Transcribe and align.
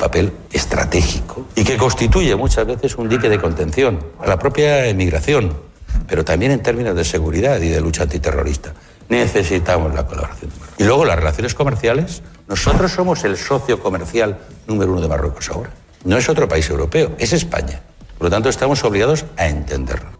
papel 0.00 0.32
estratégico 0.50 1.46
y 1.54 1.62
que 1.62 1.76
constituye 1.76 2.34
muchas 2.34 2.66
veces 2.66 2.96
un 2.96 3.08
dique 3.08 3.28
de 3.28 3.38
contención 3.38 4.00
a 4.18 4.26
la 4.26 4.38
propia 4.38 4.86
emigración, 4.86 5.52
pero 6.08 6.24
también 6.24 6.52
en 6.52 6.62
términos 6.62 6.96
de 6.96 7.04
seguridad 7.04 7.60
y 7.60 7.68
de 7.68 7.80
lucha 7.80 8.04
antiterrorista. 8.04 8.72
Necesitamos 9.10 9.94
la 9.94 10.06
colaboración. 10.06 10.50
Y 10.78 10.84
luego 10.84 11.04
las 11.04 11.16
relaciones 11.16 11.54
comerciales. 11.54 12.22
Nosotros 12.48 12.90
somos 12.90 13.22
el 13.24 13.36
socio 13.36 13.80
comercial 13.80 14.38
número 14.66 14.92
uno 14.92 15.00
de 15.00 15.08
Marruecos 15.08 15.50
ahora. 15.50 15.70
No 16.04 16.16
es 16.16 16.28
otro 16.28 16.48
país 16.48 16.68
europeo, 16.70 17.12
es 17.18 17.32
España. 17.32 17.80
Por 18.16 18.26
lo 18.26 18.30
tanto, 18.30 18.48
estamos 18.48 18.82
obligados 18.84 19.24
a 19.36 19.48
entenderlo. 19.48 20.19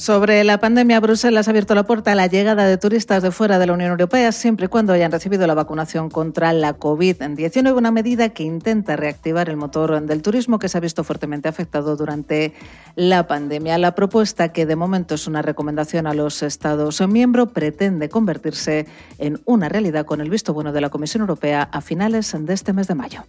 Sobre 0.00 0.44
la 0.44 0.58
pandemia, 0.58 0.98
Bruselas 0.98 1.46
ha 1.46 1.50
abierto 1.50 1.74
la 1.74 1.82
puerta 1.82 2.12
a 2.12 2.14
la 2.14 2.26
llegada 2.26 2.64
de 2.64 2.78
turistas 2.78 3.22
de 3.22 3.30
fuera 3.30 3.58
de 3.58 3.66
la 3.66 3.74
Unión 3.74 3.90
Europea 3.90 4.32
siempre 4.32 4.64
y 4.64 4.68
cuando 4.70 4.94
hayan 4.94 5.12
recibido 5.12 5.46
la 5.46 5.52
vacunación 5.52 6.08
contra 6.08 6.54
la 6.54 6.78
COVID-19, 6.78 7.76
una 7.76 7.90
medida 7.90 8.30
que 8.30 8.42
intenta 8.42 8.96
reactivar 8.96 9.50
el 9.50 9.58
motor 9.58 10.00
del 10.00 10.22
turismo 10.22 10.58
que 10.58 10.70
se 10.70 10.78
ha 10.78 10.80
visto 10.80 11.04
fuertemente 11.04 11.50
afectado 11.50 11.96
durante 11.96 12.54
la 12.96 13.26
pandemia. 13.26 13.76
La 13.76 13.94
propuesta, 13.94 14.54
que 14.54 14.64
de 14.64 14.74
momento 14.74 15.16
es 15.16 15.26
una 15.26 15.42
recomendación 15.42 16.06
a 16.06 16.14
los 16.14 16.42
Estados 16.42 17.06
miembros, 17.06 17.52
pretende 17.52 18.08
convertirse 18.08 18.86
en 19.18 19.42
una 19.44 19.68
realidad 19.68 20.06
con 20.06 20.22
el 20.22 20.30
visto 20.30 20.54
bueno 20.54 20.72
de 20.72 20.80
la 20.80 20.88
Comisión 20.88 21.20
Europea 21.20 21.68
a 21.70 21.82
finales 21.82 22.34
de 22.38 22.54
este 22.54 22.72
mes 22.72 22.88
de 22.88 22.94
mayo. 22.94 23.24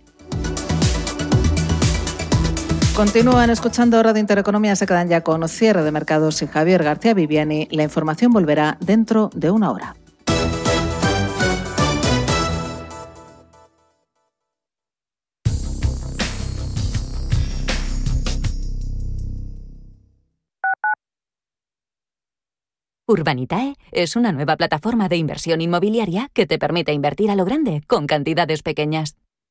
Continúan 3.01 3.49
escuchando 3.49 4.03
Radio 4.03 4.19
Intereconomía, 4.19 4.75
se 4.75 4.85
quedan 4.85 5.09
ya 5.09 5.21
con 5.21 5.49
cierre 5.49 5.81
de 5.81 5.91
mercados 5.91 6.39
y 6.43 6.45
Javier 6.45 6.83
García 6.83 7.15
Viviani. 7.15 7.67
La 7.71 7.81
información 7.81 8.31
volverá 8.31 8.77
dentro 8.79 9.31
de 9.33 9.49
una 9.49 9.71
hora. 9.71 9.95
Urbanitae 23.08 23.73
es 23.91 24.15
una 24.15 24.31
nueva 24.31 24.55
plataforma 24.58 25.09
de 25.09 25.17
inversión 25.17 25.59
inmobiliaria 25.61 26.30
que 26.33 26.45
te 26.45 26.59
permite 26.59 26.93
invertir 26.93 27.31
a 27.31 27.36
lo 27.36 27.45
grande 27.45 27.81
con 27.88 28.05
cantidades 28.05 28.61
pequeñas. 28.61 29.15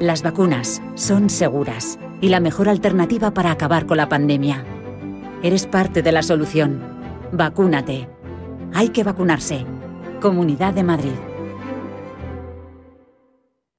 Las 0.00 0.22
vacunas 0.22 0.82
son 0.94 1.30
seguras 1.30 1.98
y 2.20 2.28
la 2.28 2.38
mejor 2.38 2.68
alternativa 2.68 3.30
para 3.30 3.50
acabar 3.50 3.86
con 3.86 3.96
la 3.96 4.10
pandemia. 4.10 4.62
Eres 5.42 5.66
parte 5.66 6.02
de 6.02 6.12
la 6.12 6.22
solución. 6.22 6.82
Vacúnate. 7.32 8.06
Hay 8.74 8.90
que 8.90 9.04
vacunarse. 9.04 9.64
Comunidad 10.20 10.74
de 10.74 10.82
Madrid. 10.82 11.14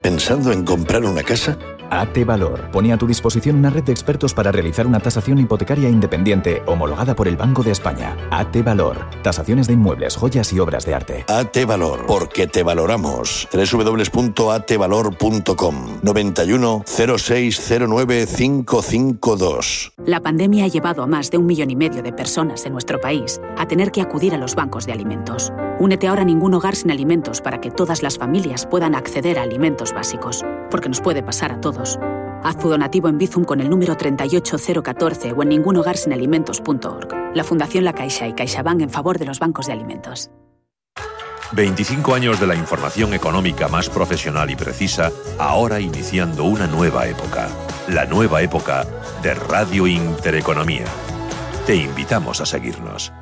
¿Pensando 0.01 0.51
en 0.51 0.65
comprar 0.65 1.03
una 1.03 1.21
casa? 1.21 1.55
AT 1.89 2.25
Valor 2.25 2.69
pone 2.71 2.93
a 2.93 2.97
tu 2.97 3.07
disposición 3.07 3.57
una 3.57 3.69
red 3.69 3.83
de 3.83 3.91
expertos 3.91 4.33
para 4.33 4.51
realizar 4.51 4.87
una 4.87 4.99
tasación 4.99 5.37
hipotecaria 5.39 5.89
independiente 5.89 6.63
homologada 6.65 7.15
por 7.15 7.27
el 7.27 7.35
Banco 7.37 7.63
de 7.63 7.71
España. 7.71 8.15
AT 8.31 8.63
Valor. 8.63 8.97
Tasaciones 9.23 9.67
de 9.67 9.73
inmuebles, 9.73 10.15
joyas 10.15 10.53
y 10.53 10.59
obras 10.59 10.85
de 10.85 10.95
arte. 10.95 11.25
AT 11.27 11.65
Valor. 11.65 12.05
Porque 12.07 12.47
te 12.47 12.63
valoramos. 12.63 13.47
www.atvalor.com 13.51 15.75
91 16.01 16.83
0609 16.85 18.25
552. 18.27 19.93
La 20.05 20.21
pandemia 20.21 20.65
ha 20.65 20.67
llevado 20.67 21.03
a 21.03 21.07
más 21.07 21.31
de 21.31 21.37
un 21.37 21.45
millón 21.45 21.71
y 21.71 21.75
medio 21.75 22.03
de 22.03 22.13
personas 22.13 22.65
en 22.65 22.73
nuestro 22.73 22.99
país 22.99 23.39
a 23.57 23.67
tener 23.67 23.91
que 23.91 24.01
acudir 24.01 24.33
a 24.33 24.37
los 24.37 24.55
bancos 24.55 24.85
de 24.85 24.93
alimentos. 24.93 25.51
Únete 25.79 26.07
ahora 26.07 26.23
a 26.23 26.25
ningún 26.25 26.53
hogar 26.53 26.75
sin 26.75 26.91
alimentos 26.91 27.41
para 27.41 27.61
que 27.61 27.71
todas 27.71 28.01
las 28.01 28.17
familias 28.17 28.65
puedan 28.65 28.95
acceder 28.95 29.39
a 29.39 29.43
alimentos 29.43 29.93
básicos. 29.93 30.43
Porque 30.69 30.89
nos 30.89 31.01
puede 31.01 31.23
pasar 31.23 31.51
a 31.51 31.61
todos 31.61 31.99
Haz 32.43 32.57
tu 32.57 32.69
donativo 32.69 33.09
en 33.09 33.17
Bizum 33.17 33.43
con 33.43 33.59
el 33.59 33.69
número 33.69 33.95
38014 33.97 35.33
o 35.33 35.43
en 35.43 35.49
ningunhogarsinalimentos.org. 35.49 37.35
La 37.35 37.43
Fundación 37.43 37.83
La 37.83 37.93
Caixa 37.93 38.27
y 38.27 38.33
CaixaBank 38.33 38.81
en 38.81 38.89
favor 38.89 39.19
de 39.19 39.25
los 39.25 39.39
bancos 39.39 39.67
de 39.67 39.73
alimentos. 39.73 40.29
25 41.53 42.13
años 42.13 42.39
de 42.39 42.47
la 42.47 42.55
información 42.55 43.13
económica 43.13 43.67
más 43.69 43.89
profesional 43.89 44.49
y 44.49 44.55
precisa, 44.55 45.11
ahora 45.39 45.79
iniciando 45.79 46.43
una 46.43 46.67
nueva 46.67 47.07
época. 47.07 47.47
La 47.87 48.05
nueva 48.05 48.41
época 48.41 48.85
de 49.21 49.33
Radio 49.33 49.87
Intereconomía. 49.87 50.85
Te 51.65 51.75
invitamos 51.75 52.41
a 52.41 52.45
seguirnos. 52.45 53.13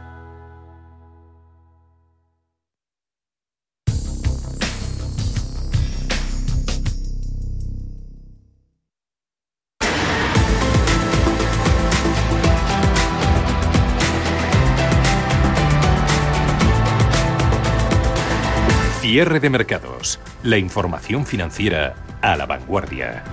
Cierre 19.15 19.39
de 19.39 19.49
mercados. 19.49 20.19
La 20.43 20.57
información 20.57 21.25
financiera 21.25 21.95
a 22.21 22.35
la 22.35 22.45
vanguardia. 22.45 23.23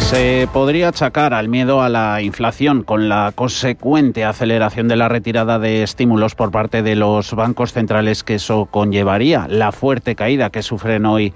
Se 0.00 0.46
podría 0.52 0.88
achacar 0.88 1.32
al 1.32 1.48
miedo 1.48 1.80
a 1.80 1.88
la 1.88 2.20
inflación 2.20 2.82
con 2.82 3.08
la 3.08 3.32
consecuente 3.34 4.22
aceleración 4.22 4.86
de 4.86 4.96
la 4.96 5.08
retirada 5.08 5.58
de 5.58 5.82
estímulos 5.82 6.34
por 6.34 6.50
parte 6.50 6.82
de 6.82 6.94
los 6.94 7.32
bancos 7.32 7.72
centrales 7.72 8.22
que 8.22 8.34
eso 8.34 8.66
conllevaría, 8.66 9.46
la 9.48 9.72
fuerte 9.72 10.14
caída 10.14 10.50
que 10.50 10.62
sufren 10.62 11.06
hoy 11.06 11.32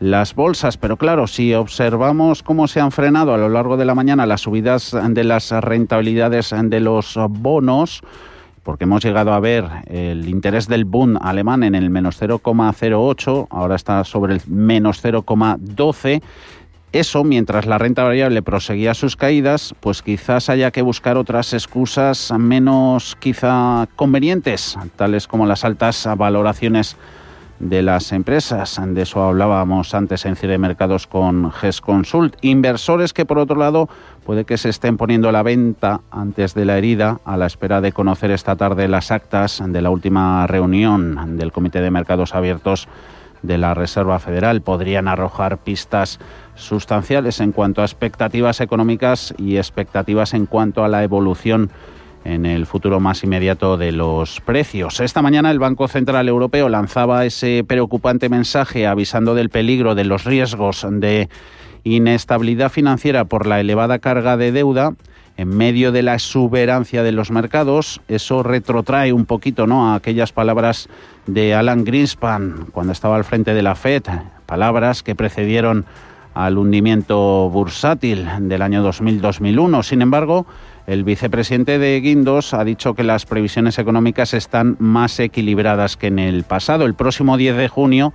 las 0.00 0.34
bolsas. 0.34 0.76
Pero 0.76 0.98
claro, 0.98 1.26
si 1.26 1.54
observamos 1.54 2.42
cómo 2.42 2.68
se 2.68 2.80
han 2.80 2.92
frenado 2.92 3.32
a 3.32 3.38
lo 3.38 3.48
largo 3.48 3.78
de 3.78 3.86
la 3.86 3.94
mañana 3.94 4.26
las 4.26 4.42
subidas 4.42 4.94
de 5.02 5.24
las 5.24 5.50
rentabilidades 5.50 6.54
de 6.62 6.80
los 6.80 7.18
bonos, 7.30 8.02
porque 8.68 8.84
hemos 8.84 9.02
llegado 9.02 9.32
a 9.32 9.40
ver 9.40 9.64
el 9.86 10.28
interés 10.28 10.68
del 10.68 10.84
Bund 10.84 11.16
alemán 11.22 11.62
en 11.62 11.74
el 11.74 11.88
menos 11.88 12.20
0,08, 12.20 13.46
ahora 13.48 13.76
está 13.76 14.04
sobre 14.04 14.34
el 14.34 14.42
menos 14.46 15.02
0,12. 15.02 16.20
Eso, 16.92 17.24
mientras 17.24 17.64
la 17.64 17.78
renta 17.78 18.02
variable 18.02 18.42
proseguía 18.42 18.92
sus 18.92 19.16
caídas, 19.16 19.74
pues 19.80 20.02
quizás 20.02 20.50
haya 20.50 20.70
que 20.70 20.82
buscar 20.82 21.16
otras 21.16 21.54
excusas 21.54 22.30
menos 22.36 23.16
quizá 23.18 23.88
convenientes, 23.96 24.76
tales 24.96 25.26
como 25.26 25.46
las 25.46 25.64
altas 25.64 26.06
valoraciones 26.18 26.98
de 27.60 27.82
las 27.82 28.12
empresas. 28.12 28.80
De 28.86 29.02
eso 29.02 29.22
hablábamos 29.22 29.94
antes 29.94 30.24
en 30.26 30.36
Cire 30.36 30.58
Mercados 30.58 31.06
con 31.06 31.50
GES 31.50 31.80
Consult. 31.80 32.36
Inversores 32.40 33.12
que, 33.12 33.26
por 33.26 33.38
otro 33.38 33.56
lado, 33.56 33.88
puede 34.24 34.44
que 34.44 34.58
se 34.58 34.68
estén 34.68 34.96
poniendo 34.96 35.28
a 35.28 35.32
la 35.32 35.42
venta 35.42 36.00
antes 36.10 36.54
de 36.54 36.64
la 36.64 36.78
herida, 36.78 37.20
a 37.24 37.36
la 37.36 37.46
espera 37.46 37.80
de 37.80 37.92
conocer 37.92 38.30
esta 38.30 38.56
tarde 38.56 38.88
las 38.88 39.10
actas 39.10 39.62
de 39.64 39.82
la 39.82 39.90
última 39.90 40.46
reunión 40.46 41.36
del 41.36 41.52
Comité 41.52 41.80
de 41.80 41.90
Mercados 41.90 42.34
Abiertos 42.34 42.88
de 43.42 43.58
la 43.58 43.74
Reserva 43.74 44.18
Federal. 44.18 44.62
Podrían 44.62 45.08
arrojar 45.08 45.58
pistas 45.58 46.18
sustanciales 46.54 47.40
en 47.40 47.52
cuanto 47.52 47.82
a 47.82 47.84
expectativas 47.84 48.60
económicas 48.60 49.34
y 49.38 49.56
expectativas 49.56 50.34
en 50.34 50.46
cuanto 50.46 50.84
a 50.84 50.88
la 50.88 51.04
evolución 51.04 51.70
en 52.28 52.44
el 52.44 52.66
futuro 52.66 53.00
más 53.00 53.24
inmediato 53.24 53.78
de 53.78 53.90
los 53.90 54.40
precios. 54.42 55.00
Esta 55.00 55.22
mañana 55.22 55.50
el 55.50 55.58
Banco 55.58 55.88
Central 55.88 56.28
Europeo 56.28 56.68
lanzaba 56.68 57.24
ese 57.24 57.64
preocupante 57.66 58.28
mensaje 58.28 58.86
avisando 58.86 59.34
del 59.34 59.48
peligro 59.48 59.94
de 59.94 60.04
los 60.04 60.24
riesgos 60.24 60.86
de 60.90 61.30
inestabilidad 61.84 62.70
financiera 62.70 63.24
por 63.24 63.46
la 63.46 63.60
elevada 63.60 63.98
carga 63.98 64.36
de 64.36 64.52
deuda 64.52 64.92
en 65.38 65.56
medio 65.56 65.90
de 65.90 66.02
la 66.02 66.14
exuberancia 66.14 67.02
de 67.02 67.12
los 67.12 67.30
mercados. 67.30 68.02
Eso 68.08 68.42
retrotrae 68.42 69.12
un 69.14 69.24
poquito 69.24 69.66
¿no? 69.66 69.90
a 69.90 69.94
aquellas 69.94 70.32
palabras 70.32 70.88
de 71.26 71.54
Alan 71.54 71.84
Greenspan 71.84 72.66
cuando 72.72 72.92
estaba 72.92 73.16
al 73.16 73.24
frente 73.24 73.54
de 73.54 73.62
la 73.62 73.74
Fed 73.74 74.02
palabras 74.44 75.02
que 75.02 75.14
precedieron 75.14 75.86
al 76.34 76.58
hundimiento 76.58 77.48
bursátil 77.50 78.28
del 78.42 78.62
año 78.62 78.86
2000-2001. 78.86 79.82
Sin 79.82 80.02
embargo, 80.02 80.46
el 80.88 81.04
vicepresidente 81.04 81.78
de 81.78 82.00
Guindos 82.00 82.54
ha 82.54 82.64
dicho 82.64 82.94
que 82.94 83.04
las 83.04 83.26
previsiones 83.26 83.78
económicas 83.78 84.32
están 84.32 84.74
más 84.78 85.20
equilibradas 85.20 85.98
que 85.98 86.06
en 86.06 86.18
el 86.18 86.44
pasado. 86.44 86.86
El 86.86 86.94
próximo 86.94 87.36
10 87.36 87.58
de 87.58 87.68
junio 87.68 88.14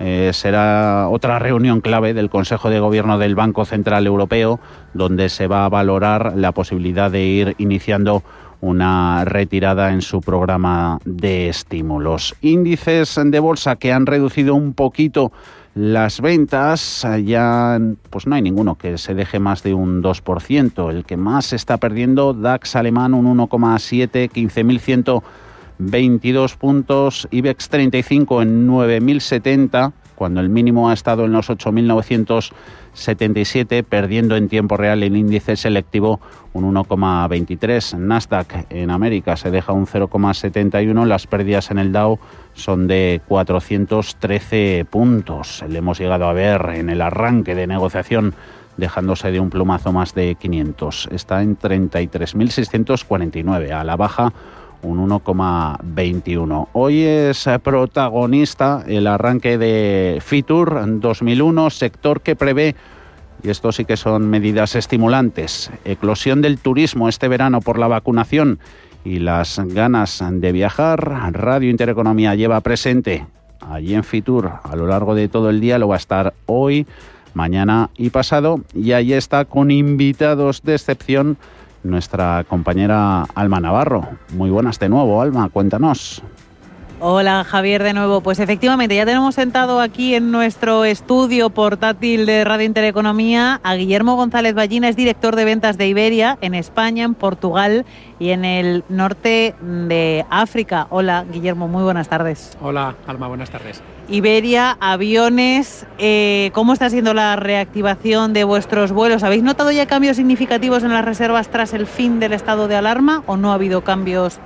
eh, 0.00 0.32
será 0.34 1.08
otra 1.10 1.38
reunión 1.38 1.80
clave 1.80 2.14
del 2.14 2.28
Consejo 2.28 2.70
de 2.70 2.80
Gobierno 2.80 3.18
del 3.18 3.36
Banco 3.36 3.64
Central 3.64 4.04
Europeo, 4.04 4.58
donde 4.94 5.28
se 5.28 5.46
va 5.46 5.64
a 5.64 5.68
valorar 5.68 6.32
la 6.36 6.50
posibilidad 6.50 7.08
de 7.08 7.24
ir 7.24 7.54
iniciando 7.58 8.24
una 8.60 9.24
retirada 9.24 9.92
en 9.92 10.02
su 10.02 10.20
programa 10.20 10.98
de 11.04 11.48
estímulos. 11.48 12.34
Índices 12.40 13.16
de 13.26 13.38
bolsa 13.38 13.76
que 13.76 13.92
han 13.92 14.06
reducido 14.06 14.56
un 14.56 14.74
poquito 14.74 15.30
las 15.74 16.20
ventas, 16.20 17.06
ya 17.24 17.78
pues 18.10 18.26
no 18.26 18.34
hay 18.34 18.42
ninguno 18.42 18.76
que 18.76 18.98
se 18.98 19.14
deje 19.14 19.38
más 19.38 19.62
de 19.62 19.74
un 19.74 20.02
2%. 20.02 20.90
El 20.90 21.04
que 21.04 21.16
más 21.16 21.52
está 21.52 21.76
perdiendo, 21.76 22.34
DAX 22.34 22.76
alemán 22.76 23.14
un 23.14 23.38
1,7, 23.38 24.30
15.100 24.30 25.22
22 25.78 26.56
puntos, 26.56 27.26
IBEX 27.30 27.68
35 27.68 28.42
en 28.42 28.68
9.070, 28.68 29.92
cuando 30.16 30.40
el 30.40 30.48
mínimo 30.48 30.90
ha 30.90 30.92
estado 30.92 31.26
en 31.26 31.32
los 31.32 31.50
8.977, 31.50 33.84
perdiendo 33.84 34.34
en 34.36 34.48
tiempo 34.48 34.76
real 34.76 35.04
el 35.04 35.16
índice 35.16 35.56
selectivo 35.56 36.20
un 36.52 36.74
1,23. 36.74 37.96
Nasdaq 37.96 38.66
en 38.70 38.90
América 38.90 39.36
se 39.36 39.52
deja 39.52 39.72
un 39.72 39.86
0,71, 39.86 41.06
las 41.06 41.28
pérdidas 41.28 41.70
en 41.70 41.78
el 41.78 41.92
Dow 41.92 42.18
son 42.58 42.86
de 42.86 43.20
413 43.26 44.86
puntos. 44.90 45.64
Le 45.68 45.78
hemos 45.78 45.98
llegado 45.98 46.28
a 46.28 46.32
ver 46.32 46.72
en 46.74 46.90
el 46.90 47.00
arranque 47.00 47.54
de 47.54 47.66
negociación 47.66 48.34
dejándose 48.76 49.30
de 49.30 49.40
un 49.40 49.50
plumazo 49.50 49.92
más 49.92 50.14
de 50.14 50.34
500. 50.34 51.08
Está 51.12 51.42
en 51.42 51.58
33.649, 51.58 53.72
a 53.72 53.84
la 53.84 53.96
baja 53.96 54.32
un 54.82 55.08
1,21. 55.08 56.68
Hoy 56.72 57.02
es 57.02 57.48
protagonista 57.62 58.84
el 58.86 59.06
arranque 59.06 59.58
de 59.58 60.18
Fitur 60.20 61.00
2001, 61.00 61.70
sector 61.70 62.20
que 62.20 62.36
prevé, 62.36 62.76
y 63.42 63.50
esto 63.50 63.72
sí 63.72 63.84
que 63.84 63.96
son 63.96 64.28
medidas 64.28 64.76
estimulantes, 64.76 65.70
eclosión 65.84 66.42
del 66.42 66.58
turismo 66.58 67.08
este 67.08 67.28
verano 67.28 67.60
por 67.60 67.78
la 67.78 67.88
vacunación 67.88 68.58
y 69.08 69.18
las 69.20 69.58
ganas 69.58 70.22
de 70.30 70.52
viajar. 70.52 71.32
Radio 71.32 71.70
Intereconomía 71.70 72.34
lleva 72.34 72.60
presente 72.60 73.26
allí 73.60 73.94
en 73.94 74.04
Fitur 74.04 74.52
a 74.62 74.76
lo 74.76 74.86
largo 74.86 75.14
de 75.14 75.28
todo 75.28 75.48
el 75.48 75.60
día, 75.60 75.78
lo 75.78 75.88
va 75.88 75.94
a 75.94 75.98
estar 75.98 76.34
hoy, 76.46 76.86
mañana 77.32 77.90
y 77.96 78.10
pasado, 78.10 78.60
y 78.74 78.92
allí 78.92 79.14
está 79.14 79.46
con 79.46 79.70
invitados 79.70 80.62
de 80.62 80.74
excepción 80.74 81.38
nuestra 81.82 82.44
compañera 82.48 83.22
Alma 83.34 83.60
Navarro. 83.60 84.06
Muy 84.34 84.50
buenas 84.50 84.78
de 84.78 84.90
nuevo, 84.90 85.22
Alma, 85.22 85.48
cuéntanos. 85.48 86.22
Hola 87.00 87.44
Javier 87.44 87.84
de 87.84 87.92
nuevo. 87.92 88.22
Pues 88.22 88.40
efectivamente 88.40 88.96
ya 88.96 89.06
tenemos 89.06 89.36
sentado 89.36 89.80
aquí 89.80 90.16
en 90.16 90.32
nuestro 90.32 90.84
estudio 90.84 91.48
portátil 91.48 92.26
de 92.26 92.42
Radio 92.42 92.66
Intereconomía 92.66 93.60
a 93.62 93.76
Guillermo 93.76 94.16
González 94.16 94.52
Ballina, 94.52 94.88
es 94.88 94.96
director 94.96 95.36
de 95.36 95.44
ventas 95.44 95.78
de 95.78 95.86
Iberia 95.86 96.38
en 96.40 96.56
España, 96.56 97.04
en 97.04 97.14
Portugal 97.14 97.86
y 98.18 98.30
en 98.30 98.44
el 98.44 98.82
norte 98.88 99.54
de 99.60 100.26
África. 100.28 100.88
Hola 100.90 101.24
Guillermo, 101.30 101.68
muy 101.68 101.84
buenas 101.84 102.08
tardes. 102.08 102.58
Hola 102.60 102.96
Alma, 103.06 103.28
buenas 103.28 103.50
tardes. 103.50 103.80
Iberia, 104.08 104.76
aviones, 104.80 105.86
eh, 105.98 106.50
¿cómo 106.52 106.72
está 106.72 106.90
siendo 106.90 107.14
la 107.14 107.36
reactivación 107.36 108.32
de 108.32 108.42
vuestros 108.42 108.90
vuelos? 108.90 109.22
¿Habéis 109.22 109.44
notado 109.44 109.70
ya 109.70 109.86
cambios 109.86 110.16
significativos 110.16 110.82
en 110.82 110.92
las 110.92 111.04
reservas 111.04 111.48
tras 111.48 111.74
el 111.74 111.86
fin 111.86 112.18
del 112.18 112.32
estado 112.32 112.66
de 112.66 112.74
alarma 112.74 113.22
o 113.26 113.36
no 113.36 113.52
ha 113.52 113.54
habido 113.54 113.84
cambios 113.84 114.40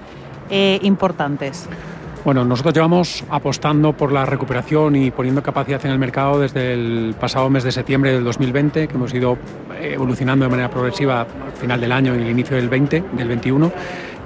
eh, 0.51 0.81
importantes? 0.83 1.67
Bueno, 2.25 2.45
nosotros 2.45 2.73
llevamos 2.73 3.25
apostando 3.31 3.93
por 3.95 4.13
la 4.13 4.25
recuperación 4.25 4.95
y 4.95 5.11
poniendo 5.11 5.43
capacidad 5.43 5.85
en 5.85 5.91
el 5.91 5.99
mercado 5.99 6.39
desde 6.39 6.73
el 6.73 7.17
pasado 7.19 7.51
mes 7.51 7.65
de 7.65 7.73
septiembre 7.73 8.13
del 8.13 8.23
2020, 8.23 8.87
que 8.87 8.95
hemos 8.95 9.13
ido 9.13 9.37
evolucionando 9.81 10.45
de 10.45 10.51
manera 10.51 10.71
progresiva 10.71 11.23
al 11.23 11.53
final 11.61 11.81
del 11.81 11.91
año 11.91 12.15
y 12.15 12.23
el 12.23 12.31
inicio 12.31 12.57
del 12.57 12.69
20, 12.69 13.03
del 13.17 13.27
21 13.27 13.73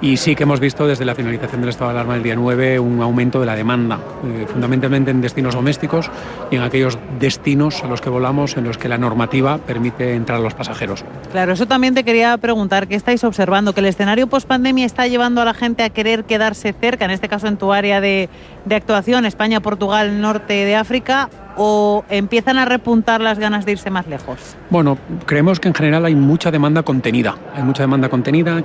y 0.01 0.17
sí 0.17 0.35
que 0.35 0.43
hemos 0.43 0.59
visto 0.59 0.85
desde 0.85 1.05
la 1.05 1.15
finalización 1.15 1.61
del 1.61 1.71
estado 1.71 1.91
de 1.91 1.97
alarma 1.97 2.13
del 2.13 2.23
día 2.23 2.35
9 2.35 2.79
un 2.79 3.01
aumento 3.01 3.39
de 3.39 3.45
la 3.45 3.55
demanda, 3.55 3.99
eh, 4.25 4.45
fundamentalmente 4.47 5.11
en 5.11 5.21
destinos 5.21 5.55
domésticos 5.55 6.11
y 6.51 6.55
en 6.55 6.61
aquellos 6.61 6.97
destinos 7.19 7.83
a 7.83 7.87
los 7.87 8.01
que 8.01 8.09
volamos 8.09 8.57
en 8.57 8.63
los 8.63 8.77
que 8.77 8.89
la 8.89 8.97
normativa 8.97 9.57
permite 9.57 10.13
entrar 10.13 10.39
a 10.39 10.41
los 10.41 10.53
pasajeros. 10.53 11.03
Claro, 11.31 11.53
eso 11.53 11.65
también 11.65 11.95
te 11.95 12.03
quería 12.03 12.37
preguntar, 12.37 12.87
¿qué 12.87 12.95
estáis 12.95 13.23
observando? 13.23 13.73
¿Que 13.73 13.79
el 13.79 13.87
escenario 13.87 14.27
post-pandemia 14.27 14.85
está 14.85 15.07
llevando 15.07 15.41
a 15.41 15.45
la 15.45 15.53
gente 15.53 15.83
a 15.83 15.89
querer 15.89 16.25
quedarse 16.25 16.73
cerca, 16.73 17.05
en 17.05 17.11
este 17.11 17.27
caso 17.27 17.47
en 17.47 17.57
tu 17.57 17.73
área 17.73 17.99
de, 18.01 18.29
de 18.65 18.75
actuación, 18.75 19.25
España, 19.25 19.61
Portugal, 19.61 20.21
norte 20.21 20.53
de 20.53 20.75
África, 20.75 21.29
o 21.57 22.05
empiezan 22.09 22.59
a 22.59 22.65
repuntar 22.65 23.19
las 23.19 23.39
ganas 23.39 23.65
de 23.65 23.71
irse 23.73 23.89
más 23.89 24.05
lejos? 24.07 24.55
Bueno, 24.69 24.97
creemos 25.25 25.59
que 25.59 25.67
en 25.67 25.73
general 25.73 26.05
hay 26.05 26.13
mucha 26.13 26.51
demanda 26.51 26.83
contenida. 26.83 27.35
Hay 27.55 27.63
mucha 27.63 27.81
demanda 27.81 28.09
contenida 28.09 28.61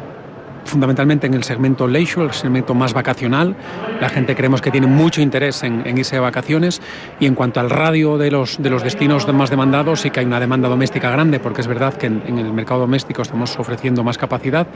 fundamentalmente 0.65 1.27
en 1.27 1.35
el 1.35 1.45
segmento 1.45 1.87
leisure, 1.87 2.27
el 2.27 2.33
segmento 2.33 2.75
más 2.75 2.93
vacacional. 2.93 3.57
La 4.01 4.09
gente 4.09 4.35
creemos 4.35 4.61
que 4.61 4.71
tiene 4.71 4.87
mucho 4.87 5.21
interés 5.21 5.63
en, 5.63 5.83
irse 5.97 6.17
de 6.17 6.21
vacaciones 6.21 6.81
y 7.21 7.27
en 7.27 7.35
cuanto 7.35 7.61
al 7.61 7.71
radio 7.71 8.19
de 8.19 8.31
los, 8.31 8.63
de 8.63 8.71
los 8.71 8.83
destinos 8.83 9.31
más 9.33 9.51
demandados, 9.51 10.01
sí 10.01 10.11
que 10.11 10.21
hay 10.21 10.27
una 10.27 10.41
demanda 10.41 10.69
doméstica 10.69 11.11
grande, 11.11 11.41
porque 11.41 11.61
es 11.61 11.67
verdad 11.67 11.95
que 11.95 12.07
en, 12.07 12.39
el 12.39 12.53
mercado 12.53 12.81
doméstico 12.81 13.23
estamos 13.23 13.59
ofreciendo 13.59 14.03
más 14.03 14.19
capacidad, 14.19 14.67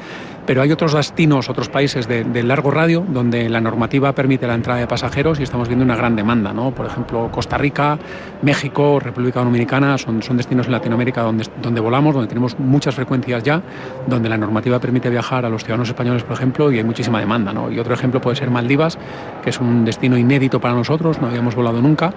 pero 0.47 0.63
hay 0.63 0.73
otros 0.73 0.93
destinos, 0.93 1.49
otros 1.49 1.69
países 1.69 2.07
de, 2.09 2.43
largo 2.43 2.71
radio, 2.71 3.05
donde 3.07 3.49
la 3.49 3.61
normativa 3.61 4.13
permite 4.13 4.47
la 4.47 4.55
entrada 4.55 4.81
de 4.81 4.87
pasajeros 4.87 5.41
y 5.41 5.43
estamos 5.43 5.69
viendo 5.69 5.85
una 5.85 5.97
gran 5.97 6.15
demanda. 6.15 6.53
¿no? 6.53 6.71
Por 6.71 6.87
ejemplo, 6.87 7.29
Costa 7.33 7.59
Rica, 7.59 7.99
México, 8.43 9.01
República 9.01 9.41
Dominicana, 9.41 9.99
son, 9.99 10.23
son 10.23 10.37
destinos 10.37 10.67
en 10.67 10.73
Latinoamérica 10.73 11.23
donde, 11.23 11.47
donde 11.61 11.81
volamos, 11.81 12.15
donde 12.15 12.29
tenemos 12.29 12.59
muchas 12.59 12.95
frecuencias 12.95 13.43
ya, 13.43 13.63
donde 14.07 14.29
la 14.29 14.37
normativa 14.37 14.79
permite 14.79 15.11
viajar 15.11 15.45
a 15.45 15.49
los 15.49 15.65
ciudadanos 15.65 15.76
españoles, 15.83 16.23
por 16.23 16.35
ejemplo, 16.35 16.73
y 16.73 16.79
hay 16.79 16.85
muchísima 16.85 17.19
demanda. 17.21 17.53
¿no? 17.53 17.71
Y 17.71 17.79
otro 17.79 17.95
ejemplo 17.95 18.21
puede 18.21 18.37
ser 18.37 18.51
Maldivas, 18.51 18.99
que 19.47 19.51
es 19.51 19.61
un 19.61 19.85
destino 19.85 20.19
inédito 20.19 20.61
para 20.61 20.75
nosotros, 20.75 21.21
no 21.21 21.29
habíamos 21.29 21.55
volado 21.55 21.81
nunca. 21.81 22.13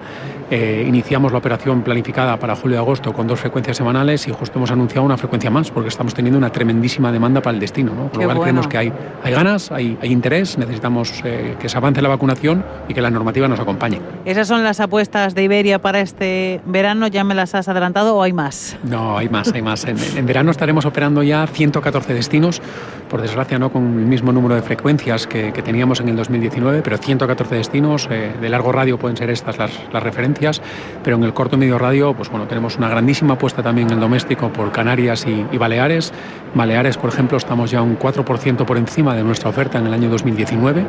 Eh, 0.50 0.84
iniciamos 0.84 1.30
la 1.30 1.38
operación 1.38 1.82
planificada 1.82 2.36
para 2.38 2.56
julio 2.56 2.74
y 2.74 2.80
agosto 2.80 3.12
con 3.12 3.28
dos 3.28 3.38
frecuencias 3.38 3.76
semanales 3.76 4.26
y 4.26 4.32
justo 4.32 4.58
hemos 4.58 4.72
anunciado 4.72 5.06
una 5.06 5.16
frecuencia 5.16 5.48
más, 5.48 5.70
porque 5.70 5.90
estamos 5.90 6.12
teniendo 6.12 6.38
una 6.38 6.50
tremendísima 6.50 7.12
demanda 7.12 7.40
para 7.40 7.54
el 7.54 7.60
destino. 7.60 7.94
¿no? 7.94 8.08
Por 8.08 8.20
lo 8.20 8.24
cual 8.24 8.40
creemos 8.40 8.66
que 8.66 8.78
hay, 8.78 8.92
hay 9.22 9.32
ganas, 9.32 9.70
hay, 9.70 9.96
hay 10.02 10.10
interés, 10.10 10.58
necesitamos 10.58 11.22
eh, 11.22 11.54
que 11.60 11.68
se 11.68 11.76
avance 11.76 12.02
la 12.02 12.08
vacunación 12.08 12.64
y 12.88 12.94
que 12.94 13.00
la 13.00 13.10
normativa 13.10 13.46
nos 13.46 13.60
acompañe. 13.60 14.00
¿Esas 14.24 14.48
son 14.48 14.64
las 14.64 14.80
apuestas 14.80 15.36
de 15.36 15.44
Iberia 15.44 15.78
para 15.78 16.00
este 16.00 16.60
verano? 16.66 17.06
¿Ya 17.06 17.22
me 17.22 17.36
las 17.36 17.54
has 17.54 17.68
adelantado 17.68 18.16
o 18.16 18.24
hay 18.24 18.32
más? 18.32 18.76
No, 18.82 19.16
hay 19.16 19.28
más, 19.28 19.52
hay 19.52 19.62
más. 19.62 19.84
En, 19.84 19.96
en 20.16 20.26
verano 20.26 20.50
estaremos 20.50 20.84
operando 20.84 21.22
ya 21.22 21.46
114 21.46 22.12
destinos, 22.12 22.60
por 23.08 23.22
desgracia 23.22 23.60
no 23.60 23.70
con 23.70 23.84
el 24.00 24.06
mismo 24.06 24.32
número 24.32 24.56
de 24.56 24.62
frecuencias 24.62 25.28
que, 25.28 25.52
teníamos 25.60 26.00
en 26.00 26.08
el 26.08 26.16
2019, 26.16 26.80
pero 26.82 26.96
114 27.20 27.54
destinos. 27.54 28.08
Eh, 28.10 28.32
de 28.40 28.48
largo 28.48 28.72
radio 28.72 28.98
pueden 28.98 29.16
ser 29.16 29.28
estas 29.28 29.58
las, 29.58 29.70
referencias, 29.92 30.62
pero 31.04 31.16
en 31.16 31.24
el 31.24 31.34
corto 31.34 31.56
y 31.56 31.58
medio 31.58 31.78
radio, 31.78 32.14
pues 32.14 32.30
bueno, 32.30 32.46
tenemos 32.46 32.78
una 32.78 32.88
grandísima 32.88 33.34
apuesta 33.34 33.62
también 33.62 33.88
en 33.88 33.94
el 33.94 34.00
doméstico 34.00 34.50
por 34.50 34.72
Canarias 34.72 35.26
y, 35.26 35.58
Baleares. 35.58 36.12
Baleares, 36.54 36.96
por 36.96 37.10
ejemplo, 37.10 37.36
estamos 37.36 37.70
ya 37.70 37.82
un 37.82 37.98
4% 37.98 38.64
por 38.64 38.78
encima 38.78 39.14
de 39.14 39.22
nuestra 39.22 39.50
oferta 39.50 39.78
en 39.78 39.86
el 39.86 39.92
año 39.92 40.08
2019. 40.08 40.86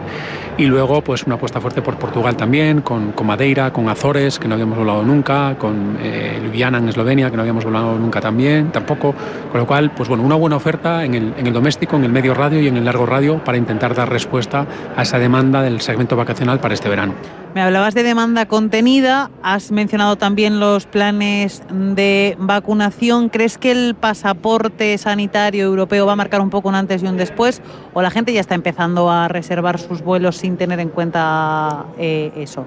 Y 0.57 0.65
luego, 0.65 1.03
pues 1.03 1.23
una 1.23 1.35
apuesta 1.35 1.59
fuerte 1.59 1.81
por 1.81 1.97
Portugal 1.97 2.37
también, 2.37 2.81
con, 2.81 3.13
Madeira, 3.23 3.71
con 3.73 3.89
Azores, 3.89 4.39
que 4.39 4.47
no 4.47 4.55
habíamos 4.55 4.77
volado 4.77 5.03
nunca, 5.03 5.55
con 5.57 5.97
eh, 6.01 6.39
Ljubljana 6.43 6.77
en 6.77 6.89
Eslovenia, 6.89 7.29
que 7.29 7.35
no 7.35 7.41
habíamos 7.41 7.65
volado 7.65 7.99
nunca 7.99 8.21
también, 8.21 8.71
tampoco. 8.71 9.13
Con 9.51 9.59
lo 9.59 9.67
cual, 9.67 9.91
pues 9.91 10.07
bueno, 10.07 10.23
una 10.23 10.35
buena 10.35 10.55
oferta 10.55 11.03
en 11.03 11.13
el, 11.13 11.33
en 11.37 11.47
el 11.47 11.53
doméstico, 11.53 11.97
en 11.97 12.05
el 12.05 12.11
medio 12.11 12.33
radio 12.33 12.61
y 12.61 12.67
en 12.67 12.77
el 12.77 12.85
largo 12.85 13.05
radio 13.05 13.43
para 13.43 13.57
intentar 13.57 13.93
dar 13.93 14.09
respuesta 14.09 14.65
a 14.95 15.01
esa 15.01 15.19
demanda 15.19 15.61
del 15.61 15.81
segmento 15.81 16.15
vacacional 16.21 16.59
para 16.59 16.73
este 16.73 16.89
verano. 16.89 17.40
Me 17.53 17.61
hablabas 17.61 17.93
de 17.93 18.03
demanda 18.03 18.45
contenida, 18.45 19.29
has 19.43 19.71
mencionado 19.71 20.15
también 20.15 20.61
los 20.61 20.85
planes 20.85 21.61
de 21.69 22.37
vacunación. 22.39 23.27
¿Crees 23.27 23.57
que 23.57 23.71
el 23.71 23.93
pasaporte 23.93 24.97
sanitario 24.97 25.65
europeo 25.65 26.05
va 26.05 26.13
a 26.13 26.15
marcar 26.15 26.39
un 26.39 26.49
poco 26.49 26.69
un 26.69 26.75
antes 26.75 27.03
y 27.03 27.07
un 27.07 27.17
después? 27.17 27.61
¿O 27.93 28.01
la 28.01 28.09
gente 28.09 28.31
ya 28.31 28.39
está 28.39 28.55
empezando 28.55 29.11
a 29.11 29.27
reservar 29.27 29.79
sus 29.79 30.01
vuelos 30.01 30.37
sin 30.37 30.55
tener 30.55 30.79
en 30.79 30.89
cuenta 30.89 31.87
eh, 31.97 32.31
eso? 32.37 32.65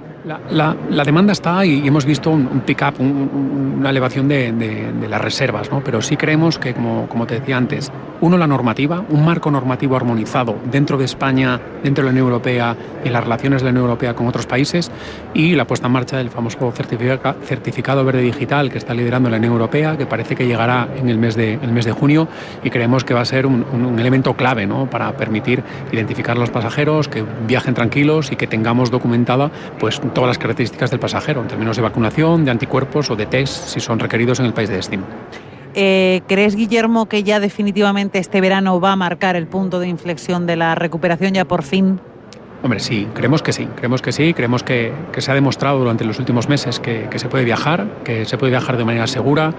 La, 0.51 0.77
demanda 1.05 1.33
está 1.33 1.65
y 1.65 1.87
hemos 1.87 2.05
visto 2.05 2.31
un, 2.31 2.61
pick-up, 2.67 3.01
una 3.01 3.89
elevación 3.89 4.29
de, 4.29 4.53
las 5.09 5.21
reservas, 5.21 5.71
¿no? 5.71 5.83
pero 5.83 6.03
sí 6.03 6.19
creemos 6.19 6.59
que, 6.59 6.75
como, 6.75 7.09
como 7.09 7.27
te 7.27 7.41
decía 7.41 7.57
antes, 7.57 7.91
uno, 8.21 8.37
la 8.37 8.47
normativa, 8.47 9.03
un 9.09 9.25
marco 9.25 9.51
normativo 9.51 9.97
armonizado 9.97 10.57
dentro 10.71 10.97
de 10.97 11.05
España, 11.05 11.61
dentro 11.83 12.03
de 12.03 12.07
la 12.07 12.13
Unión 12.13 12.27
Europea 12.27 12.77
y 13.05 13.09
las 13.09 13.23
relaciones 13.23 13.61
de 13.61 13.67
la 13.67 13.71
Unión 13.71 13.85
Europea 13.85 14.15
con 14.15 14.27
otros 14.27 14.47
países 14.47 14.74
y 15.35 15.55
la 15.55 15.67
puesta 15.67 15.87
en 15.87 15.93
marcha 15.93 16.17
del 16.17 16.31
famoso 16.31 16.73
certificado 16.73 18.05
verde 18.05 18.23
digital 18.23 18.71
que 18.71 18.79
está 18.79 18.95
liderando 18.95 19.31
la 19.31 19.37
Unión 19.37 19.53
Europea, 19.53 19.97
que 19.97 20.07
parece 20.07 20.35
que 20.35 20.47
llegará 20.47 20.89
en 20.97 21.09
el 21.09 21.19
mes 21.19 21.35
de, 21.37 21.93
junio 21.93 22.29
y 22.63 22.71
creemos 22.71 23.05
que 23.05 23.15
va 23.15 23.21
a 23.21 23.25
ser 23.25 23.47
un, 23.47 23.97
elemento 23.99 24.35
clave 24.35 24.67
para 24.91 25.17
permitir 25.17 25.63
identificar 25.93 26.37
a 26.37 26.41
los 26.41 26.51
pasajeros, 26.51 27.09
que 27.09 27.25
viajen 27.47 27.75
tranquilos 27.75 28.33
y 28.33 28.37
que 28.37 28.47
tengamos 28.47 28.91
documentada 28.91 29.51
pues, 29.79 30.01
todas 30.13 30.29
las 30.29 30.39
características 30.39 30.91
del 30.91 31.01
pasajero 31.01 31.43
en 31.43 31.49
términos 31.49 31.77
de 31.77 31.83
vacunación, 31.83 32.45
de 32.45 32.51
anticuerpos 32.51 33.11
o 33.11 33.17
de 33.17 33.27
test 33.27 33.69
si 33.69 33.81
son 33.81 33.99
requeridos 33.99 34.41
en 34.41 34.47
el 34.47 34.53
país 34.53 34.69
de 34.69 34.77
destino. 34.77 35.05
Eh, 35.75 36.23
¿Crees, 36.29 36.55
Guillermo, 36.55 37.07
que 37.07 37.25
ya 37.25 37.41
definitivamente 37.41 38.19
este 38.19 38.41
verano 38.41 38.81
va 38.81 38.93
a 38.93 38.97
marcar 38.97 39.35
el 39.35 39.49
punto 39.49 39.81
de 39.81 39.89
inflexión 39.89 40.47
de 40.47 40.57
la 40.57 40.77
recuperación 40.77 41.35
ya 41.35 41.45
por 41.45 41.65
fin 41.65 42.01
Hombre, 42.65 42.81
sí, 42.81 43.07
creemos 43.13 43.43
que 43.43 43.53
sí, 43.53 43.69
creemos 43.77 44.01
que 44.01 44.11
sí, 44.11 44.33
creemos 44.33 44.63
que, 44.63 44.91
se 45.19 45.31
ha 45.31 45.35
demostrado 45.35 45.81
durante 45.81 46.03
los 46.03 46.19
últimos 46.19 46.49
meses 46.49 46.81
que, 46.81 47.11
se 47.15 47.29
puede 47.29 47.45
viajar, 47.45 47.87
que 48.05 48.25
se 48.25 48.39
puede 48.39 48.53
viajar 48.53 48.79
de 48.79 48.87
manera 48.87 49.07
segura, 49.07 49.53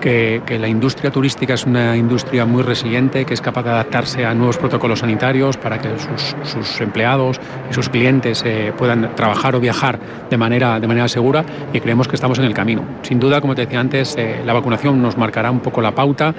que, 0.00 0.40
la 0.60 0.68
industria 0.68 1.10
turística 1.10 1.54
es 1.54 1.66
una 1.66 1.96
industria 1.96 2.46
muy 2.46 2.62
resiliente, 2.62 3.24
que 3.24 3.34
es 3.34 3.40
capaz 3.40 3.64
de 3.64 3.70
adaptarse 3.70 4.24
a 4.24 4.34
nuevos 4.34 4.56
protocolos 4.56 5.00
sanitarios 5.00 5.56
para 5.56 5.80
que 5.80 5.88
sus, 5.98 6.80
empleados 6.80 7.40
y 7.68 7.74
sus 7.74 7.88
clientes 7.88 8.44
eh, 8.46 8.72
puedan 8.78 9.16
trabajar 9.16 9.56
o 9.56 9.60
viajar 9.60 9.98
de 10.30 10.36
manera, 10.36 10.78
de 10.78 10.86
manera 10.86 11.08
segura 11.08 11.44
y 11.72 11.80
creemos 11.80 12.06
que 12.06 12.14
estamos 12.14 12.38
en 12.38 12.44
el 12.44 12.54
camino. 12.54 12.84
Sin 13.02 13.18
duda, 13.18 13.40
como 13.40 13.56
te 13.56 13.62
decía 13.62 13.80
antes, 13.80 14.14
eh, 14.16 14.42
la 14.46 14.52
vacunación 14.52 15.02
nos 15.02 15.18
marcará 15.18 15.50
un 15.50 15.58
poco 15.58 15.80
la 15.82 15.92
pauta. 15.92 16.32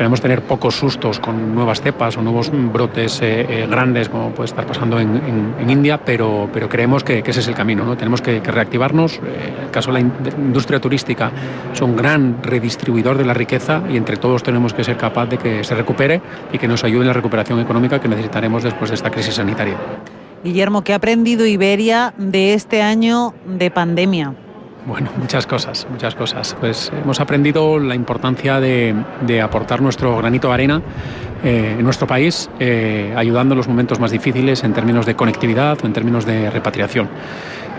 Esperemos 0.00 0.22
tener 0.22 0.40
pocos 0.40 0.76
sustos 0.76 1.20
con 1.20 1.54
nuevas 1.54 1.82
cepas 1.82 2.16
o 2.16 2.22
nuevos 2.22 2.50
brotes 2.50 3.20
eh, 3.20 3.44
eh, 3.46 3.66
grandes 3.68 4.08
como 4.08 4.30
puede 4.30 4.46
estar 4.46 4.66
pasando 4.66 4.98
en, 4.98 5.68
India, 5.68 5.98
pero, 6.02 6.48
pero 6.50 6.70
creemos 6.70 7.04
que, 7.04 7.18
ese 7.18 7.40
es 7.40 7.48
el 7.48 7.54
camino. 7.54 7.84
¿no? 7.84 7.98
Tenemos 7.98 8.22
que, 8.22 8.40
reactivarnos. 8.40 9.16
Eh, 9.16 9.52
en 9.58 9.64
el 9.64 9.70
caso 9.70 9.92
de 9.92 10.00
la 10.00 10.08
industria 10.38 10.80
turística 10.80 11.30
es 11.70 11.82
un 11.82 11.96
gran 11.96 12.42
redistribuidor 12.42 13.18
de 13.18 13.26
la 13.26 13.34
riqueza 13.34 13.82
y 13.90 13.98
entre 13.98 14.16
todos 14.16 14.42
tenemos 14.42 14.72
que 14.72 14.84
ser 14.84 14.96
capaz 14.96 15.26
de 15.26 15.36
que 15.36 15.64
se 15.64 15.74
recupere 15.74 16.22
y 16.50 16.56
que 16.56 16.66
nos 16.66 16.82
ayude 16.82 17.02
en 17.02 17.08
la 17.08 17.12
recuperación 17.12 17.60
económica 17.60 18.00
que 18.00 18.08
necesitaremos 18.08 18.62
después 18.62 18.88
de 18.88 18.94
esta 18.94 19.10
crisis 19.10 19.34
sanitaria. 19.34 19.76
Guillermo, 20.42 20.80
¿qué 20.80 20.94
ha 20.94 20.96
aprendido 20.96 21.44
Iberia 21.44 22.14
de 22.16 22.54
este 22.54 22.80
año 22.80 23.34
de 23.44 23.70
pandemia? 23.70 24.32
Bueno, 24.86 25.10
muchas 25.18 25.46
cosas, 25.46 25.86
muchas 25.90 26.14
cosas. 26.14 26.56
Pues 26.58 26.90
hemos 27.02 27.20
aprendido 27.20 27.78
la 27.78 27.94
importancia 27.94 28.60
de, 28.60 28.94
aportar 29.42 29.82
nuestro 29.82 30.16
granito 30.16 30.48
de 30.48 30.54
arena 30.54 30.82
eh, 31.44 31.76
en 31.78 31.84
nuestro 31.84 32.06
país, 32.06 32.48
eh, 32.58 33.12
ayudando 33.16 33.54
en 33.54 33.58
los 33.58 33.68
momentos 33.68 34.00
más 34.00 34.10
difíciles 34.10 34.64
en 34.64 34.72
términos 34.72 35.04
de 35.04 35.14
conectividad 35.14 35.78
o 35.82 35.86
en 35.86 35.92
términos 35.92 36.24
de 36.24 36.50
repatriación. 36.50 37.08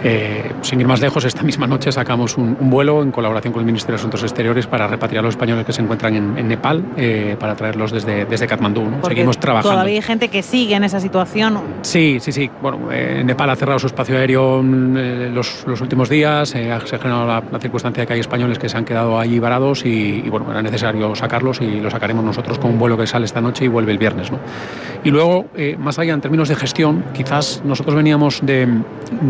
Eh, 0.03 0.51
sin 0.61 0.81
ir 0.81 0.87
más 0.87 0.99
lejos, 0.99 1.25
esta 1.25 1.43
misma 1.43 1.67
noche 1.67 1.91
sacamos 1.91 2.37
un, 2.37 2.57
vuelo 2.69 3.03
en 3.03 3.11
colaboración 3.11 3.53
con 3.53 3.61
el 3.61 3.65
Ministerio 3.65 3.97
de 3.97 3.99
Asuntos 3.99 4.23
Exteriores 4.23 4.65
para 4.65 4.87
repatriar 4.87 5.23
a 5.23 5.25
los 5.25 5.35
españoles 5.35 5.65
que 5.65 5.73
se 5.73 5.81
encuentran 5.81 6.15
en, 6.15 6.47
Nepal, 6.47 6.83
eh, 6.97 7.35
para 7.39 7.55
traerlos 7.55 7.91
desde, 7.91 8.25
desde 8.25 8.47
Katmandú. 8.47 8.83
Seguimos 9.07 9.37
trabajando. 9.39 9.71
Todavía 9.71 9.95
hay 9.95 10.01
gente 10.01 10.29
que 10.29 10.41
sigue 10.41 10.75
en 10.75 10.83
esa 10.83 10.99
situación. 10.99 11.59
Sí, 11.81 12.17
sí, 12.19 12.31
sí. 12.31 12.49
Bueno, 12.61 12.91
eh, 12.91 13.21
Nepal 13.23 13.49
ha 13.51 13.55
cerrado 13.55 13.79
su 13.79 13.87
espacio 13.87 14.17
aéreo 14.17 14.61
mm, 14.63 15.33
los, 15.33 15.65
los, 15.67 15.81
últimos 15.81 16.09
días, 16.09 16.49
se 16.49 16.71
ha 16.71 16.79
generado 16.79 17.27
la, 17.27 17.59
circunstancia 17.59 18.01
de 18.01 18.07
que 18.07 18.13
hay 18.13 18.19
españoles 18.19 18.57
que 18.57 18.69
se 18.69 18.77
han 18.77 18.85
quedado 18.85 19.19
allí 19.19 19.39
varados 19.39 19.85
y, 19.85 20.21
bueno, 20.29 20.49
era 20.49 20.61
necesario 20.61 21.13
sacarlos 21.15 21.61
y 21.61 21.79
lo 21.79 21.91
sacaremos 21.91 22.23
nosotros 22.23 22.57
con 22.57 22.71
un 22.71 22.79
vuelo 22.79 22.97
que 22.97 23.05
sale 23.05 23.25
esta 23.25 23.39
noche 23.39 23.65
y 23.65 23.67
vuelve 23.67 23.91
el 23.91 23.99
viernes. 23.99 24.31
¿no? 24.31 24.39
Y 25.03 25.11
luego, 25.11 25.45
más 25.77 25.99
allá 25.99 26.13
en 26.13 26.21
términos 26.21 26.49
de 26.49 26.55
gestión, 26.55 27.03
quizás 27.13 27.61
nosotros 27.63 27.95
veníamos 27.95 28.39
de, 28.43 28.67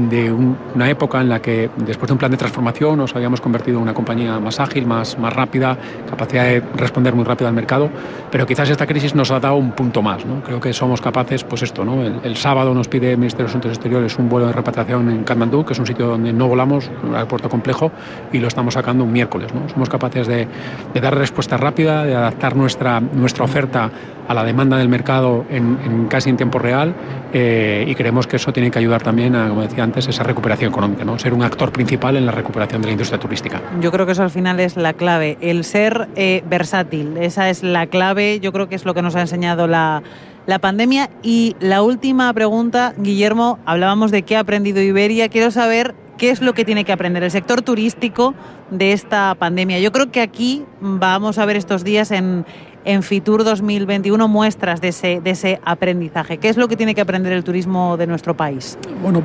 de 0.09 0.31
un 0.31 0.57
una 0.75 0.89
época 0.89 1.21
en 1.21 1.29
la 1.29 1.41
que 1.41 1.69
después 1.77 2.07
de 2.07 2.13
un 2.13 2.19
plan 2.19 2.31
de 2.31 2.37
transformación 2.37 2.97
nos 2.97 3.15
habíamos 3.15 3.41
convertido 3.41 3.77
en 3.77 3.83
una 3.83 3.93
compañía 3.93 4.39
más 4.39 4.59
ágil, 4.59 4.85
más, 4.85 5.17
más 5.17 5.33
rápida, 5.33 5.77
capacidad 6.09 6.45
de 6.45 6.63
responder 6.75 7.13
muy 7.13 7.25
rápido 7.25 7.47
al 7.47 7.53
mercado, 7.53 7.89
pero 8.31 8.45
quizás 8.45 8.69
esta 8.69 8.87
crisis 8.87 9.15
nos 9.15 9.31
ha 9.31 9.39
dado 9.39 9.55
un 9.55 9.71
punto 9.71 10.01
más. 10.01 10.25
¿no? 10.25 10.41
Creo 10.43 10.59
que 10.59 10.73
somos 10.73 11.01
capaces, 11.01 11.43
pues 11.43 11.63
esto, 11.63 11.83
¿no? 11.83 12.01
el, 12.03 12.35
sábado 12.37 12.73
nos 12.73 12.87
pide 12.87 13.11
el 13.11 13.17
Ministerio 13.17 13.45
de 13.45 13.49
Asuntos 13.49 13.71
Exteriores 13.71 14.17
un 14.17 14.29
vuelo 14.29 14.47
de 14.47 14.53
repatriación 14.53 15.09
en 15.09 15.23
Katmandú, 15.23 15.63
que 15.65 15.73
es 15.73 15.79
un 15.79 15.85
sitio 15.85 16.07
donde 16.07 16.33
no 16.33 16.47
volamos, 16.47 16.89
un 17.03 17.13
aeropuerto 17.13 17.49
complejo, 17.49 17.91
y 18.31 18.39
lo 18.39 18.47
estamos 18.47 18.73
sacando 18.73 19.03
un 19.03 19.11
miércoles. 19.11 19.53
¿no? 19.53 19.69
Somos 19.69 19.89
capaces 19.89 20.27
de, 20.27 20.47
de 20.93 21.01
dar 21.01 21.15
respuesta 21.15 21.57
rápida, 21.57 22.03
de 22.03 22.15
adaptar 22.15 22.55
nuestra, 22.55 22.99
nuestra 22.99 23.45
oferta 23.45 23.91
a 24.31 24.33
la 24.33 24.43
demanda 24.43 24.77
del 24.77 24.89
mercado 24.89 25.45
en, 25.49 26.07
casi 26.09 26.29
en 26.29 26.37
tiempo 26.37 26.59
real 26.59 26.93
eh, 27.33 27.85
y 27.87 27.95
creemos 27.95 28.27
que 28.27 28.37
eso 28.37 28.51
tiene 28.51 28.71
que 28.71 28.79
ayudar 28.79 29.01
también 29.01 29.35
a, 29.35 29.49
como 29.49 29.61
decía 29.61 29.83
antes, 29.83 30.07
esa 30.07 30.23
recuperación 30.23 30.71
económica, 30.71 31.05
¿no? 31.05 31.17
ser 31.19 31.33
un 31.33 31.43
actor 31.43 31.71
principal 31.71 32.17
en 32.17 32.25
la 32.25 32.31
recuperación 32.31 32.81
de 32.81 32.87
la 32.87 32.91
industria 32.93 33.19
turística. 33.19 33.61
Yo 33.79 33.91
creo 33.91 34.05
que 34.05 34.13
eso 34.13 34.23
al 34.23 34.31
final 34.31 34.59
es 34.59 34.75
la 34.77 34.93
clave, 34.93 35.37
el 35.41 35.63
ser 35.63 36.09
eh, 36.15 36.43
versátil, 36.49 37.17
esa 37.17 37.49
es 37.49 37.63
la 37.63 37.87
clave, 37.87 38.39
yo 38.39 38.51
creo 38.51 38.67
que 38.67 38.75
es 38.75 38.85
lo 38.85 38.93
que 38.93 39.01
nos 39.01 39.15
ha 39.15 39.21
enseñado 39.21 39.67
la, 39.67 40.03
la 40.45 40.59
pandemia. 40.59 41.09
Y 41.21 41.55
la 41.59 41.81
última 41.81 42.33
pregunta, 42.33 42.93
Guillermo, 42.97 43.59
hablábamos 43.65 44.11
de 44.11 44.23
qué 44.23 44.37
ha 44.37 44.41
aprendido 44.41 44.81
Iberia, 44.81 45.29
quiero 45.29 45.51
saber 45.51 45.95
qué 46.17 46.29
es 46.29 46.41
lo 46.41 46.53
que 46.53 46.65
tiene 46.65 46.83
que 46.85 46.91
aprender 46.91 47.23
el 47.23 47.31
sector 47.31 47.63
turístico 47.63 48.35
de 48.69 48.93
esta 48.93 49.33
pandemia. 49.35 49.79
Yo 49.79 49.91
creo 49.91 50.11
que 50.11 50.21
aquí 50.21 50.63
vamos 50.79 51.39
a 51.39 51.45
ver 51.45 51.57
estos 51.57 51.83
días 51.83 52.11
en, 52.11 52.45
en 52.85 53.03
Fitur 53.03 53.43
2021 53.43 54.27
muestras 54.27 54.81
de 54.81 54.89
ese, 54.89 55.21
de 55.21 55.31
ese 55.31 55.59
aprendizaje. 55.63 56.37
¿Qué 56.37 56.49
es 56.49 56.57
lo 56.57 56.67
que 56.67 56.75
tiene 56.75 56.95
que 56.95 57.01
aprender 57.01 57.33
el 57.33 57.43
turismo 57.43 57.97
de 57.97 58.07
nuestro 58.07 58.35
país? 58.35 58.77
Bueno, 59.01 59.23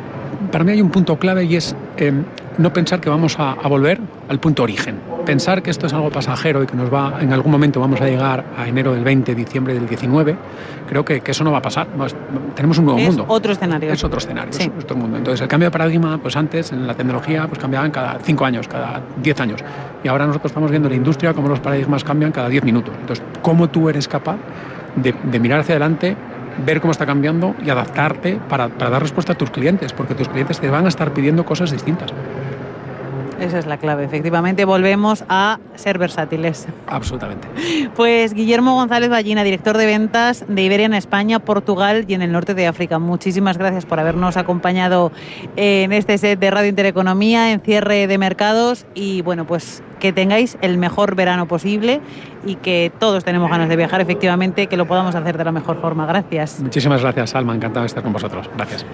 para 0.50 0.64
mí 0.64 0.72
hay 0.72 0.82
un 0.82 0.90
punto 0.90 1.18
clave 1.18 1.44
y 1.44 1.56
es 1.56 1.74
eh, 1.96 2.12
no 2.58 2.72
pensar 2.72 3.00
que 3.00 3.10
vamos 3.10 3.36
a, 3.38 3.54
volver 3.68 4.00
al 4.28 4.40
punto 4.40 4.62
origen. 4.62 4.98
Pensar 5.24 5.62
que 5.62 5.70
esto 5.70 5.86
es 5.86 5.92
algo 5.92 6.10
pasajero 6.10 6.62
y 6.62 6.66
que 6.66 6.76
nos 6.76 6.92
va, 6.92 7.18
en 7.20 7.32
algún 7.32 7.52
momento 7.52 7.80
vamos 7.80 8.00
a 8.00 8.06
llegar 8.06 8.44
a 8.56 8.68
enero 8.68 8.94
del 8.94 9.04
20, 9.04 9.34
diciembre 9.34 9.74
del 9.74 9.86
19, 9.86 10.36
creo 10.88 11.04
que, 11.04 11.22
eso 11.24 11.44
no 11.44 11.52
va 11.52 11.58
a 11.58 11.62
pasar. 11.62 11.88
tenemos 12.54 12.78
un 12.78 12.84
nuevo 12.86 13.00
es 13.00 13.08
mundo. 13.08 13.24
Otro 13.28 13.52
escenario. 13.52 13.92
Es 13.92 14.02
otro 14.04 14.18
escenario, 14.18 14.50
es 14.50 14.70
otro 14.82 14.96
mundo. 14.96 15.16
Entonces 15.16 15.40
el 15.40 15.48
cambio 15.48 15.66
de 15.66 15.72
paradigma, 15.72 16.18
pues 16.18 16.36
antes 16.36 16.72
en 16.72 16.86
la 16.86 16.94
tecnología, 16.94 17.46
pues 17.46 17.58
cambiaban 17.58 17.90
cada 17.90 18.18
5 18.22 18.44
años, 18.44 18.68
cada 18.68 19.02
10 19.22 19.40
años. 19.40 19.60
Y 20.02 20.08
ahora 20.08 20.26
nosotros 20.26 20.50
estamos 20.50 20.70
viendo 20.70 20.88
la 20.88 20.96
industria 20.96 21.34
como 21.34 21.48
los 21.48 21.60
paradigmas 21.60 22.04
cambian 22.04 22.32
cada 22.32 22.48
10 22.48 22.64
minutos. 22.64 22.94
Entonces, 23.00 23.24
¿cómo 23.42 23.68
tú 23.68 23.88
eres 23.88 24.08
capaz 24.08 24.36
de, 24.94 25.14
de 25.24 25.40
mirar 25.40 25.60
hacia 25.60 25.74
adelante 25.74 26.16
ver 26.64 26.80
cómo 26.80 26.92
está 26.92 27.06
cambiando 27.06 27.54
y 27.64 27.70
adaptarte 27.70 28.38
para, 28.48 28.68
dar 28.68 29.02
respuesta 29.02 29.32
a 29.32 29.36
tus 29.36 29.50
clientes, 29.50 29.92
porque 29.92 30.14
tus 30.14 30.28
clientes 30.28 30.60
te 30.60 30.70
van 30.70 30.86
a 30.86 30.88
estar 30.88 31.12
pidiendo 31.12 31.44
cosas 31.44 31.70
distintas. 31.70 32.12
Esa 33.40 33.58
es 33.58 33.66
la 33.66 33.76
clave, 33.76 34.04
efectivamente 34.04 34.64
volvemos 34.64 35.24
a 35.28 35.58
ser 35.74 35.98
versátiles. 35.98 36.66
Absolutamente. 36.86 37.48
Pues 37.94 38.32
Guillermo 38.32 38.74
González 38.74 39.10
Ballina, 39.10 39.44
director 39.44 39.76
de 39.76 39.86
ventas 39.86 40.44
de 40.48 40.62
Iberia 40.62 40.86
en 40.86 40.94
España, 40.94 41.38
Portugal 41.38 42.04
y 42.08 42.14
en 42.14 42.22
el 42.22 42.32
norte 42.32 42.54
de 42.54 42.66
África. 42.66 42.98
Muchísimas 42.98 43.58
gracias 43.58 43.84
por 43.84 44.00
habernos 44.00 44.36
acompañado 44.36 45.12
en 45.56 45.92
este 45.92 46.16
set 46.18 46.38
de 46.38 46.50
Radio 46.50 46.68
Intereconomía, 46.68 47.52
en 47.52 47.60
cierre 47.60 48.06
de 48.06 48.18
mercados 48.18 48.86
y 48.94 49.22
bueno, 49.22 49.46
pues 49.46 49.82
que 50.00 50.12
tengáis 50.12 50.56
el 50.60 50.78
mejor 50.78 51.14
verano 51.14 51.46
posible 51.46 52.00
y 52.44 52.56
que 52.56 52.92
todos 52.98 53.24
tenemos 53.24 53.50
ganas 53.50 53.68
de 53.68 53.76
viajar, 53.76 54.00
efectivamente, 54.00 54.66
que 54.66 54.76
lo 54.76 54.86
podamos 54.86 55.14
hacer 55.14 55.36
de 55.36 55.44
la 55.44 55.52
mejor 55.52 55.80
forma. 55.80 56.06
Gracias. 56.06 56.60
Muchísimas 56.60 57.02
gracias, 57.02 57.34
Alma. 57.34 57.54
Encantado 57.54 57.82
de 57.82 57.88
estar 57.88 58.02
con 58.02 58.12
vosotros. 58.12 58.48
Gracias. 58.56 58.86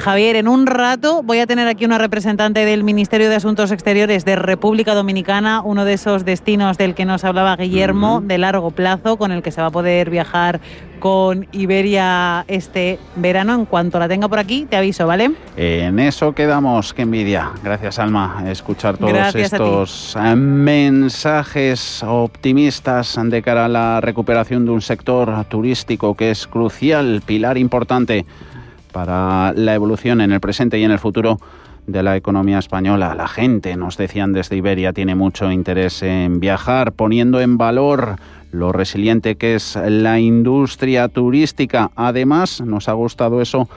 Javier, 0.00 0.36
en 0.36 0.48
un 0.48 0.66
rato 0.66 1.22
voy 1.22 1.40
a 1.40 1.46
tener 1.46 1.68
aquí 1.68 1.84
una 1.84 1.98
representante 1.98 2.64
del 2.64 2.84
Ministerio 2.84 3.28
de 3.28 3.36
Asuntos 3.36 3.70
Exteriores 3.70 4.24
de 4.24 4.34
República 4.34 4.94
Dominicana, 4.94 5.60
uno 5.62 5.84
de 5.84 5.92
esos 5.92 6.24
destinos 6.24 6.78
del 6.78 6.94
que 6.94 7.04
nos 7.04 7.22
hablaba 7.24 7.54
Guillermo, 7.56 8.22
de 8.22 8.38
largo 8.38 8.70
plazo, 8.70 9.18
con 9.18 9.30
el 9.30 9.42
que 9.42 9.52
se 9.52 9.60
va 9.60 9.66
a 9.66 9.70
poder 9.70 10.08
viajar 10.08 10.60
con 11.00 11.46
Iberia 11.52 12.44
este 12.48 12.98
verano. 13.16 13.54
En 13.54 13.64
cuanto 13.66 13.98
la 13.98 14.08
tenga 14.08 14.28
por 14.28 14.38
aquí, 14.38 14.66
te 14.68 14.76
aviso, 14.76 15.06
¿vale? 15.06 15.32
En 15.56 15.98
eso 15.98 16.34
quedamos, 16.34 16.94
qué 16.94 17.02
envidia. 17.02 17.50
Gracias, 17.62 17.98
Alma, 17.98 18.44
escuchar 18.48 18.96
todos 18.96 19.34
estos 19.34 20.16
mensajes 20.34 22.02
optimistas 22.02 23.18
de 23.22 23.42
cara 23.42 23.66
a 23.66 23.68
la 23.68 24.00
recuperación 24.00 24.64
de 24.64 24.70
un 24.70 24.80
sector 24.80 25.44
turístico 25.46 26.14
que 26.14 26.30
es 26.30 26.46
crucial, 26.46 27.22
pilar 27.24 27.58
importante 27.58 28.24
para 28.90 29.52
la 29.54 29.74
evolución 29.74 30.20
en 30.20 30.32
el 30.32 30.40
presente 30.40 30.78
y 30.78 30.84
en 30.84 30.90
el 30.90 30.98
futuro 30.98 31.38
de 31.86 32.02
la 32.02 32.16
economía 32.16 32.58
española. 32.58 33.14
La 33.14 33.28
gente, 33.28 33.76
nos 33.76 33.96
decían 33.96 34.32
desde 34.32 34.56
Iberia, 34.56 34.92
tiene 34.92 35.14
mucho 35.14 35.50
interés 35.50 36.02
en 36.02 36.40
viajar, 36.40 36.92
poniendo 36.92 37.40
en 37.40 37.58
valor 37.58 38.16
lo 38.52 38.72
resiliente 38.72 39.36
que 39.36 39.54
es 39.54 39.76
la 39.76 40.18
industria 40.18 41.08
turística. 41.08 41.90
Además, 41.96 42.60
nos 42.60 42.88
ha 42.88 42.92
gustado 42.92 43.40
eso 43.40 43.68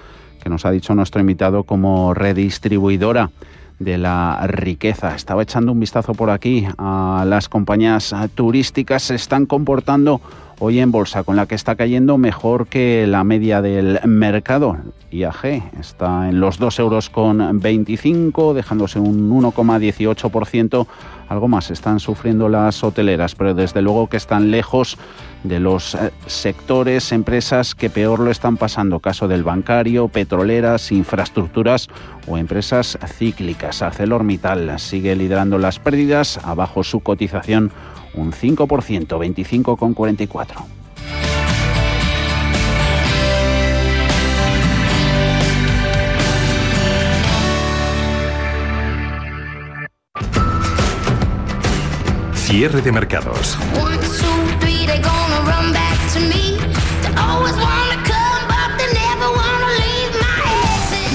que 0.42 0.50
nos 0.50 0.66
ha 0.66 0.72
dicho 0.72 0.94
nuestro 0.94 1.22
invitado 1.22 1.64
como 1.64 2.14
redistribuidora 2.14 3.32
de 3.80 3.98
la 3.98 4.46
riqueza. 4.48 5.16
Estaba 5.16 5.44
echando 5.44 5.72
un 5.72 5.80
vistazo 5.80 6.14
por 6.14 6.30
aquí 6.30 6.68
a 6.78 7.24
las 7.28 7.50
compañías 7.50 8.14
turísticas, 8.36 9.04
se 9.04 9.16
están 9.16 9.46
comportando 9.46 10.22
hoy 10.66 10.80
en 10.80 10.92
bolsa, 10.92 11.24
con 11.24 11.36
la 11.36 11.46
que 11.46 11.56
está 11.56 11.76
cayendo 11.76 12.18
mejor 12.18 12.68
que 12.68 13.06
la 13.06 13.26
media 13.26 13.62
del 13.62 14.00
mercado. 14.06 14.78
IAG 15.12 15.62
está 15.78 16.30
en 16.30 16.40
los 16.40 16.58
2 16.58 16.80
euros 16.80 17.10
con 17.10 17.60
25, 17.60 18.54
dejándose 18.54 18.98
un 18.98 19.30
1,18%. 19.30 20.88
Algo 21.28 21.48
más 21.50 21.70
están 21.70 22.00
sufriendo 22.00 22.48
las 22.48 22.82
hoteleras, 22.82 23.36
pero 23.36 23.54
desde 23.54 23.82
luego 23.82 24.08
que 24.08 24.16
están 24.16 24.52
lejos 24.52 24.98
de 25.44 25.60
los 25.60 25.96
eh, 25.96 26.12
sectores, 26.28 27.12
empresas 27.12 27.76
que 27.76 27.90
peor 27.90 28.20
lo 28.20 28.32
están 28.32 28.56
pasando. 28.56 29.02
Caso 29.02 29.28
del 29.28 29.44
bancario, 29.44 30.08
petroleras, 30.08 30.94
infraestructuras 30.94 31.90
o 32.26 32.38
empresas 32.38 32.98
cíclicas. 33.06 33.82
ArcelorMittal 33.82 34.80
sigue 34.80 35.14
liderando 35.18 35.58
las 35.58 35.80
pérdidas, 35.80 36.40
abajo 36.46 36.86
su 36.86 37.02
cotización 37.02 37.70
un 38.16 38.32
5%, 38.32 39.08
25,44. 39.08 40.84
Cierre 52.36 52.82
de 52.82 52.92
mercados. 52.92 53.58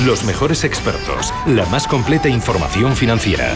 Los 0.04 0.24
mejores 0.24 0.64
expertos, 0.64 1.34
la 1.46 1.66
más 1.66 1.86
completa 1.86 2.28
información 2.28 2.96
financiera. 2.96 3.54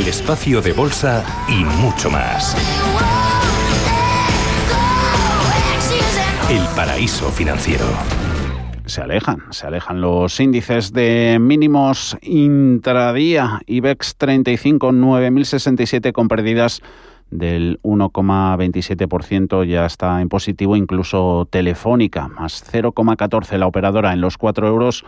El 0.00 0.08
espacio 0.08 0.62
de 0.62 0.72
bolsa 0.72 1.22
y 1.46 1.62
mucho 1.62 2.10
más. 2.10 2.56
El 6.50 6.62
paraíso 6.74 7.28
financiero. 7.28 7.84
Se 8.86 9.02
alejan, 9.02 9.42
se 9.50 9.66
alejan 9.66 10.00
los 10.00 10.40
índices 10.40 10.94
de 10.94 11.36
mínimos 11.38 12.16
intradía, 12.22 13.60
IBEX 13.66 14.16
35 14.16 14.90
9067 14.90 16.14
con 16.14 16.28
pérdidas 16.28 16.80
del 17.30 17.78
1,27% 17.82 19.66
ya 19.66 19.84
está 19.84 20.22
en 20.22 20.30
positivo, 20.30 20.76
incluso 20.76 21.46
Telefónica, 21.50 22.26
más 22.26 22.64
0,14 22.72 23.58
la 23.58 23.66
operadora 23.66 24.14
en 24.14 24.22
los 24.22 24.38
4 24.38 24.66
euros 24.66 25.04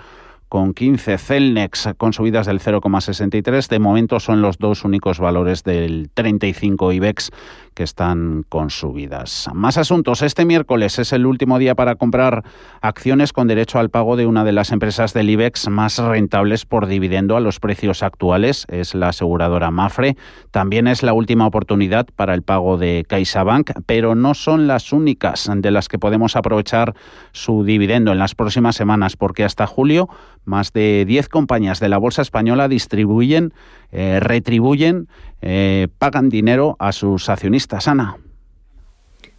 con 0.52 0.74
15 0.74 1.16
Celnex 1.16 1.88
con 1.96 2.12
subidas 2.12 2.44
del 2.44 2.60
0,63. 2.60 3.68
De 3.68 3.78
momento 3.78 4.20
son 4.20 4.42
los 4.42 4.58
dos 4.58 4.84
únicos 4.84 5.18
valores 5.18 5.64
del 5.64 6.10
35 6.12 6.92
IBEX 6.92 7.30
que 7.72 7.82
están 7.82 8.44
con 8.50 8.68
subidas. 8.68 9.48
Más 9.54 9.78
asuntos. 9.78 10.20
Este 10.20 10.44
miércoles 10.44 10.98
es 10.98 11.14
el 11.14 11.24
último 11.24 11.58
día 11.58 11.74
para 11.74 11.94
comprar 11.94 12.44
acciones 12.82 13.32
con 13.32 13.48
derecho 13.48 13.78
al 13.78 13.88
pago 13.88 14.16
de 14.16 14.26
una 14.26 14.44
de 14.44 14.52
las 14.52 14.72
empresas 14.72 15.14
del 15.14 15.30
IBEX 15.30 15.70
más 15.70 15.96
rentables 15.96 16.66
por 16.66 16.86
dividendo 16.86 17.38
a 17.38 17.40
los 17.40 17.58
precios 17.58 18.02
actuales. 18.02 18.66
Es 18.68 18.94
la 18.94 19.08
aseguradora 19.08 19.70
Mafre. 19.70 20.18
También 20.50 20.86
es 20.86 21.02
la 21.02 21.14
última 21.14 21.46
oportunidad 21.46 22.08
para 22.14 22.34
el 22.34 22.42
pago 22.42 22.76
de 22.76 23.06
CaixaBank, 23.08 23.70
pero 23.86 24.14
no 24.14 24.34
son 24.34 24.66
las 24.66 24.92
únicas 24.92 25.50
de 25.50 25.70
las 25.70 25.88
que 25.88 25.98
podemos 25.98 26.36
aprovechar 26.36 26.94
su 27.32 27.64
dividendo 27.64 28.12
en 28.12 28.18
las 28.18 28.34
próximas 28.34 28.76
semanas, 28.76 29.16
porque 29.16 29.44
hasta 29.44 29.66
julio 29.66 30.10
más 30.44 30.72
de 30.72 31.04
10 31.06 31.28
compañías 31.28 31.80
de 31.80 31.88
la 31.88 31.98
Bolsa 31.98 32.22
Española 32.22 32.68
distribuyen, 32.68 33.52
eh, 33.90 34.18
retribuyen, 34.20 35.08
eh, 35.40 35.88
pagan 35.98 36.28
dinero 36.28 36.76
a 36.78 36.92
sus 36.92 37.28
accionistas. 37.28 37.88
Ana. 37.88 38.16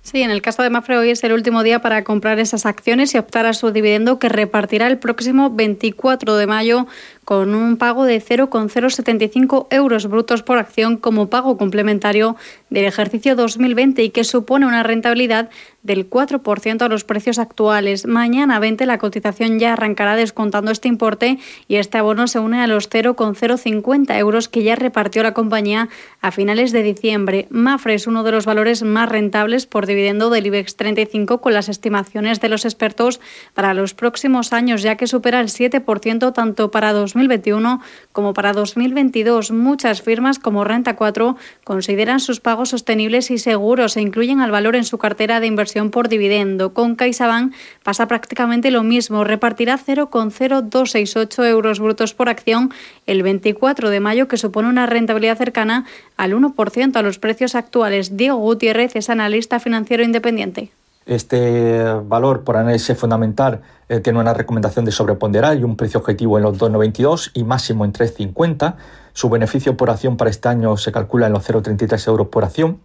Sí, 0.03 0.21
en 0.21 0.31
el 0.31 0.41
caso 0.41 0.61
de 0.63 0.69
Mafre 0.69 0.97
hoy 0.97 1.11
es 1.11 1.23
el 1.23 1.31
último 1.31 1.63
día 1.63 1.79
para 1.79 2.03
comprar 2.03 2.37
esas 2.37 2.65
acciones 2.65 3.15
y 3.15 3.17
optar 3.17 3.45
a 3.45 3.53
su 3.53 3.71
dividendo 3.71 4.19
que 4.19 4.27
repartirá 4.27 4.87
el 4.87 4.97
próximo 4.97 5.49
24 5.49 6.35
de 6.35 6.45
mayo 6.45 6.87
con 7.25 7.55
un 7.55 7.77
pago 7.77 8.05
de 8.05 8.19
0,075 8.19 9.67
euros 9.69 10.07
brutos 10.07 10.43
por 10.43 10.57
acción 10.57 10.97
como 10.97 11.29
pago 11.29 11.57
complementario 11.57 12.35
del 12.69 12.85
ejercicio 12.85 13.35
2020 13.35 14.03
y 14.03 14.09
que 14.09 14.23
supone 14.23 14.65
una 14.65 14.83
rentabilidad 14.83 15.49
del 15.83 16.09
4% 16.09 16.81
a 16.81 16.87
los 16.87 17.03
precios 17.03 17.39
actuales. 17.39 18.05
Mañana 18.05 18.59
20 18.59 18.85
la 18.85 18.97
cotización 18.97 19.59
ya 19.59 19.73
arrancará 19.73 20.15
descontando 20.15 20.71
este 20.71 20.87
importe 20.87 21.39
y 21.67 21.75
este 21.75 21.97
abono 21.97 22.27
se 22.27 22.39
une 22.39 22.61
a 22.61 22.67
los 22.67 22.89
0,050 22.89 24.17
euros 24.17 24.47
que 24.49 24.63
ya 24.63 24.75
repartió 24.75 25.23
la 25.23 25.33
compañía 25.33 25.89
a 26.21 26.31
finales 26.31 26.71
de 26.71 26.83
diciembre. 26.83 27.47
Mafre 27.49 27.95
es 27.95 28.07
uno 28.07 28.23
de 28.23 28.31
los 28.31 28.45
valores 28.45 28.83
más 28.83 29.09
rentables 29.09 29.65
por 29.65 29.85
dividendo 29.85 30.29
del 30.29 30.47
IBEX 30.47 30.75
35 30.77 31.41
con 31.41 31.53
las 31.53 31.69
estimaciones 31.69 32.39
de 32.39 32.49
los 32.49 32.65
expertos 32.65 33.19
para 33.53 33.73
los 33.73 33.93
próximos 33.93 34.53
años, 34.53 34.81
ya 34.81 34.95
que 34.95 35.07
supera 35.07 35.41
el 35.41 35.47
7% 35.47 36.33
tanto 36.33 36.71
para 36.71 36.93
2021 37.13 37.81
como 38.11 38.33
para 38.33 38.53
2022. 38.53 39.51
Muchas 39.51 40.01
firmas 40.01 40.39
como 40.39 40.63
Renta 40.63 40.95
4 40.95 41.37
consideran 41.63 42.19
sus 42.19 42.39
pagos 42.39 42.69
sostenibles 42.69 43.31
y 43.31 43.37
seguros 43.37 43.95
e 43.97 44.01
incluyen 44.01 44.41
al 44.41 44.51
valor 44.51 44.75
en 44.75 44.83
su 44.83 44.97
cartera 44.97 45.39
de 45.39 45.47
inversión 45.47 45.91
por 45.91 46.09
dividendo. 46.09 46.73
Con 46.73 46.95
CaixaBank 46.95 47.53
pasa 47.83 48.07
prácticamente 48.07 48.71
lo 48.71 48.83
mismo. 48.83 49.23
Repartirá 49.23 49.77
0,0268 49.77 51.45
euros 51.45 51.79
brutos 51.79 52.13
por 52.13 52.29
acción 52.29 52.73
el 53.05 53.23
24 53.23 53.89
de 53.89 53.99
mayo, 53.99 54.27
que 54.27 54.37
supone 54.37 54.69
una 54.69 54.85
rentabilidad 54.85 55.37
cercana 55.37 55.85
al 56.17 56.33
1% 56.33 56.95
a 56.95 57.01
los 57.01 57.19
precios 57.19 57.55
actuales. 57.55 58.17
Diego 58.17 58.37
Gutiérrez 58.37 58.95
es 58.95 59.09
analista 59.09 59.59
financiero 59.59 60.03
independiente. 60.03 60.71
Este 61.05 61.83
valor 62.05 62.43
por 62.43 62.57
análisis 62.57 62.97
fundamental 62.97 63.61
tiene 64.03 64.19
una 64.19 64.33
recomendación 64.33 64.85
de 64.85 64.91
sobreponderar 64.91 65.57
y 65.57 65.63
un 65.63 65.75
precio 65.75 65.99
objetivo 65.99 66.37
en 66.37 66.43
los 66.43 66.57
2,92 66.57 67.31
y 67.33 67.43
máximo 67.43 67.85
en 67.85 67.93
3,50. 67.93 68.75
Su 69.13 69.29
beneficio 69.29 69.77
por 69.77 69.89
acción 69.89 70.17
para 70.17 70.29
este 70.29 70.49
año 70.49 70.77
se 70.77 70.91
calcula 70.91 71.27
en 71.27 71.33
los 71.33 71.47
0,33 71.47 72.07
euros 72.07 72.27
por 72.27 72.43
acción. 72.43 72.79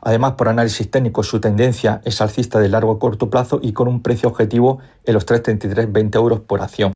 Además, 0.00 0.32
por 0.32 0.48
análisis 0.48 0.90
técnico, 0.90 1.22
su 1.22 1.40
tendencia 1.40 2.00
es 2.04 2.20
alcista 2.20 2.60
de 2.60 2.68
largo 2.68 2.92
a 2.92 2.98
corto 2.98 3.28
plazo 3.28 3.58
y 3.60 3.72
con 3.72 3.88
un 3.88 4.02
precio 4.02 4.28
objetivo 4.28 4.78
en 5.04 5.14
los 5.14 5.26
3,33-20 5.26 6.14
euros 6.14 6.40
por 6.40 6.62
acción. 6.62 6.95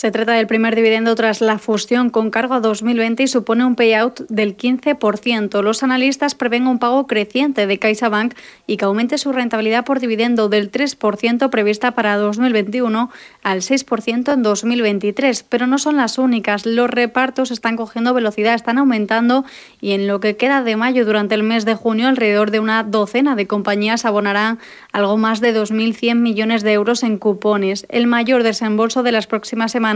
Se 0.00 0.10
trata 0.10 0.32
del 0.32 0.46
primer 0.46 0.74
dividendo 0.74 1.14
tras 1.14 1.42
la 1.42 1.58
fusión 1.58 2.08
con 2.08 2.30
cargo 2.30 2.54
a 2.54 2.60
2020 2.60 3.22
y 3.22 3.26
supone 3.26 3.66
un 3.66 3.76
payout 3.76 4.20
del 4.30 4.56
15%. 4.56 5.62
Los 5.62 5.82
analistas 5.82 6.34
prevén 6.34 6.66
un 6.68 6.78
pago 6.78 7.06
creciente 7.06 7.66
de 7.66 7.78
CaixaBank 7.78 8.32
y 8.66 8.78
que 8.78 8.86
aumente 8.86 9.18
su 9.18 9.30
rentabilidad 9.30 9.84
por 9.84 10.00
dividendo 10.00 10.48
del 10.48 10.72
3% 10.72 11.50
prevista 11.50 11.90
para 11.90 12.16
2021 12.16 13.10
al 13.42 13.60
6% 13.60 14.32
en 14.32 14.42
2023. 14.42 15.42
Pero 15.42 15.66
no 15.66 15.76
son 15.76 15.98
las 15.98 16.16
únicas. 16.16 16.64
Los 16.64 16.88
repartos 16.88 17.50
están 17.50 17.76
cogiendo 17.76 18.14
velocidad, 18.14 18.54
están 18.54 18.78
aumentando 18.78 19.44
y 19.82 19.90
en 19.92 20.06
lo 20.06 20.18
que 20.18 20.38
queda 20.38 20.62
de 20.62 20.76
mayo 20.76 21.04
durante 21.04 21.34
el 21.34 21.42
mes 21.42 21.66
de 21.66 21.74
junio 21.74 22.08
alrededor 22.08 22.50
de 22.50 22.60
una 22.60 22.84
docena 22.84 23.36
de 23.36 23.46
compañías 23.46 24.06
abonarán 24.06 24.60
algo 24.92 25.18
más 25.18 25.42
de 25.42 25.54
2.100 25.54 26.14
millones 26.14 26.62
de 26.62 26.72
euros 26.72 27.02
en 27.02 27.18
cupones. 27.18 27.84
El 27.90 28.06
mayor 28.06 28.44
desembolso 28.44 29.02
de 29.02 29.12
las 29.12 29.26
próximas 29.26 29.72
semanas 29.72 29.89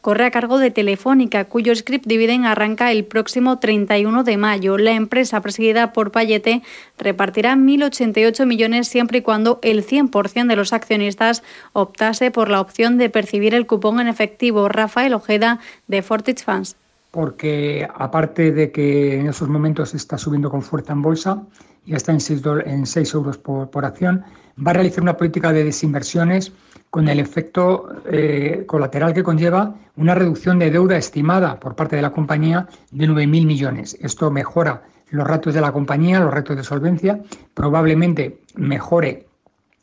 corre 0.00 0.26
a 0.26 0.30
cargo 0.30 0.58
de 0.58 0.70
Telefónica, 0.70 1.44
cuyo 1.44 1.74
script 1.74 2.06
dividend 2.06 2.46
arranca 2.46 2.92
el 2.92 3.04
próximo 3.04 3.58
31 3.58 4.24
de 4.24 4.36
mayo. 4.36 4.78
La 4.78 4.92
empresa 4.92 5.40
presidida 5.40 5.92
por 5.92 6.10
Payete 6.10 6.62
repartirá 6.98 7.54
1.088 7.54 8.46
millones 8.46 8.88
siempre 8.88 9.18
y 9.18 9.22
cuando 9.22 9.58
el 9.62 9.86
100% 9.86 10.46
de 10.46 10.56
los 10.56 10.72
accionistas 10.72 11.42
optase 11.72 12.30
por 12.30 12.50
la 12.50 12.60
opción 12.60 12.98
de 12.98 13.10
percibir 13.10 13.54
el 13.54 13.66
cupón 13.66 14.00
en 14.00 14.08
efectivo. 14.08 14.68
Rafael 14.68 15.14
Ojeda, 15.14 15.60
de 15.86 16.02
Fortich 16.02 16.44
Funds. 16.44 16.76
Porque 17.10 17.86
aparte 17.94 18.50
de 18.50 18.72
que 18.72 19.20
en 19.20 19.28
esos 19.28 19.48
momentos 19.48 19.94
está 19.94 20.18
subiendo 20.18 20.50
con 20.50 20.62
fuerza 20.62 20.92
en 20.92 21.02
bolsa, 21.02 21.42
ya 21.86 21.96
está 21.96 22.12
en 22.12 22.20
6, 22.20 22.42
en 22.66 22.86
6 22.86 23.14
euros 23.14 23.38
por, 23.38 23.70
por 23.70 23.84
acción, 23.84 24.24
va 24.58 24.70
a 24.72 24.74
realizar 24.74 25.02
una 25.02 25.16
política 25.16 25.52
de 25.52 25.64
desinversiones 25.64 26.52
con 26.94 27.08
el 27.08 27.18
efecto 27.18 27.88
eh, 28.08 28.62
colateral 28.68 29.12
que 29.12 29.24
conlleva 29.24 29.74
una 29.96 30.14
reducción 30.14 30.60
de 30.60 30.70
deuda 30.70 30.96
estimada 30.96 31.58
por 31.58 31.74
parte 31.74 31.96
de 31.96 32.02
la 32.02 32.12
compañía 32.12 32.68
de 32.92 33.08
9.000 33.08 33.26
millones. 33.46 33.98
Esto 34.00 34.30
mejora 34.30 34.84
los 35.10 35.26
ratos 35.26 35.54
de 35.54 35.60
la 35.60 35.72
compañía, 35.72 36.20
los 36.20 36.32
retos 36.32 36.56
de 36.56 36.62
solvencia, 36.62 37.20
probablemente 37.52 38.38
mejore 38.54 39.26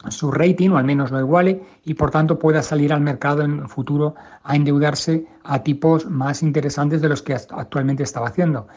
su 0.08 0.32
rating 0.32 0.70
o 0.70 0.78
al 0.78 0.86
menos 0.86 1.12
lo 1.12 1.20
iguale 1.20 1.62
y 1.84 1.96
por 1.96 2.12
tanto 2.12 2.40
pueda 2.40 2.64
salir 2.64 2.94
al 2.94 3.02
mercado 3.02 3.42
en 3.42 3.60
el 3.60 3.68
futuro 3.68 4.16
a 4.42 4.56
endeudarse 4.56 5.26
a 5.44 5.64
tipos 5.64 6.10
más 6.10 6.42
interesantes 6.42 7.02
de 7.02 7.10
los 7.10 7.22
que 7.22 7.34
actualmente 7.34 8.04
estaba 8.04 8.28
haciendo. 8.28 8.70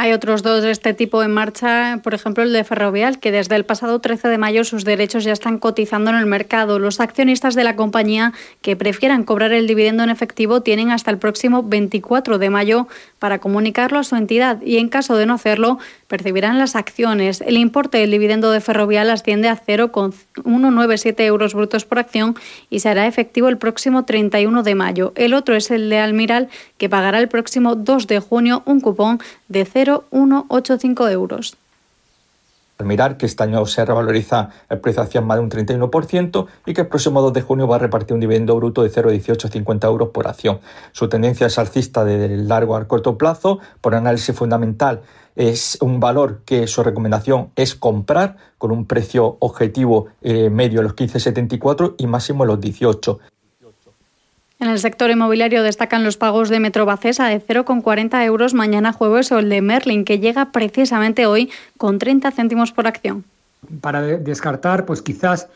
Hay 0.00 0.12
otros 0.12 0.44
dos 0.44 0.62
de 0.62 0.70
este 0.70 0.94
tipo 0.94 1.24
en 1.24 1.34
marcha, 1.34 1.98
por 2.04 2.14
ejemplo 2.14 2.44
el 2.44 2.52
de 2.52 2.62
Ferrovial, 2.62 3.18
que 3.18 3.32
desde 3.32 3.56
el 3.56 3.64
pasado 3.64 3.98
13 3.98 4.28
de 4.28 4.38
mayo 4.38 4.62
sus 4.62 4.84
derechos 4.84 5.24
ya 5.24 5.32
están 5.32 5.58
cotizando 5.58 6.10
en 6.10 6.16
el 6.16 6.26
mercado. 6.26 6.78
Los 6.78 7.00
accionistas 7.00 7.56
de 7.56 7.64
la 7.64 7.74
compañía 7.74 8.32
que 8.62 8.76
prefieran 8.76 9.24
cobrar 9.24 9.50
el 9.50 9.66
dividendo 9.66 10.04
en 10.04 10.10
efectivo 10.10 10.60
tienen 10.60 10.92
hasta 10.92 11.10
el 11.10 11.18
próximo 11.18 11.64
24 11.64 12.38
de 12.38 12.48
mayo 12.48 12.86
para 13.18 13.40
comunicarlo 13.40 13.98
a 13.98 14.04
su 14.04 14.14
entidad 14.14 14.62
y 14.62 14.76
en 14.76 14.88
caso 14.88 15.16
de 15.16 15.26
no 15.26 15.34
hacerlo 15.34 15.80
percibirán 16.06 16.58
las 16.58 16.76
acciones. 16.76 17.40
El 17.40 17.56
importe 17.56 17.98
del 17.98 18.12
dividendo 18.12 18.52
de 18.52 18.60
Ferrovial 18.60 19.10
asciende 19.10 19.48
a 19.48 19.56
0,197 19.56 21.26
euros 21.26 21.54
brutos 21.54 21.84
por 21.84 21.98
acción 21.98 22.36
y 22.70 22.78
se 22.80 22.88
hará 22.88 23.08
efectivo 23.08 23.48
el 23.48 23.58
próximo 23.58 24.04
31 24.04 24.62
de 24.62 24.74
mayo. 24.76 25.12
El 25.16 25.34
otro 25.34 25.56
es 25.56 25.72
el 25.72 25.90
de 25.90 25.98
Almiral, 25.98 26.48
que 26.76 26.88
pagará 26.88 27.18
el 27.18 27.28
próximo 27.28 27.74
2 27.74 28.06
de 28.06 28.20
junio 28.20 28.62
un 28.64 28.80
cupón 28.80 29.18
de 29.48 29.64
0,185 29.88 31.08
euros. 31.08 31.56
Al 32.78 32.86
mirar 32.86 33.16
que 33.16 33.26
este 33.26 33.42
año 33.42 33.66
se 33.66 33.84
revaloriza 33.84 34.50
el 34.70 34.78
precio 34.78 35.02
hacia 35.02 35.20
más 35.20 35.38
de 35.38 35.42
un 35.42 35.50
31% 35.50 36.46
y 36.64 36.74
que 36.74 36.82
el 36.82 36.86
próximo 36.86 37.20
2 37.20 37.32
de 37.32 37.42
junio 37.42 37.66
va 37.66 37.74
a 37.74 37.80
repartir 37.80 38.14
un 38.14 38.20
dividendo 38.20 38.54
bruto 38.54 38.84
de 38.84 38.90
0,1850 38.90 39.84
euros 39.86 40.10
por 40.10 40.28
acción. 40.28 40.60
Su 40.92 41.08
tendencia 41.08 41.48
es 41.48 41.58
alcista 41.58 42.04
de 42.04 42.36
largo 42.36 42.76
a 42.76 42.86
corto 42.86 43.18
plazo. 43.18 43.58
Por 43.80 43.96
análisis 43.96 44.36
fundamental, 44.36 45.02
es 45.34 45.78
un 45.80 45.98
valor 45.98 46.42
que 46.44 46.68
su 46.68 46.84
recomendación 46.84 47.50
es 47.56 47.74
comprar 47.74 48.36
con 48.58 48.70
un 48.70 48.86
precio 48.86 49.38
objetivo 49.40 50.06
eh, 50.22 50.48
medio 50.48 50.78
en 50.78 50.84
los 50.84 50.94
15,74 50.94 51.96
y 51.98 52.06
máximo 52.06 52.44
en 52.44 52.48
los 52.48 52.60
18. 52.60 53.18
En 54.60 54.68
el 54.68 54.78
sector 54.80 55.10
inmobiliario 55.10 55.62
destacan 55.62 56.02
los 56.02 56.16
pagos 56.16 56.48
de 56.48 56.58
Metrobacesa 56.58 57.26
de 57.26 57.40
0,40 57.40 58.24
euros 58.24 58.54
mañana 58.54 58.92
jueves 58.92 59.30
o 59.30 59.38
el 59.38 59.48
de 59.48 59.62
Merlin, 59.62 60.04
que 60.04 60.18
llega 60.18 60.50
precisamente 60.50 61.26
hoy 61.26 61.50
con 61.76 61.98
30 61.98 62.30
céntimos 62.32 62.72
por 62.72 62.88
acción. 62.88 63.24
Para 63.80 64.02
descartar, 64.02 64.84
pues 64.84 65.00
quizás 65.00 65.48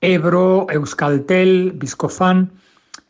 Ebro, 0.00 0.66
Euskaltel, 0.70 1.72
Viscofan, 1.76 2.50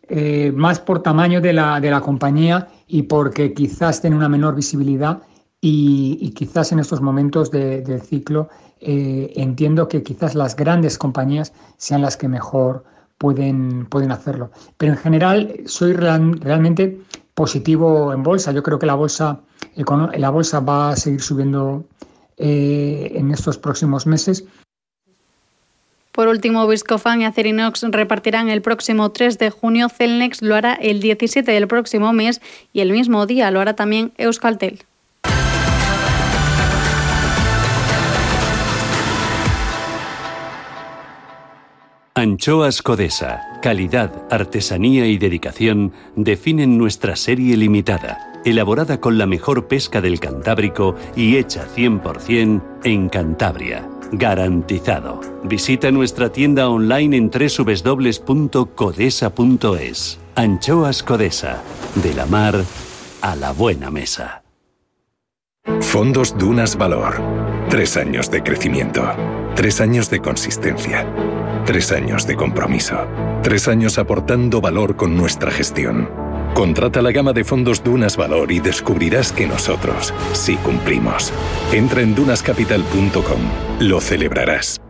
eh, 0.09 0.53
más 0.55 0.79
por 0.79 1.03
tamaño 1.03 1.41
de 1.41 1.55
la, 1.55 1.81
de 1.81 1.91
la 1.91 2.03
compañía 2.03 2.69
y 2.87 3.05
porque 3.05 3.55
quizás 3.55 4.03
tiene 4.03 4.17
una 4.17 4.29
menor 4.29 4.55
visibilidad 4.55 5.23
y, 5.63 6.31
quizás 6.37 6.73
en 6.73 6.81
estos 6.81 7.01
momentos 7.01 7.51
del 7.51 8.03
ciclo 8.03 8.51
eh, 8.81 9.33
entiendo 9.37 9.89
que 9.89 10.03
quizás 10.03 10.35
las 10.35 10.57
grandes 10.57 10.99
compañías 10.99 11.53
sean 11.79 12.03
las 12.03 12.17
que 12.17 12.29
mejor 12.29 12.85
pueden, 13.19 13.87
pueden 13.87 14.13
hacerlo. 14.13 14.51
Pero 14.77 14.93
en 14.93 14.99
general 14.99 15.61
soy 15.67 15.93
realmente 15.93 16.99
positivo 17.35 18.13
en 18.13 18.23
bolsa. 18.23 18.53
Yo 18.53 18.63
creo 18.63 18.79
que 18.79 18.87
la 18.87 18.95
bolsa, 18.95 19.41
la 20.17 20.31
bolsa 20.31 20.61
va 20.61 20.91
a 20.91 20.97
seguir 20.97 21.23
subiendo 21.23 21.85
eh, 22.37 23.13
en 23.15 23.31
estos 23.31 23.59
próximos 23.59 24.07
meses. 24.07 24.45
Por 26.13 26.29
último, 26.29 26.67
Viscofan 26.69 27.23
y 27.23 27.25
Acerinox 27.25 27.83
repartirán 27.91 28.51
el 28.51 28.61
próximo 28.61 29.13
3 29.13 29.39
de 29.39 29.51
junio, 29.51 29.89
Celnex 29.89 30.43
lo 30.43 30.55
hará 30.55 30.75
el 30.75 31.01
17 31.01 31.51
del 31.51 31.67
próximo 31.69 32.13
mes 32.13 32.43
y 32.75 32.81
el 32.81 32.93
mismo 32.93 33.25
día 33.25 33.51
lo 33.51 33.61
hará 33.61 33.75
también 33.75 34.13
Euskaltel. 34.19 34.85
Anchoas 42.15 42.83
Codesa, 42.83 43.59
calidad, 43.63 44.27
artesanía 44.31 45.07
y 45.07 45.17
dedicación 45.17 45.95
definen 46.15 46.77
nuestra 46.77 47.17
serie 47.17 47.57
limitada, 47.57 48.43
elaborada 48.45 49.01
con 49.01 49.17
la 49.17 49.25
mejor 49.25 49.67
pesca 49.67 50.03
del 50.03 50.21
Cantábrico 50.21 50.95
y 51.17 51.39
hecha 51.39 51.67
100% 51.75 52.63
en 52.85 53.09
Cantabria. 53.09 53.89
Garantizado. 54.13 55.23
Visita 55.45 55.91
nuestra 55.91 56.31
tienda 56.31 56.69
online 56.69 57.17
en 57.17 57.31
www.codesa.es. 57.31 58.59
Anchoas 60.35 61.03
Codesa, 61.03 61.63
de 61.95 62.13
la 62.13 62.27
mar 62.27 62.63
a 63.23 63.37
la 63.37 63.53
buena 63.53 63.91
mesa. 63.91 64.43
Fondos 65.81 66.37
Dunas 66.37 66.77
Valor. 66.77 67.23
Tres 67.71 67.97
años 67.97 68.31
de 68.31 68.43
crecimiento. 68.43 69.03
Tres 69.55 69.81
años 69.81 70.11
de 70.11 70.21
consistencia. 70.21 71.07
Tres 71.65 71.93
años 71.93 72.27
de 72.27 72.35
compromiso. 72.35 73.07
Tres 73.43 73.69
años 73.69 73.97
aportando 73.99 74.61
valor 74.61 74.97
con 74.97 75.17
nuestra 75.17 75.51
gestión. 75.53 76.11
Contrata 76.55 77.01
la 77.01 77.13
gama 77.13 77.33
de 77.33 77.45
fondos 77.45 77.85
Dunas 77.85 78.17
Valor 78.17 78.51
y 78.51 78.59
descubrirás 78.59 79.33
que 79.33 79.47
nosotros 79.47 80.13
sí 80.33 80.57
cumplimos. 80.57 81.33
Entra 81.73 82.03
en 82.03 82.15
dunascapital.com. 82.17 83.41
Lo 83.81 84.01
celebrarás. 84.01 84.81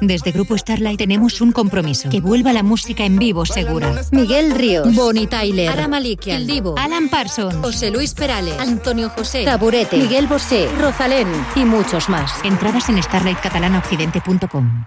Desde 0.00 0.32
Grupo 0.32 0.56
Starlight 0.56 0.98
tenemos 0.98 1.40
un 1.42 1.52
compromiso. 1.52 2.08
Que 2.08 2.20
vuelva 2.20 2.52
la 2.54 2.62
música 2.62 3.04
en 3.04 3.18
vivo 3.18 3.44
segura. 3.44 3.92
Miguel 4.10 4.50
Ríos. 4.52 4.92
Bonnie 4.96 5.26
Tyler. 5.26 5.68
Ara 5.68 5.88
Malikian. 5.88 6.40
El 6.40 6.46
Divo. 6.46 6.74
Alan 6.78 7.10
Parsons. 7.10 7.54
José 7.56 7.90
Luis 7.90 8.14
Perales. 8.14 8.58
Antonio 8.58 9.10
José. 9.10 9.44
Taburete. 9.44 9.98
Miguel 9.98 10.26
Bosé. 10.26 10.68
Rosalén. 10.80 11.28
Y 11.54 11.66
muchos 11.66 12.08
más. 12.08 12.42
Entradas 12.44 12.88
en 12.88 13.00
starlightcatalaнаoccidente.com. 13.00 14.86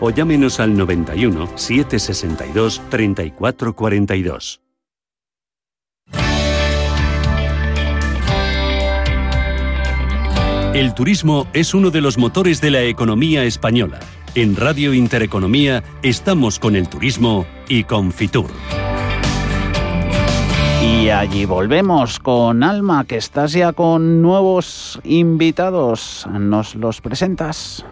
o 0.00 0.10
llámenos 0.10 0.60
al 0.60 0.76
91 0.76 1.48
762 1.56 2.82
3442. 2.88 4.60
El 10.74 10.94
turismo 10.94 11.48
es 11.54 11.74
uno 11.74 11.90
de 11.90 12.00
los 12.00 12.18
motores 12.18 12.60
de 12.60 12.70
la 12.70 12.82
economía 12.82 13.42
española. 13.42 13.98
En 14.34 14.54
Radio 14.54 14.94
Intereconomía 14.94 15.82
estamos 16.02 16.60
con 16.60 16.76
el 16.76 16.88
turismo 16.88 17.46
y 17.68 17.84
con 17.84 18.12
Fitur. 18.12 18.50
Y 20.84 21.08
allí 21.08 21.46
volvemos 21.46 22.20
con 22.20 22.62
Alma, 22.62 23.04
que 23.04 23.16
estás 23.16 23.52
ya 23.52 23.72
con 23.72 24.22
nuevos 24.22 25.00
invitados. 25.02 26.28
¿Nos 26.30 26.76
los 26.76 27.00
presentas? 27.00 27.84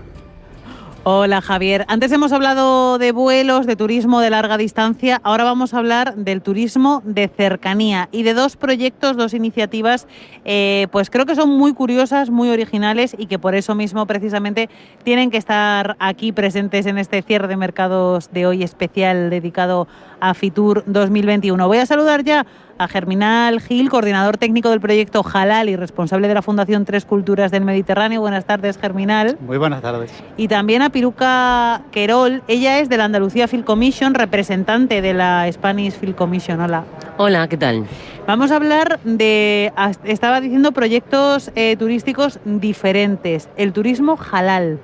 Hola 1.08 1.40
Javier. 1.40 1.84
Antes 1.86 2.10
hemos 2.10 2.32
hablado 2.32 2.98
de 2.98 3.12
vuelos, 3.12 3.64
de 3.64 3.76
turismo 3.76 4.18
de 4.18 4.28
larga 4.28 4.58
distancia. 4.58 5.20
Ahora 5.22 5.44
vamos 5.44 5.72
a 5.72 5.78
hablar 5.78 6.16
del 6.16 6.42
turismo 6.42 7.00
de 7.04 7.28
cercanía 7.28 8.08
y 8.10 8.24
de 8.24 8.34
dos 8.34 8.56
proyectos, 8.56 9.16
dos 9.16 9.32
iniciativas, 9.32 10.08
eh, 10.44 10.88
pues 10.90 11.08
creo 11.08 11.24
que 11.24 11.36
son 11.36 11.50
muy 11.50 11.74
curiosas, 11.74 12.30
muy 12.30 12.50
originales 12.50 13.14
y 13.16 13.26
que 13.26 13.38
por 13.38 13.54
eso 13.54 13.76
mismo 13.76 14.04
precisamente 14.06 14.68
tienen 15.04 15.30
que 15.30 15.36
estar 15.36 15.94
aquí 16.00 16.32
presentes 16.32 16.86
en 16.86 16.98
este 16.98 17.22
cierre 17.22 17.46
de 17.46 17.56
mercados 17.56 18.32
de 18.32 18.48
hoy 18.48 18.64
especial 18.64 19.30
dedicado 19.30 19.86
a 20.18 20.34
Fitur 20.34 20.82
2021. 20.88 21.68
Voy 21.68 21.78
a 21.78 21.86
saludar 21.86 22.24
ya 22.24 22.46
a 22.78 22.88
Germinal 22.88 23.60
Gil, 23.60 23.88
coordinador 23.90 24.36
técnico 24.36 24.70
del 24.70 24.80
proyecto 24.80 25.24
Halal 25.32 25.68
y 25.68 25.76
responsable 25.76 26.28
de 26.28 26.34
la 26.34 26.42
Fundación 26.42 26.84
Tres 26.84 27.04
Culturas 27.04 27.50
del 27.50 27.64
Mediterráneo. 27.64 28.20
Buenas 28.20 28.44
tardes, 28.44 28.78
Germinal. 28.78 29.38
Muy 29.40 29.58
buenas 29.58 29.82
tardes. 29.82 30.12
Y 30.36 30.48
también 30.48 30.82
a 30.82 30.90
Piruca 30.90 31.82
Querol. 31.90 32.42
Ella 32.48 32.78
es 32.80 32.88
de 32.88 32.96
la 32.96 33.04
Andalucía 33.04 33.48
Film 33.48 33.62
Commission, 33.62 34.14
representante 34.14 35.02
de 35.02 35.14
la 35.14 35.50
Spanish 35.50 35.94
Film 35.94 36.12
Commission. 36.12 36.60
Hola. 36.60 36.84
Hola, 37.16 37.48
¿qué 37.48 37.56
tal? 37.56 37.84
Vamos 38.26 38.50
a 38.50 38.56
hablar 38.56 38.98
de, 39.04 39.72
estaba 40.04 40.40
diciendo, 40.40 40.72
proyectos 40.72 41.50
eh, 41.54 41.76
turísticos 41.76 42.40
diferentes. 42.44 43.48
El 43.56 43.72
turismo 43.72 44.18
halal. 44.32 44.80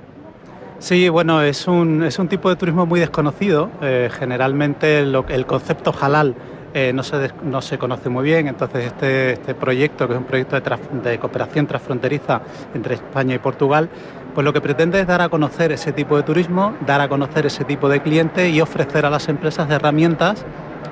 Sí, 0.79 1.07
bueno, 1.09 1.41
es 1.41 1.67
un, 1.67 2.03
es 2.03 2.19
un 2.19 2.27
tipo 2.27 2.49
de 2.49 2.55
turismo 2.55 2.85
muy 2.85 2.99
desconocido. 2.99 3.69
Eh, 3.81 4.09
generalmente 4.11 4.99
el 4.99 5.45
concepto 5.45 5.93
halal 6.01 6.35
eh, 6.73 6.91
no, 6.93 7.03
se, 7.03 7.31
no 7.43 7.61
se 7.61 7.77
conoce 7.77 8.09
muy 8.09 8.23
bien, 8.23 8.47
entonces 8.47 8.85
este, 8.85 9.33
este 9.33 9.53
proyecto, 9.53 10.07
que 10.07 10.13
es 10.13 10.19
un 10.19 10.25
proyecto 10.25 10.59
de, 10.59 11.19
cooperación 11.19 11.67
transfronteriza 11.67 12.41
entre 12.73 12.95
España 12.95 13.35
y 13.35 13.39
Portugal, 13.39 13.89
pues 14.33 14.43
lo 14.43 14.53
que 14.53 14.61
pretende 14.61 14.99
es 14.99 15.05
dar 15.05 15.21
a 15.21 15.29
conocer 15.29 15.71
ese 15.71 15.91
tipo 15.91 16.17
de 16.17 16.23
turismo, 16.23 16.73
dar 16.85 17.01
a 17.01 17.07
conocer 17.07 17.45
ese 17.45 17.63
tipo 17.63 17.89
de 17.89 18.01
cliente 18.01 18.49
y 18.49 18.59
ofrecer 18.59 19.05
a 19.05 19.11
las 19.11 19.29
empresas 19.29 19.69
herramientas 19.69 20.43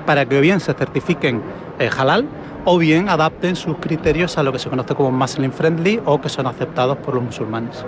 para 0.06 0.24
que 0.26 0.40
bien 0.40 0.60
se 0.60 0.72
certifiquen 0.74 1.42
eh, 1.78 1.90
halal 1.96 2.28
o 2.64 2.78
bien 2.78 3.08
adapten 3.08 3.56
sus 3.56 3.76
criterios 3.78 4.38
a 4.38 4.42
lo 4.42 4.52
que 4.52 4.58
se 4.58 4.68
conoce 4.68 4.94
como 4.94 5.10
Muslim 5.10 5.50
friendly 5.50 6.00
o 6.04 6.20
que 6.20 6.28
son 6.28 6.46
aceptados 6.46 6.96
por 6.98 7.14
los 7.14 7.24
musulmanes. 7.24 7.84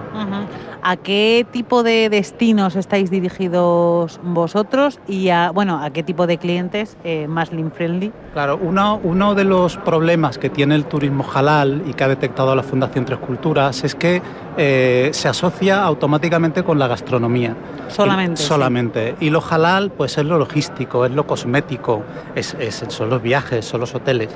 ¿A 0.82 0.96
qué 0.96 1.46
tipo 1.50 1.82
de 1.82 2.08
destinos 2.10 2.76
estáis 2.76 3.10
dirigidos 3.10 4.20
vosotros 4.22 5.00
y 5.08 5.30
a, 5.30 5.50
bueno, 5.50 5.82
a 5.82 5.90
qué 5.90 6.02
tipo 6.02 6.26
de 6.26 6.38
clientes 6.38 6.96
eh, 7.04 7.26
Muslim 7.28 7.70
friendly? 7.70 8.12
Claro, 8.32 8.58
uno, 8.60 9.00
uno 9.02 9.34
de 9.34 9.44
los 9.44 9.76
problemas 9.78 10.38
que 10.38 10.50
tiene 10.50 10.74
el 10.74 10.84
turismo 10.84 11.24
halal 11.32 11.82
y 11.87 11.94
que 11.94 12.04
ha 12.04 12.08
detectado 12.08 12.54
la 12.54 12.62
Fundación 12.62 13.04
Tres 13.04 13.20
Culturas 13.20 13.84
es 13.84 13.94
que 13.94 14.20
eh, 14.56 15.10
se 15.12 15.28
asocia 15.28 15.82
automáticamente 15.82 16.62
con 16.62 16.78
la 16.78 16.88
gastronomía. 16.88 17.56
Solamente. 17.88 18.42
Y, 18.42 18.44
solamente. 18.44 19.14
Y 19.20 19.30
lo 19.30 19.42
halal 19.48 19.90
pues 19.90 20.18
es 20.18 20.24
lo 20.24 20.38
logístico, 20.38 21.06
es 21.06 21.12
lo 21.12 21.26
cosmético, 21.26 22.02
es, 22.34 22.54
es, 22.58 22.84
son 22.88 23.10
los 23.10 23.22
viajes, 23.22 23.64
son 23.64 23.80
los 23.80 23.94
hoteles. 23.94 24.30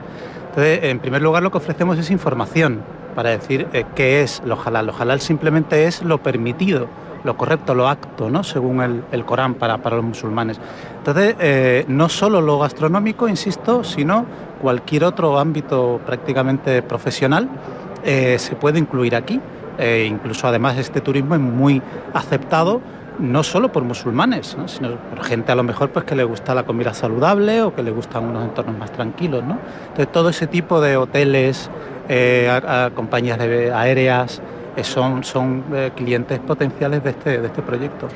Entonces, 0.48 0.80
en 0.84 0.98
primer 0.98 1.22
lugar 1.22 1.42
lo 1.42 1.50
que 1.50 1.58
ofrecemos 1.58 1.98
es 1.98 2.10
información 2.10 2.82
para 3.14 3.30
decir 3.30 3.66
eh, 3.72 3.84
qué 3.94 4.22
es 4.22 4.42
lo 4.44 4.56
halal. 4.64 4.86
Lo 4.86 4.96
halal 4.96 5.20
simplemente 5.20 5.86
es 5.86 6.02
lo 6.02 6.22
permitido, 6.22 6.86
lo 7.24 7.36
correcto, 7.36 7.74
lo 7.74 7.88
acto, 7.88 8.30
¿no? 8.30 8.44
según 8.44 9.04
el, 9.10 9.24
Corán 9.24 9.54
para, 9.54 9.76
los 9.76 10.04
musulmanes. 10.04 10.60
Entonces, 10.98 11.34
eh, 11.40 11.84
no 11.88 12.08
solo 12.08 12.40
lo 12.40 12.58
gastronómico, 12.58 13.28
insisto, 13.28 13.82
sino 13.82 14.24
cualquier 14.62 15.04
otro 15.04 15.38
ámbito 15.38 16.00
prácticamente 16.06 16.82
profesional 16.82 17.48
eh, 18.04 18.38
se 18.38 18.54
puede 18.54 18.78
incluir 18.78 19.16
aquí. 19.16 19.40
Incluso 19.80 20.48
además 20.48 20.76
este 20.76 21.00
turismo 21.00 21.36
es 21.36 21.40
muy 21.40 21.80
aceptado 22.12 22.80
no 23.18 23.42
solo 23.42 23.70
por 23.72 23.84
musulmanes, 23.84 24.56
¿no? 24.56 24.68
sino 24.68 24.96
por 24.96 25.24
gente 25.24 25.52
a 25.52 25.54
lo 25.54 25.62
mejor 25.62 25.90
pues 25.90 26.04
que 26.04 26.14
le 26.14 26.24
gusta 26.24 26.54
la 26.54 26.64
comida 26.64 26.94
saludable 26.94 27.62
o 27.62 27.74
que 27.74 27.82
le 27.82 27.90
gustan 27.90 28.24
unos 28.24 28.44
entornos 28.44 28.76
más 28.78 28.92
tranquilos. 28.92 29.44
¿no? 29.44 29.58
Entonces 29.88 30.12
todo 30.12 30.28
ese 30.28 30.46
tipo 30.46 30.80
de 30.80 30.96
hoteles, 30.96 31.70
eh, 32.08 32.90
compañías 32.94 33.38
aéreas, 33.40 34.40
eh, 34.76 34.84
son, 34.84 35.24
son 35.24 35.64
eh, 35.72 35.90
clientes 35.96 36.38
potenciales 36.38 37.02
de 37.02 37.10
este, 37.10 37.40
de 37.40 37.46
este 37.46 37.62
proyecto. 37.62 38.08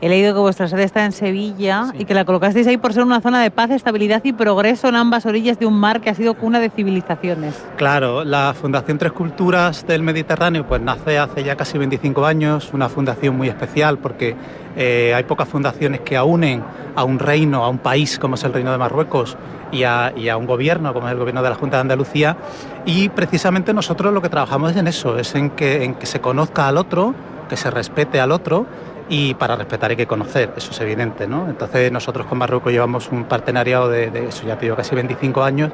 He 0.00 0.08
leído 0.10 0.34
que 0.34 0.40
vuestra 0.40 0.68
sede 0.68 0.82
está 0.82 1.04
en 1.06 1.12
Sevilla 1.12 1.86
sí. 1.92 1.98
y 2.00 2.04
que 2.04 2.12
la 2.12 2.26
colocasteis 2.26 2.66
ahí 2.66 2.76
por 2.76 2.92
ser 2.92 3.02
una 3.02 3.20
zona 3.22 3.42
de 3.42 3.50
paz, 3.50 3.70
estabilidad 3.70 4.22
y 4.24 4.34
progreso 4.34 4.88
en 4.88 4.96
ambas 4.96 5.24
orillas 5.24 5.58
de 5.58 5.64
un 5.64 5.78
mar 5.78 6.02
que 6.02 6.10
ha 6.10 6.14
sido 6.14 6.34
cuna 6.34 6.60
de 6.60 6.68
civilizaciones. 6.68 7.54
Claro, 7.76 8.22
la 8.22 8.54
Fundación 8.54 8.98
Tres 8.98 9.12
Culturas 9.12 9.86
del 9.86 10.02
Mediterráneo 10.02 10.66
pues 10.66 10.82
nace 10.82 11.18
hace 11.18 11.44
ya 11.44 11.56
casi 11.56 11.78
25 11.78 12.26
años, 12.26 12.70
una 12.74 12.88
fundación 12.90 13.36
muy 13.36 13.48
especial 13.48 13.98
porque 13.98 14.36
eh, 14.76 15.14
hay 15.14 15.24
pocas 15.24 15.48
fundaciones 15.48 16.00
que 16.00 16.20
unen 16.20 16.62
a 16.94 17.04
un 17.04 17.18
reino, 17.18 17.64
a 17.64 17.70
un 17.70 17.78
país 17.78 18.18
como 18.18 18.34
es 18.34 18.44
el 18.44 18.52
Reino 18.52 18.72
de 18.72 18.78
Marruecos 18.78 19.36
y 19.72 19.84
a, 19.84 20.12
y 20.14 20.28
a, 20.28 20.36
un 20.36 20.46
gobierno 20.46 20.92
como 20.92 21.06
es 21.06 21.12
el 21.12 21.18
gobierno 21.18 21.42
de 21.42 21.48
la 21.48 21.56
Junta 21.56 21.78
de 21.78 21.82
Andalucía 21.82 22.36
y 22.84 23.08
precisamente 23.08 23.72
nosotros 23.72 24.12
lo 24.12 24.20
que 24.20 24.28
trabajamos 24.28 24.72
es 24.72 24.76
en 24.76 24.88
eso, 24.88 25.18
es 25.18 25.34
en 25.34 25.50
que, 25.50 25.84
en 25.84 25.94
que 25.94 26.06
se 26.06 26.20
conozca 26.20 26.68
al 26.68 26.76
otro, 26.76 27.14
que 27.48 27.56
se 27.56 27.70
respete 27.70 28.20
al 28.20 28.32
otro 28.32 28.66
y 29.08 29.34
para 29.34 29.56
respetar 29.56 29.90
hay 29.90 29.96
que 29.96 30.06
conocer, 30.06 30.52
eso 30.56 30.72
es 30.72 30.80
evidente, 30.80 31.26
¿no? 31.26 31.48
Entonces 31.48 31.92
nosotros 31.92 32.26
con 32.26 32.38
Marruecos 32.38 32.72
llevamos 32.72 33.10
un 33.12 33.24
partenariado 33.24 33.88
de, 33.88 34.26
eso 34.28 34.46
ya 34.46 34.56
te 34.56 34.66
digo, 34.66 34.76
casi 34.76 34.94
25 34.94 35.42
años 35.42 35.70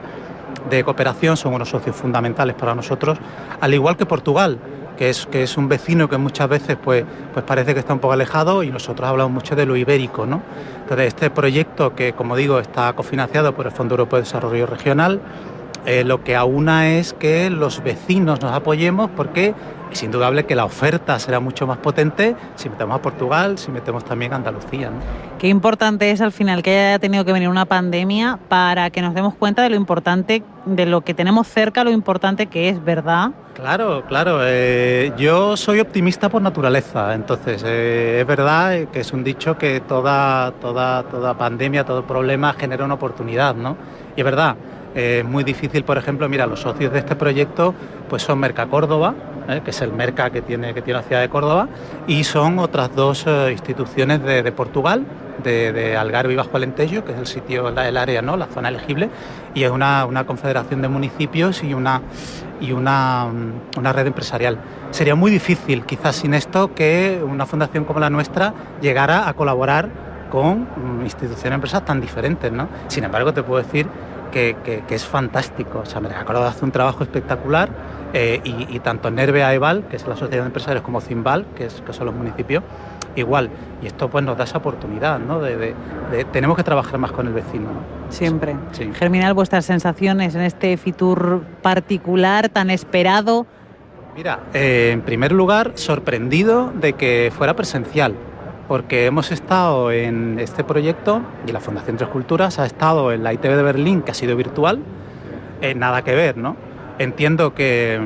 de 0.68 0.84
cooperación, 0.84 1.36
son 1.36 1.54
unos 1.54 1.70
socios 1.70 1.96
fundamentales 1.96 2.54
para 2.54 2.74
nosotros, 2.74 3.18
al 3.60 3.72
igual 3.72 3.96
que 3.96 4.06
Portugal, 4.06 4.58
que 4.98 5.08
es, 5.08 5.26
que 5.26 5.42
es 5.42 5.56
un 5.56 5.68
vecino 5.68 6.08
que 6.08 6.18
muchas 6.18 6.48
veces 6.48 6.76
pues, 6.82 7.04
pues 7.32 7.44
parece 7.44 7.72
que 7.72 7.80
está 7.80 7.94
un 7.94 8.00
poco 8.00 8.12
alejado 8.12 8.62
y 8.62 8.70
nosotros 8.70 9.08
hablamos 9.08 9.32
mucho 9.32 9.56
de 9.56 9.64
lo 9.64 9.76
ibérico, 9.76 10.26
¿no? 10.26 10.42
Entonces 10.82 11.08
este 11.08 11.30
proyecto 11.30 11.94
que, 11.94 12.12
como 12.12 12.36
digo, 12.36 12.58
está 12.58 12.92
cofinanciado 12.92 13.54
por 13.54 13.66
el 13.66 13.72
Fondo 13.72 13.94
Europeo 13.94 14.18
de 14.18 14.24
Desarrollo 14.24 14.66
Regional, 14.66 15.20
eh, 15.84 16.04
lo 16.04 16.22
que 16.22 16.36
aúna 16.36 16.90
es 16.90 17.12
que 17.12 17.50
los 17.50 17.82
vecinos 17.82 18.40
nos 18.40 18.52
apoyemos 18.52 19.10
porque 19.16 19.54
es 19.92 20.02
indudable 20.02 20.44
que 20.44 20.54
la 20.54 20.64
oferta 20.64 21.18
será 21.18 21.38
mucho 21.40 21.66
más 21.66 21.78
potente 21.78 22.34
si 22.54 22.68
metemos 22.68 22.96
a 22.96 23.02
Portugal, 23.02 23.58
si 23.58 23.70
metemos 23.70 24.04
también 24.04 24.32
a 24.32 24.36
Andalucía. 24.36 24.90
¿no? 24.90 24.96
Qué 25.38 25.48
importante 25.48 26.10
es 26.10 26.20
al 26.20 26.32
final 26.32 26.62
que 26.62 26.70
haya 26.70 26.98
tenido 26.98 27.24
que 27.24 27.32
venir 27.32 27.48
una 27.48 27.66
pandemia 27.66 28.38
para 28.48 28.90
que 28.90 29.02
nos 29.02 29.14
demos 29.14 29.34
cuenta 29.34 29.62
de 29.62 29.70
lo 29.70 29.76
importante, 29.76 30.42
de 30.64 30.86
lo 30.86 31.02
que 31.02 31.14
tenemos 31.14 31.46
cerca, 31.46 31.84
lo 31.84 31.90
importante 31.90 32.46
que 32.46 32.70
es, 32.70 32.82
¿verdad? 32.82 33.32
Claro, 33.54 34.04
claro. 34.08 34.38
Eh, 34.42 35.12
yo 35.18 35.56
soy 35.56 35.80
optimista 35.80 36.30
por 36.30 36.40
naturaleza, 36.40 37.12
entonces 37.14 37.62
eh, 37.66 38.18
es 38.20 38.26
verdad 38.26 38.88
que 38.90 39.00
es 39.00 39.12
un 39.12 39.22
dicho 39.22 39.58
que 39.58 39.80
toda, 39.80 40.52
toda, 40.52 41.02
toda 41.02 41.34
pandemia, 41.36 41.84
todo 41.84 42.06
problema 42.06 42.54
genera 42.54 42.84
una 42.84 42.94
oportunidad, 42.94 43.54
¿no? 43.54 43.76
Y 44.16 44.20
es 44.20 44.24
verdad. 44.24 44.56
Es 44.94 45.24
muy 45.24 45.42
difícil, 45.42 45.85
por 45.85 45.96
ejemplo, 45.96 46.28
mira, 46.28 46.46
los 46.46 46.61
socios 46.61 46.92
de 46.92 46.98
este 46.98 47.16
proyecto 47.16 47.74
pues 48.11 48.22
son 48.22 48.38
Merca 48.38 48.66
Córdoba, 48.66 49.14
eh, 49.48 49.62
que 49.64 49.70
es 49.70 49.81
el 49.81 49.92
Merca 49.92 50.31
que 50.31 50.42
tiene, 50.42 50.74
que 50.74 50.83
tiene 50.83 51.00
la 51.00 51.07
ciudad 51.07 51.22
de 51.22 51.31
Córdoba, 51.31 51.68
y 52.07 52.24
son 52.24 52.59
otras 52.59 52.94
dos 52.94 53.24
eh, 53.26 53.48
instituciones 53.52 54.22
de, 54.22 54.42
de 54.42 54.52
Portugal, 54.52 55.07
de, 55.42 55.96
Algarve 55.96 56.35
y 56.35 56.37
Bajo 56.37 56.57
Alentejo, 56.57 57.05
que 57.05 57.12
es 57.12 57.18
el 57.18 57.26
sitio, 57.26 57.68
el 57.68 57.96
área, 57.96 58.22
¿no? 58.22 58.37
la 58.37 58.46
zona 58.46 58.68
elegible, 58.68 59.09
y 59.55 59.64
es 59.64 59.70
una, 59.70 60.05
una 60.05 60.24
confederación 60.24 60.83
de 60.83 60.88
municipios 60.88 61.64
y 61.64 61.74
una, 61.74 62.02
y 62.61 62.72
una, 62.72 63.28
una 63.76 63.92
red 63.92 64.07
empresarial. 64.07 64.59
Sería 64.90 65.14
muy 65.14 65.31
difícil, 65.31 65.85
quizás 65.85 66.16
sin 66.16 66.35
esto, 66.35 66.74
que 66.74 67.22
una 67.26 67.46
fundación 67.46 67.85
como 67.85 67.98
la 67.98 68.11
nuestra 68.11 68.52
llegara 68.81 69.28
a 69.28 69.35
colaborar 69.35 69.88
con 70.31 70.68
instituciones 71.02 71.55
empresas 71.55 71.85
tan 71.85 72.00
diferentes. 72.00 72.52
¿no? 72.52 72.68
Sin 72.88 73.05
embargo, 73.05 73.33
te 73.33 73.42
puedo 73.42 73.62
decir 73.62 73.87
que, 74.32 74.56
que, 74.64 74.82
que, 74.88 74.94
es 74.94 75.04
fantástico. 75.04 75.80
O 75.80 75.86
sea, 75.86 76.00
me 76.00 76.08
acuerdo 76.08 76.42
de 76.42 76.48
hacer 76.48 76.64
un 76.64 76.72
trabajo 76.72 77.04
espectacular 77.04 77.68
eh, 78.12 78.40
y, 78.42 78.74
y, 78.74 78.80
tanto 78.80 79.10
Nerve 79.10 79.44
Aeval, 79.44 79.84
que 79.88 79.96
es 79.96 80.06
la 80.06 80.16
sociedad 80.16 80.42
de 80.42 80.48
empresarios, 80.48 80.82
como 80.82 81.00
Cimbal, 81.00 81.46
que, 81.54 81.66
es, 81.66 81.80
que 81.86 81.92
son 81.92 82.06
los 82.06 82.14
municipios, 82.14 82.64
igual. 83.14 83.50
Y 83.82 83.86
esto 83.86 84.10
pues 84.10 84.24
nos 84.24 84.36
da 84.36 84.44
esa 84.44 84.58
oportunidad, 84.58 85.20
¿no? 85.20 85.40
De, 85.40 85.56
de, 85.56 85.74
de 86.10 86.24
tenemos 86.24 86.56
que 86.56 86.64
trabajar 86.64 86.98
más 86.98 87.12
con 87.12 87.26
el 87.28 87.32
vecino, 87.32 87.68
¿no? 87.72 88.12
Siempre. 88.12 88.56
Sí. 88.72 88.90
Germinal, 88.94 89.34
vuestras 89.34 89.64
sensaciones 89.64 90.34
en 90.34 90.42
este 90.42 90.76
Fitur 90.76 91.44
particular, 91.62 92.48
tan 92.48 92.70
esperado. 92.70 93.46
Mira, 94.16 94.40
eh, 94.52 94.90
en 94.92 95.02
primer 95.02 95.32
lugar, 95.32 95.72
sorprendido 95.76 96.72
de 96.74 96.94
que 96.94 97.32
fuera 97.34 97.54
presencial 97.54 98.14
porque 98.72 99.04
hemos 99.04 99.30
estado 99.32 99.92
en 99.92 100.38
este 100.38 100.64
proyecto 100.64 101.20
y 101.46 101.52
la 101.52 101.61
Fundación 101.61 101.98
Tres 101.98 102.08
Culturas 102.08 102.58
ha 102.58 102.64
estado 102.64 103.12
en 103.12 103.22
la 103.22 103.35
ITV 103.35 103.54
de 103.54 103.62
Berlín, 103.62 104.00
que 104.00 104.12
ha 104.12 104.14
sido 104.14 104.35
virtual, 104.35 104.80
nada 105.76 106.00
que 106.00 106.14
ver, 106.14 106.38
¿no? 106.38 106.56
Entiendo 106.98 107.52
que, 107.52 108.00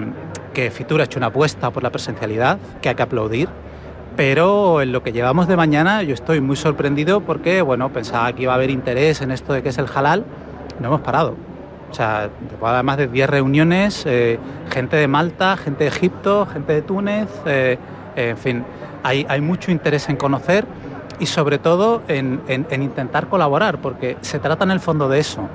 que 0.52 0.72
Fitur 0.72 1.00
ha 1.00 1.04
hecho 1.04 1.20
una 1.20 1.28
apuesta 1.28 1.70
por 1.70 1.84
la 1.84 1.90
presencialidad, 1.90 2.58
que 2.82 2.88
hay 2.88 2.96
que 2.96 3.02
aplaudir, 3.04 3.48
pero 4.16 4.82
en 4.82 4.90
lo 4.90 5.04
que 5.04 5.12
llevamos 5.12 5.46
de 5.46 5.54
mañana 5.54 6.02
yo 6.02 6.14
estoy 6.14 6.40
muy 6.40 6.56
sorprendido 6.56 7.20
porque, 7.20 7.62
bueno, 7.62 7.92
pensaba 7.92 8.32
que 8.32 8.42
iba 8.42 8.50
a 8.50 8.56
haber 8.56 8.70
interés 8.70 9.20
en 9.20 9.30
esto 9.30 9.52
de 9.52 9.62
que 9.62 9.68
es 9.68 9.78
el 9.78 9.86
halal, 9.94 10.24
no 10.80 10.88
hemos 10.88 11.00
parado. 11.00 11.36
O 11.92 11.94
sea, 11.94 12.28
además 12.60 12.96
de 12.96 13.06
10 13.06 13.30
reuniones, 13.30 14.02
eh, 14.04 14.40
gente 14.72 14.96
de 14.96 15.06
Malta, 15.06 15.56
gente 15.58 15.84
de 15.84 15.90
Egipto, 15.90 16.44
gente 16.44 16.72
de 16.72 16.82
Túnez, 16.82 17.28
eh, 17.46 17.78
en 18.16 18.36
fin, 18.36 18.64
hay, 19.06 19.40
mucho 19.40 19.70
interés 19.70 20.08
en 20.08 20.16
conocer 20.16 20.66
y 21.18 21.26
sobre 21.26 21.58
todo 21.58 22.02
en, 22.08 22.40
en, 22.48 22.66
en, 22.70 22.82
intentar 22.82 23.28
colaborar, 23.28 23.80
porque 23.80 24.16
se 24.20 24.38
trata 24.38 24.64
en 24.64 24.72
el 24.72 24.80
fondo 24.80 25.08
de 25.08 25.20
eso. 25.20 25.48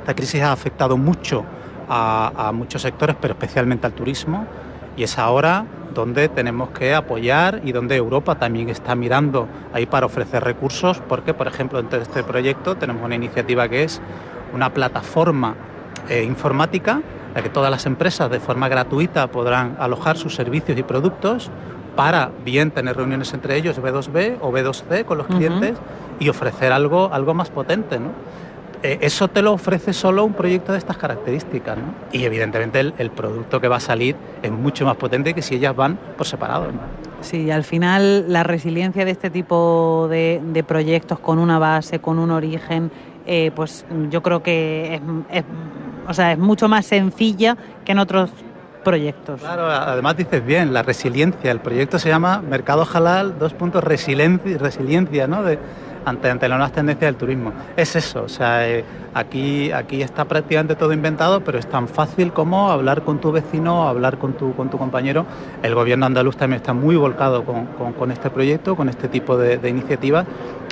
Esta 0.00 0.14
crisis 0.14 0.42
ha 0.42 0.52
afectado 0.52 0.96
mucho 0.96 1.44
a, 1.88 2.32
a 2.48 2.52
muchos 2.52 2.82
sectores, 2.82 3.16
pero 3.20 3.34
especialmente 3.34 3.86
al 3.86 3.92
turismo, 3.92 4.46
y 4.96 5.02
es 5.02 5.18
ahora 5.18 5.66
donde 5.94 6.28
tenemos 6.28 6.70
que 6.70 6.94
apoyar 6.94 7.60
y 7.64 7.72
donde 7.72 7.96
Europa 7.96 8.36
también 8.36 8.68
está 8.68 8.94
mirando 8.94 9.48
ahí 9.72 9.86
para 9.86 10.06
ofrecer 10.06 10.44
recursos, 10.44 11.02
porque, 11.08 11.34
por 11.34 11.46
ejemplo, 11.46 11.80
dentro 11.80 11.98
de 11.98 12.04
este 12.04 12.22
proyecto 12.22 12.76
tenemos 12.76 13.02
una 13.02 13.14
iniciativa 13.14 13.68
que 13.68 13.82
es 13.82 14.00
una 14.54 14.72
plataforma 14.72 15.54
eh, 16.08 16.22
informática 16.22 17.00
en 17.28 17.34
la 17.34 17.42
que 17.42 17.48
todas 17.48 17.70
las 17.70 17.86
empresas 17.86 18.30
de 18.30 18.40
forma 18.40 18.68
gratuita 18.68 19.26
podrán 19.26 19.76
alojar 19.80 20.16
sus 20.16 20.34
servicios 20.34 20.78
y 20.78 20.82
productos 20.82 21.50
para 21.96 22.30
bien 22.44 22.70
tener 22.70 22.96
reuniones 22.96 23.32
entre 23.32 23.56
ellos 23.56 23.80
B2B 23.80 24.36
o 24.40 24.52
B2C 24.52 25.04
con 25.04 25.18
los 25.18 25.26
clientes 25.26 25.72
uh 25.72 25.74
-huh. 25.74 26.24
y 26.24 26.28
ofrecer 26.28 26.72
algo, 26.72 27.10
algo 27.12 27.34
más 27.34 27.50
potente. 27.50 27.98
¿no? 27.98 28.10
Eh, 28.82 28.98
eso 29.00 29.28
te 29.28 29.42
lo 29.42 29.52
ofrece 29.52 29.92
solo 29.92 30.24
un 30.24 30.34
proyecto 30.34 30.72
de 30.72 30.78
estas 30.78 30.96
características. 30.98 31.78
¿no? 31.78 31.84
Y 32.12 32.24
evidentemente 32.24 32.78
el, 32.80 32.94
el, 32.98 33.10
producto 33.10 33.60
que 33.60 33.68
va 33.68 33.76
a 33.76 33.80
salir 33.80 34.14
es 34.42 34.52
mucho 34.52 34.84
más 34.84 34.96
potente 34.96 35.34
que 35.34 35.42
si 35.42 35.56
ellas 35.56 35.74
van 35.74 35.98
por 36.16 36.26
separado. 36.26 36.66
¿no? 36.66 36.80
Sí, 37.22 37.50
al 37.50 37.64
final 37.64 38.30
la 38.32 38.42
resiliencia 38.42 39.04
de 39.04 39.10
este 39.10 39.30
tipo 39.30 40.06
de, 40.10 40.40
de 40.52 40.62
proyectos 40.62 41.18
con 41.18 41.38
una 41.38 41.58
base, 41.58 41.98
con 41.98 42.18
un 42.18 42.30
origen, 42.30 42.90
eh, 43.26 43.50
pues 43.56 43.86
yo 44.10 44.22
creo 44.22 44.42
que 44.42 44.94
es, 44.94 45.00
es, 45.38 45.44
o 46.06 46.14
sea, 46.14 46.32
es 46.32 46.38
mucho 46.38 46.68
más 46.68 46.86
sencilla 46.86 47.56
que 47.84 47.92
en 47.92 47.98
otros 47.98 48.30
proyectos. 48.86 49.40
Claro, 49.40 49.66
además 49.66 50.16
dices 50.16 50.46
bien, 50.46 50.72
la 50.72 50.84
resiliencia. 50.84 51.50
El 51.50 51.58
proyecto 51.58 51.98
se 51.98 52.08
llama 52.08 52.40
Mercado 52.40 52.86
Halal, 52.90 53.36
dos 53.36 53.52
puntos 53.52 53.82
resiliencia, 53.82 54.56
resiliencia 54.58 55.26
¿no? 55.26 55.42
De, 55.42 55.58
ante, 56.04 56.30
ante 56.30 56.48
las 56.48 56.56
nuevas 56.56 56.72
tendencias 56.72 57.08
del 57.08 57.16
turismo. 57.16 57.52
Es 57.76 57.96
eso, 57.96 58.22
o 58.22 58.28
sea, 58.28 58.68
eh, 58.68 58.84
aquí, 59.12 59.72
aquí 59.72 60.02
está 60.02 60.24
prácticamente 60.24 60.76
todo 60.76 60.92
inventado, 60.92 61.40
pero 61.40 61.58
es 61.58 61.66
tan 61.68 61.88
fácil 61.88 62.32
como 62.32 62.70
hablar 62.70 63.02
con 63.02 63.20
tu 63.20 63.32
vecino, 63.32 63.88
hablar 63.88 64.18
con 64.18 64.34
tu, 64.34 64.54
con 64.54 64.70
tu 64.70 64.78
compañero. 64.78 65.26
El 65.64 65.74
gobierno 65.74 66.06
andaluz 66.06 66.36
también 66.36 66.62
está 66.62 66.72
muy 66.72 66.94
volcado 66.94 67.44
con, 67.44 67.66
con, 67.92 68.12
este 68.12 68.30
proyecto, 68.30 68.76
con 68.76 68.88
este 68.88 69.08
tipo 69.08 69.36
de, 69.36 69.58
de 69.58 69.68
iniciativas, 69.68 70.26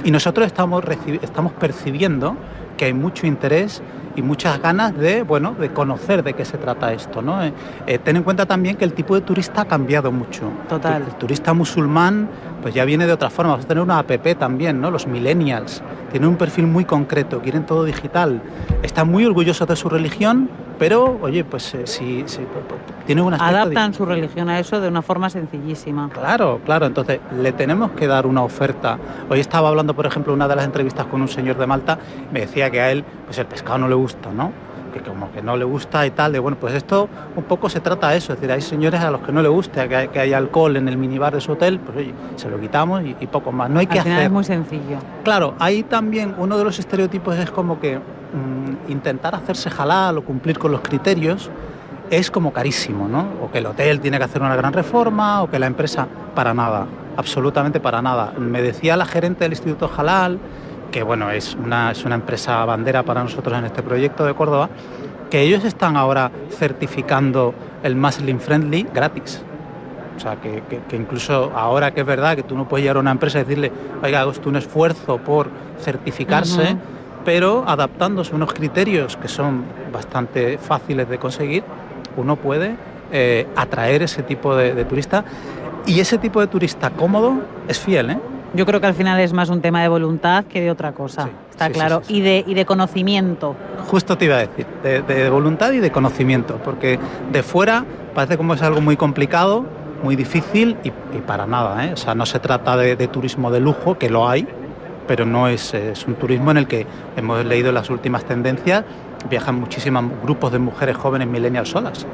y 0.04 0.12
nosotros 0.12 0.46
estamos, 0.46 0.84
estamos 1.20 1.52
percibiendo 1.54 2.36
que 2.76 2.84
hay 2.84 2.92
mucho 2.92 3.26
interés 3.26 3.82
y 4.16 4.22
muchas 4.22 4.60
ganas 4.60 4.96
de, 4.96 5.22
bueno, 5.22 5.54
de 5.58 5.70
conocer 5.70 6.22
de 6.22 6.34
qué 6.34 6.44
se 6.44 6.58
trata 6.58 6.92
esto. 6.92 7.22
¿no? 7.22 7.42
Eh, 7.42 7.52
eh, 7.86 7.98
ten 7.98 8.16
en 8.16 8.22
cuenta 8.22 8.46
también 8.46 8.76
que 8.76 8.84
el 8.84 8.92
tipo 8.92 9.14
de 9.14 9.20
turista 9.20 9.62
ha 9.62 9.64
cambiado 9.64 10.12
mucho. 10.12 10.50
Total. 10.68 11.02
El, 11.02 11.14
turista 11.14 11.52
musulmán 11.52 12.28
pues 12.62 12.74
ya 12.74 12.84
viene 12.84 13.06
de 13.06 13.12
otra 13.12 13.28
forma. 13.28 13.52
Vamos 13.52 13.66
a 13.66 13.68
tener 13.68 13.82
una 13.82 13.98
app 13.98 14.10
también, 14.38 14.80
¿no? 14.80 14.90
Los 14.90 15.06
millennials 15.06 15.82
tienen 16.10 16.30
un 16.30 16.36
perfil 16.36 16.66
muy 16.66 16.84
concreto, 16.84 17.40
quieren 17.40 17.66
todo 17.66 17.84
digital. 17.84 18.40
Están 18.82 19.10
muy 19.10 19.26
orgullosos 19.26 19.66
de 19.66 19.76
su 19.76 19.88
religión, 19.88 20.48
pero, 20.78 21.18
oye, 21.22 21.44
pues 21.44 21.74
eh, 21.74 21.86
si, 21.86 22.22
si 22.26 22.40
tiene 23.06 23.20
una 23.22 23.36
Adaptan 23.36 23.94
su 23.94 24.04
religión 24.04 24.48
a 24.48 24.58
eso 24.58 24.80
de 24.80 24.88
una 24.88 25.02
forma 25.02 25.28
sencillísima. 25.28 26.08
Claro, 26.10 26.60
claro. 26.64 26.86
Entonces, 26.86 27.20
le 27.38 27.52
tenemos 27.52 27.90
que 27.92 28.06
dar 28.06 28.26
una 28.26 28.42
oferta. 28.42 28.98
Hoy 29.28 29.40
estaba 29.40 29.68
hablando, 29.68 29.94
por 29.94 30.06
ejemplo, 30.06 30.32
una 30.32 30.48
de 30.48 30.56
las 30.56 30.64
entrevistas 30.64 31.06
con 31.06 31.20
un 31.20 31.28
señor 31.28 31.58
de 31.58 31.66
Malta, 31.66 31.98
me 32.32 32.40
decía 32.40 32.70
que 32.70 32.80
a 32.80 32.90
él, 32.90 33.04
pues 33.26 33.38
el 33.38 33.46
pescado 33.46 33.78
no 33.78 33.88
le 33.88 33.94
gusta, 33.94 34.03
¿no? 34.32 34.52
que 34.94 35.00
como 35.00 35.30
que 35.32 35.42
no 35.42 35.56
le 35.56 35.64
gusta 35.64 36.06
y 36.06 36.12
tal, 36.12 36.32
de 36.32 36.38
bueno, 36.38 36.56
pues 36.58 36.72
esto 36.72 37.08
un 37.34 37.42
poco 37.42 37.68
se 37.68 37.80
trata 37.80 38.10
de 38.10 38.18
eso, 38.18 38.32
es 38.32 38.40
decir, 38.40 38.52
hay 38.52 38.60
señores 38.60 39.00
a 39.00 39.10
los 39.10 39.22
que 39.22 39.32
no 39.32 39.42
le 39.42 39.48
gusta 39.48 39.88
que, 39.88 40.08
que 40.08 40.20
haya 40.20 40.38
alcohol 40.38 40.76
en 40.76 40.88
el 40.88 40.96
minibar 40.96 41.34
de 41.34 41.40
su 41.40 41.52
hotel, 41.52 41.80
pues 41.80 41.98
oye, 41.98 42.14
se 42.36 42.48
lo 42.48 42.60
quitamos 42.60 43.02
y, 43.04 43.26
poco 43.26 43.50
más, 43.50 43.68
no 43.68 43.80
hay 43.80 43.88
que 43.88 43.98
hacer. 43.98 44.20
es 44.20 44.30
muy 44.30 44.44
sencillo. 44.44 44.98
Claro, 45.24 45.54
ahí 45.58 45.82
también 45.82 46.36
uno 46.38 46.56
de 46.56 46.62
los 46.62 46.78
estereotipos 46.78 47.36
es 47.36 47.50
como 47.50 47.80
que 47.80 47.98
mm, 47.98 48.92
intentar 48.92 49.34
hacerse 49.34 49.68
halal 49.76 50.18
o 50.18 50.24
cumplir 50.24 50.58
con 50.58 50.70
los 50.70 50.80
criterios 50.80 51.50
es 52.10 52.30
como 52.30 52.52
carísimo, 52.52 53.08
¿no? 53.08 53.26
O 53.42 53.50
que 53.50 53.58
el 53.58 53.66
hotel 53.66 54.00
tiene 54.00 54.18
que 54.18 54.24
hacer 54.24 54.42
una 54.42 54.54
gran 54.54 54.72
reforma 54.72 55.42
o 55.42 55.50
que 55.50 55.58
la 55.58 55.66
empresa, 55.66 56.06
para 56.34 56.54
nada, 56.54 56.86
absolutamente 57.16 57.80
para 57.80 58.02
nada. 58.02 58.32
Me 58.38 58.62
decía 58.62 58.96
la 58.96 59.06
gerente 59.06 59.44
del 59.44 59.52
Instituto 59.52 59.90
Halal, 59.96 60.38
que 60.94 61.02
bueno, 61.02 61.28
es 61.32 61.56
una, 61.56 61.90
es 61.90 62.04
una 62.04 62.14
empresa 62.14 62.64
bandera 62.64 63.02
para 63.02 63.20
nosotros 63.20 63.58
en 63.58 63.64
este 63.64 63.82
proyecto 63.82 64.24
de 64.24 64.32
Córdoba, 64.32 64.70
que 65.28 65.42
ellos 65.42 65.64
están 65.64 65.96
ahora 65.96 66.30
certificando 66.50 67.52
el 67.82 67.96
Muslim 67.96 68.38
Friendly 68.38 68.86
gratis. 68.94 69.42
O 70.16 70.20
sea, 70.20 70.36
que, 70.36 70.62
que, 70.88 70.94
incluso 70.94 71.50
ahora 71.52 71.92
que 71.92 72.02
es 72.02 72.06
verdad 72.06 72.36
que 72.36 72.44
tú 72.44 72.56
no 72.56 72.68
puedes 72.68 72.84
llegar 72.84 72.98
a 72.98 73.00
una 73.00 73.10
empresa 73.10 73.40
y 73.40 73.42
decirle, 73.42 73.72
oiga, 74.04 74.20
hago 74.20 74.32
un 74.46 74.54
esfuerzo 74.54 75.18
por 75.18 75.48
certificarse, 75.80 76.76
pero 77.24 77.64
adaptándose 77.66 78.30
a 78.30 78.36
unos 78.36 78.54
criterios 78.54 79.16
que 79.16 79.26
son 79.26 79.64
bastante 79.92 80.58
fáciles 80.58 81.08
de 81.08 81.18
conseguir, 81.18 81.64
uno 82.16 82.36
puede 82.36 82.76
eh, 83.10 83.48
atraer 83.56 84.04
ese 84.04 84.22
tipo 84.22 84.54
de, 84.54 84.74
de 84.74 84.84
turista. 84.84 85.24
Y 85.86 85.98
ese 85.98 86.18
tipo 86.18 86.40
de 86.40 86.46
turista 86.46 86.90
cómodo 86.90 87.40
es 87.66 87.80
fiel, 87.80 88.10
¿eh? 88.10 88.18
Yo 88.54 88.66
creo 88.66 88.80
que 88.80 88.86
al 88.86 88.94
final 88.94 89.18
es 89.20 89.32
más 89.32 89.48
un 89.48 89.60
tema 89.60 89.82
de 89.82 89.88
voluntad 89.88 90.44
que 90.44 90.60
de 90.60 90.70
otra 90.70 90.92
cosa, 90.92 91.28
está 91.50 91.70
claro, 91.70 92.02
y, 92.08 92.20
de, 92.20 92.44
y 92.46 92.54
de 92.54 92.64
conocimiento. 92.64 93.56
Justo 93.88 94.16
te 94.16 94.26
iba 94.26 94.36
a 94.36 94.46
decir, 94.46 94.66
de, 94.82 95.28
voluntad 95.28 95.72
y 95.72 95.80
de 95.80 95.90
conocimiento, 95.90 96.60
porque 96.64 96.98
de 97.32 97.42
fuera 97.42 97.84
parece 98.14 98.36
como 98.36 98.54
es 98.54 98.62
algo 98.62 98.80
muy 98.80 98.96
complicado, 98.96 99.64
muy 100.04 100.14
difícil 100.14 100.76
y, 100.84 100.90
para 101.26 101.46
nada. 101.46 101.84
¿eh? 101.84 101.92
O 101.94 101.96
sea, 101.96 102.14
no 102.14 102.26
se 102.26 102.38
trata 102.38 102.76
de, 102.76 103.08
turismo 103.08 103.50
de 103.50 103.58
lujo, 103.58 103.98
que 103.98 104.08
lo 104.08 104.28
hay, 104.28 104.46
pero 105.08 105.26
no 105.26 105.48
es, 105.48 105.74
es 105.74 106.06
un 106.06 106.14
turismo 106.14 106.52
en 106.52 106.58
el 106.58 106.68
que 106.68 106.86
hemos 107.16 107.44
leído 107.44 107.72
las 107.72 107.90
últimas 107.90 108.24
tendencias, 108.24 108.84
viajan 109.28 109.56
muchísimos 109.56 110.04
grupos 110.22 110.52
de 110.52 110.60
mujeres 110.60 110.96
jóvenes 110.96 111.26
millennials 111.26 111.70
solas 111.70 112.06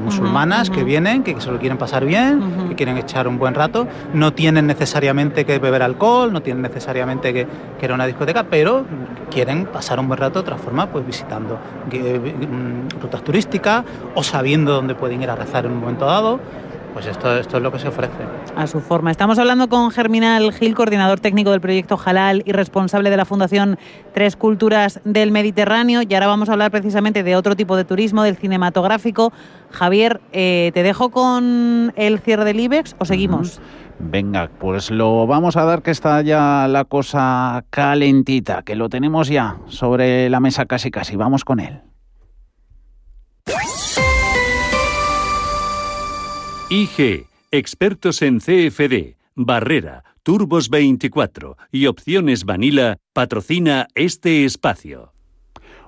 musulmanas 0.00 0.70
que 0.70 0.84
vienen, 0.84 1.22
que 1.22 1.40
se 1.40 1.50
lo 1.50 1.58
quieren 1.58 1.78
pasar 1.78 2.04
bien, 2.04 2.68
que 2.68 2.74
quieren 2.74 2.96
echar 2.96 3.28
un 3.28 3.38
buen 3.38 3.54
rato, 3.54 3.86
no 4.14 4.32
tienen 4.32 4.66
necesariamente 4.66 5.44
que 5.44 5.58
beber 5.58 5.82
alcohol, 5.82 6.32
no 6.32 6.42
tienen 6.42 6.62
necesariamente 6.62 7.32
que, 7.32 7.46
que 7.78 7.86
ir 7.86 7.92
a 7.92 7.94
una 7.94 8.06
discoteca, 8.06 8.44
pero 8.44 8.84
quieren 9.30 9.66
pasar 9.66 10.00
un 10.00 10.08
buen 10.08 10.18
rato 10.18 10.34
de 10.34 10.40
otra 10.40 10.56
forma, 10.56 10.86
pues 10.86 11.06
visitando 11.06 11.58
eh, 11.90 12.18
mm, 12.18 13.00
rutas 13.00 13.22
turísticas 13.22 13.84
o 14.14 14.22
sabiendo 14.22 14.72
dónde 14.72 14.94
pueden 14.94 15.22
ir 15.22 15.30
a 15.30 15.36
rezar 15.36 15.66
en 15.66 15.72
un 15.72 15.80
momento 15.80 16.06
dado 16.06 16.40
pues 16.98 17.06
esto, 17.06 17.36
esto 17.36 17.58
es 17.58 17.62
lo 17.62 17.70
que 17.70 17.78
se 17.78 17.86
ofrece. 17.86 18.12
A 18.56 18.66
su 18.66 18.80
forma. 18.80 19.12
Estamos 19.12 19.38
hablando 19.38 19.68
con 19.68 19.92
Germinal 19.92 20.52
Gil, 20.52 20.74
coordinador 20.74 21.20
técnico 21.20 21.52
del 21.52 21.60
proyecto 21.60 21.96
Halal 22.04 22.42
y 22.44 22.50
responsable 22.50 23.08
de 23.08 23.16
la 23.16 23.24
Fundación 23.24 23.78
Tres 24.12 24.34
Culturas 24.34 25.00
del 25.04 25.30
Mediterráneo. 25.30 26.00
Y 26.02 26.12
ahora 26.12 26.26
vamos 26.26 26.48
a 26.48 26.54
hablar 26.54 26.72
precisamente 26.72 27.22
de 27.22 27.36
otro 27.36 27.54
tipo 27.54 27.76
de 27.76 27.84
turismo, 27.84 28.24
del 28.24 28.36
cinematográfico. 28.36 29.32
Javier, 29.70 30.20
eh, 30.32 30.72
¿te 30.74 30.82
dejo 30.82 31.10
con 31.10 31.92
el 31.94 32.18
cierre 32.18 32.44
del 32.44 32.58
IBEX 32.58 32.96
o 32.98 33.04
seguimos? 33.04 33.60
Venga, 34.00 34.50
pues 34.58 34.90
lo 34.90 35.24
vamos 35.28 35.56
a 35.56 35.62
dar 35.62 35.82
que 35.82 35.92
está 35.92 36.20
ya 36.22 36.66
la 36.68 36.84
cosa 36.84 37.64
calentita, 37.70 38.64
que 38.64 38.74
lo 38.74 38.88
tenemos 38.88 39.28
ya 39.28 39.58
sobre 39.68 40.28
la 40.30 40.40
mesa 40.40 40.66
casi 40.66 40.90
casi. 40.90 41.14
Vamos 41.14 41.44
con 41.44 41.60
él. 41.60 41.80
IG, 46.70 47.24
expertos 47.50 48.20
en 48.20 48.40
CFD, 48.40 49.16
Barrera, 49.34 50.04
Turbos 50.22 50.68
24 50.68 51.56
y 51.72 51.86
Opciones 51.86 52.44
Vanilla, 52.44 52.98
patrocina 53.14 53.88
este 53.94 54.44
espacio. 54.44 55.14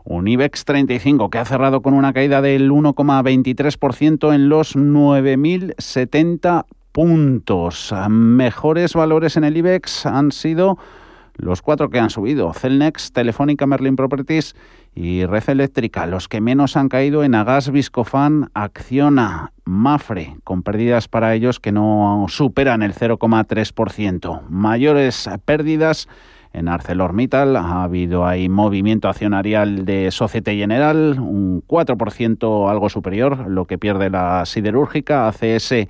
Un 0.04 0.26
IBEX 0.26 0.64
35 0.64 1.28
que 1.28 1.36
ha 1.36 1.44
cerrado 1.44 1.82
con 1.82 1.92
una 1.92 2.14
caída 2.14 2.40
del 2.40 2.70
1,23% 2.70 4.34
en 4.34 4.48
los 4.48 4.74
9.070 4.74 6.64
puntos. 6.92 7.94
Mejores 8.08 8.94
valores 8.94 9.36
en 9.36 9.44
el 9.44 9.58
IBEX 9.58 10.06
han 10.06 10.32
sido 10.32 10.78
los 11.36 11.60
cuatro 11.60 11.90
que 11.90 11.98
han 11.98 12.08
subido. 12.08 12.54
Celnex, 12.54 13.12
Telefónica, 13.12 13.66
Merlin 13.66 13.96
Properties 13.96 14.54
y 14.94 15.24
Red 15.24 15.48
Eléctrica. 15.48 16.06
Los 16.06 16.28
que 16.28 16.40
menos 16.40 16.76
han 16.76 16.88
caído 16.88 17.24
en 17.24 17.34
Agas, 17.34 17.70
Viscofan, 17.70 18.50
Acciona, 18.54 19.52
Mafre, 19.64 20.36
con 20.44 20.62
pérdidas 20.62 21.08
para 21.08 21.34
ellos 21.34 21.60
que 21.60 21.72
no 21.72 22.26
superan 22.28 22.82
el 22.82 22.94
0,3%. 22.94 24.42
Mayores 24.48 25.28
pérdidas 25.44 26.08
en 26.52 26.68
ArcelorMittal 26.68 27.56
ha 27.56 27.84
habido 27.84 28.26
ahí 28.26 28.48
movimiento 28.48 29.08
accionarial 29.08 29.84
de 29.84 30.10
Societe 30.10 30.56
General, 30.56 31.18
un 31.20 31.62
4% 31.66 32.70
algo 32.70 32.88
superior, 32.88 33.48
lo 33.48 33.66
que 33.66 33.78
pierde 33.78 34.10
la 34.10 34.44
siderúrgica, 34.46 35.28
ACS, 35.28 35.86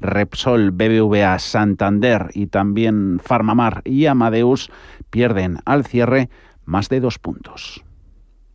Repsol, 0.00 0.70
BBVA, 0.70 1.38
Santander 1.38 2.30
y 2.34 2.46
también 2.46 3.20
Farmamar 3.22 3.82
y 3.84 4.06
Amadeus 4.06 4.70
pierden 5.10 5.58
al 5.64 5.84
cierre 5.84 6.28
más 6.64 6.88
de 6.88 7.00
dos 7.00 7.18
puntos. 7.18 7.83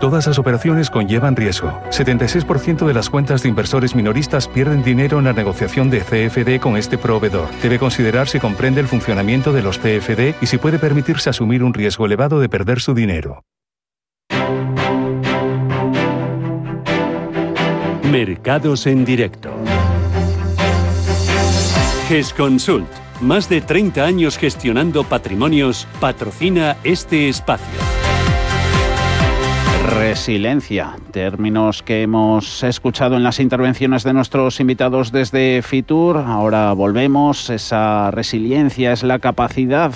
Todas 0.00 0.28
las 0.28 0.38
operaciones 0.38 0.90
conllevan 0.90 1.34
riesgo. 1.34 1.82
76% 1.90 2.86
de 2.86 2.94
las 2.94 3.10
cuentas 3.10 3.42
de 3.42 3.48
inversores 3.48 3.96
minoristas 3.96 4.46
pierden 4.46 4.84
dinero 4.84 5.18
en 5.18 5.24
la 5.24 5.32
negociación 5.32 5.90
de 5.90 6.00
CFD 6.00 6.60
con 6.60 6.76
este 6.76 6.98
proveedor. 6.98 7.48
Debe 7.62 7.80
considerar 7.80 8.28
si 8.28 8.38
comprende 8.38 8.80
el 8.80 8.86
funcionamiento 8.86 9.52
de 9.52 9.62
los 9.62 9.78
CFD 9.78 10.34
y 10.40 10.46
si 10.46 10.58
puede 10.58 10.78
permitirse 10.78 11.30
asumir 11.30 11.64
un 11.64 11.74
riesgo 11.74 12.06
elevado 12.06 12.38
de 12.38 12.48
perder 12.48 12.80
su 12.80 12.94
dinero. 12.94 13.42
Mercados 18.04 18.86
en 18.86 19.04
directo. 19.04 19.50
GESConsult, 22.08 22.88
más 23.20 23.48
de 23.48 23.60
30 23.60 24.04
años 24.04 24.38
gestionando 24.38 25.02
patrimonios, 25.02 25.88
patrocina 26.00 26.76
este 26.84 27.28
espacio. 27.28 27.87
Resiliencia, 29.90 30.96
términos 31.12 31.82
que 31.82 32.02
hemos 32.02 32.62
escuchado 32.62 33.16
en 33.16 33.22
las 33.22 33.40
intervenciones 33.40 34.04
de 34.04 34.12
nuestros 34.12 34.60
invitados 34.60 35.12
desde 35.12 35.62
Fitur. 35.62 36.18
Ahora 36.18 36.72
volvemos. 36.74 37.48
Esa 37.48 38.10
resiliencia 38.10 38.92
es 38.92 39.02
la 39.02 39.18
capacidad 39.18 39.92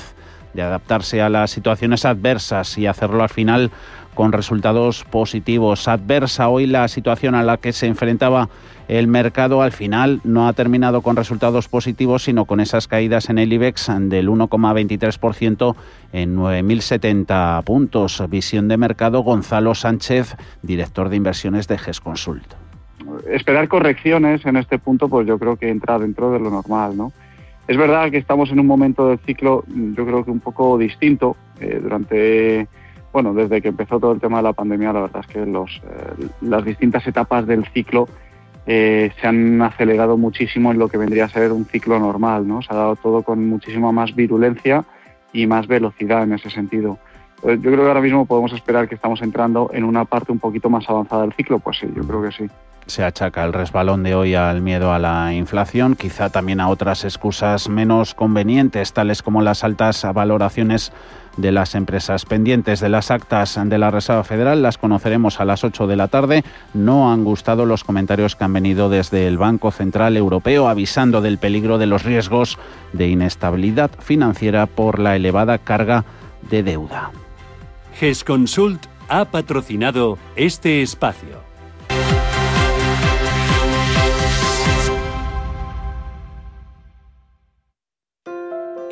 de 0.54 0.62
adaptarse 0.62 1.20
a 1.20 1.28
las 1.28 1.50
situaciones 1.50 2.04
adversas 2.04 2.78
y 2.78 2.86
hacerlo 2.86 3.22
al 3.22 3.28
final 3.28 3.70
con 4.14 4.32
resultados 4.32 5.04
positivos. 5.04 5.88
Adversa 5.88 6.48
hoy 6.48 6.66
la 6.66 6.88
situación 6.88 7.34
a 7.34 7.42
la 7.42 7.58
que 7.58 7.72
se 7.72 7.86
enfrentaba 7.86 8.48
el 8.88 9.06
mercado 9.06 9.62
al 9.62 9.72
final 9.72 10.20
no 10.24 10.48
ha 10.48 10.52
terminado 10.52 11.02
con 11.02 11.16
resultados 11.16 11.68
positivos, 11.68 12.24
sino 12.24 12.44
con 12.44 12.60
esas 12.60 12.88
caídas 12.88 13.30
en 13.30 13.38
el 13.38 13.52
IBEX 13.52 13.90
del 14.00 14.28
1,23% 14.28 15.74
en 16.12 16.36
9.070 16.36 17.64
puntos. 17.64 18.22
Visión 18.28 18.68
de 18.68 18.76
mercado 18.76 19.20
Gonzalo 19.22 19.74
Sánchez, 19.74 20.36
director 20.62 21.08
de 21.08 21.16
inversiones 21.16 21.68
de 21.68 21.78
GES 21.78 22.00
Consult. 22.00 22.54
Esperar 23.30 23.68
correcciones 23.68 24.44
en 24.46 24.56
este 24.56 24.78
punto, 24.78 25.08
pues 25.08 25.26
yo 25.26 25.38
creo 25.38 25.56
que 25.56 25.68
entra 25.68 25.98
dentro 25.98 26.30
de 26.32 26.40
lo 26.40 26.50
normal, 26.50 26.96
¿no? 26.96 27.12
Es 27.68 27.76
verdad 27.76 28.10
que 28.10 28.18
estamos 28.18 28.50
en 28.50 28.58
un 28.58 28.66
momento 28.66 29.08
del 29.08 29.18
ciclo, 29.20 29.64
yo 29.68 30.04
creo 30.04 30.24
que 30.24 30.30
un 30.30 30.40
poco 30.40 30.76
distinto. 30.76 31.36
Eh, 31.60 31.78
durante, 31.80 32.66
bueno, 33.12 33.32
desde 33.34 33.62
que 33.62 33.68
empezó 33.68 34.00
todo 34.00 34.12
el 34.12 34.20
tema 34.20 34.38
de 34.38 34.42
la 34.42 34.52
pandemia, 34.52 34.92
la 34.92 35.02
verdad 35.02 35.24
es 35.26 35.32
que 35.32 35.46
los, 35.46 35.80
eh, 35.84 36.26
las 36.40 36.64
distintas 36.64 37.06
etapas 37.06 37.46
del 37.46 37.64
ciclo 37.66 38.08
eh, 38.66 39.12
se 39.20 39.26
han 39.26 39.60
acelerado 39.62 40.16
muchísimo 40.16 40.70
en 40.70 40.78
lo 40.78 40.88
que 40.88 40.98
vendría 40.98 41.24
a 41.24 41.28
ser 41.28 41.52
un 41.52 41.64
ciclo 41.64 41.98
normal, 41.98 42.46
¿no? 42.46 42.62
Se 42.62 42.72
ha 42.72 42.76
dado 42.76 42.96
todo 42.96 43.22
con 43.22 43.48
muchísima 43.48 43.92
más 43.92 44.14
virulencia 44.14 44.84
y 45.32 45.46
más 45.46 45.66
velocidad 45.66 46.22
en 46.22 46.34
ese 46.34 46.50
sentido. 46.50 46.98
yo 47.42 47.58
creo 47.58 47.78
que 47.78 47.88
ahora 47.88 48.00
mismo 48.00 48.26
podemos 48.26 48.52
esperar 48.52 48.88
que 48.88 48.94
estamos 48.94 49.22
entrando 49.22 49.70
en 49.72 49.84
una 49.84 50.04
parte 50.04 50.30
un 50.30 50.38
poquito 50.38 50.70
más 50.70 50.88
avanzada 50.88 51.22
del 51.22 51.32
ciclo, 51.32 51.58
pues 51.58 51.78
sí, 51.78 51.88
yo 51.94 52.02
creo 52.02 52.22
que 52.22 52.32
sí 52.32 52.50
se 52.86 53.04
achaca 53.04 53.44
el 53.44 53.52
resbalón 53.52 54.02
de 54.02 54.14
hoy 54.14 54.34
al 54.34 54.60
miedo 54.60 54.92
a 54.92 54.98
la 54.98 55.32
inflación, 55.32 55.94
quizá 55.94 56.30
también 56.30 56.60
a 56.60 56.68
otras 56.68 57.04
excusas 57.04 57.68
menos 57.68 58.14
convenientes, 58.14 58.92
tales 58.92 59.22
como 59.22 59.42
las 59.42 59.64
altas 59.64 60.06
valoraciones 60.12 60.92
de 61.36 61.52
las 61.52 61.74
empresas 61.74 62.24
pendientes 62.24 62.80
de 62.80 62.88
las 62.88 63.10
actas 63.10 63.58
de 63.62 63.78
la 63.78 63.90
Reserva 63.90 64.24
Federal. 64.24 64.62
Las 64.62 64.78
conoceremos 64.78 65.40
a 65.40 65.44
las 65.44 65.64
8 65.64 65.86
de 65.86 65.96
la 65.96 66.08
tarde. 66.08 66.44
No 66.74 67.12
han 67.12 67.24
gustado 67.24 67.64
los 67.64 67.84
comentarios 67.84 68.36
que 68.36 68.44
han 68.44 68.52
venido 68.52 68.88
desde 68.88 69.26
el 69.26 69.38
Banco 69.38 69.70
Central 69.70 70.16
Europeo 70.16 70.68
avisando 70.68 71.20
del 71.20 71.38
peligro 71.38 71.78
de 71.78 71.86
los 71.86 72.02
riesgos 72.02 72.58
de 72.92 73.08
inestabilidad 73.08 73.90
financiera 73.98 74.66
por 74.66 74.98
la 74.98 75.16
elevada 75.16 75.58
carga 75.58 76.04
de 76.50 76.62
deuda. 76.62 77.10
GESConsult 77.98 78.86
ha 79.08 79.26
patrocinado 79.26 80.18
este 80.36 80.82
espacio. 80.82 81.51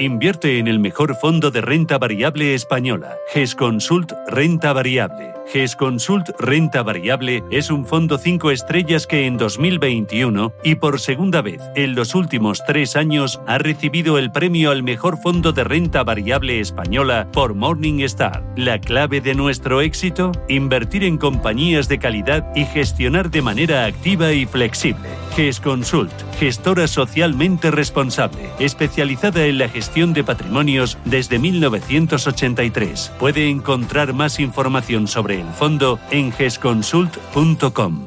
Invierte 0.01 0.59
en 0.59 0.67
el 0.67 0.79
mejor 0.79 1.15
fondo 1.15 1.51
de 1.51 1.61
renta 1.61 1.99
variable 1.99 2.55
española, 2.55 3.19
GESConsult 3.35 4.15
Renta 4.29 4.73
Variable. 4.73 5.40
GESConsult 5.53 6.31
Renta 6.39 6.85
Variable 6.85 7.43
es 7.51 7.73
un 7.73 7.85
fondo 7.85 8.19
5 8.19 8.53
estrellas 8.53 9.09
que 9.09 9.27
en 9.27 9.37
2021 9.37 10.53
y 10.63 10.77
por 10.77 11.01
segunda 11.01 11.43
vez 11.43 11.61
en 11.75 11.97
los 11.97 12.15
últimos 12.15 12.63
tres 12.65 12.95
años 12.95 13.41
ha 13.49 13.59
recibido 13.59 14.17
el 14.17 14.31
premio 14.31 14.71
al 14.71 14.85
mejor 14.85 15.19
fondo 15.21 15.53
de 15.53 15.65
renta 15.65 16.05
variable 16.05 16.61
española 16.61 17.27
por 17.33 17.55
Morningstar. 17.55 18.45
La 18.57 18.81
clave 18.81 19.21
de 19.21 19.35
nuestro 19.35 19.81
éxito, 19.81 20.31
invertir 20.49 21.03
en 21.03 21.19
compañías 21.19 21.89
de 21.89 21.99
calidad 21.99 22.47
y 22.55 22.65
gestionar 22.65 23.31
de 23.31 23.43
manera 23.43 23.87
activa 23.87 24.33
y 24.33 24.47
flexible. 24.47 25.09
GESConsult, 25.35 26.13
gestora 26.39 26.87
socialmente 26.87 27.71
responsable, 27.71 28.51
especializada 28.59 29.47
en 29.47 29.59
la 29.59 29.69
gestión 29.69 30.13
de 30.13 30.23
patrimonios 30.23 30.99
desde 31.05 31.39
1983. 31.39 33.13
Puede 33.19 33.49
encontrar 33.49 34.13
más 34.13 34.39
información 34.39 35.09
sobre 35.09 35.40
el 35.41 35.53
fondo 35.53 35.99
en 36.11 36.33
gesconsult.com. 36.33 38.07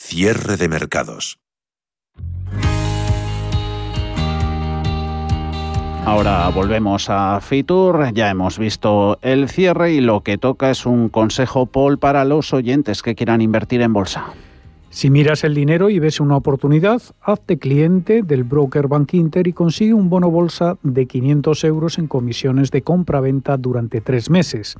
Cierre 0.00 0.56
de 0.56 0.68
mercados. 0.68 1.38
Ahora 6.04 6.48
volvemos 6.48 7.08
a 7.08 7.40
Fitur, 7.40 8.12
ya 8.12 8.28
hemos 8.28 8.58
visto 8.58 9.18
el 9.22 9.48
cierre 9.48 9.92
y 9.92 10.00
lo 10.00 10.22
que 10.22 10.36
toca 10.36 10.70
es 10.70 10.84
un 10.84 11.08
consejo 11.08 11.66
Paul 11.66 11.98
para 11.98 12.24
los 12.24 12.52
oyentes 12.52 13.02
que 13.02 13.14
quieran 13.14 13.40
invertir 13.40 13.82
en 13.82 13.92
bolsa. 13.92 14.32
Si 14.90 15.10
miras 15.10 15.44
el 15.44 15.54
dinero 15.54 15.88
y 15.88 16.00
ves 16.00 16.20
una 16.20 16.36
oportunidad, 16.36 17.00
hazte 17.22 17.58
cliente 17.58 18.22
del 18.22 18.42
broker 18.44 18.88
Bank 18.88 19.14
Inter 19.14 19.46
y 19.46 19.52
consigue 19.52 19.94
un 19.94 20.10
bono 20.10 20.30
bolsa 20.30 20.76
de 20.82 21.06
500 21.06 21.64
euros 21.64 21.98
en 21.98 22.08
comisiones 22.08 22.70
de 22.72 22.82
compra-venta 22.82 23.56
durante 23.56 24.00
tres 24.00 24.28
meses. 24.28 24.76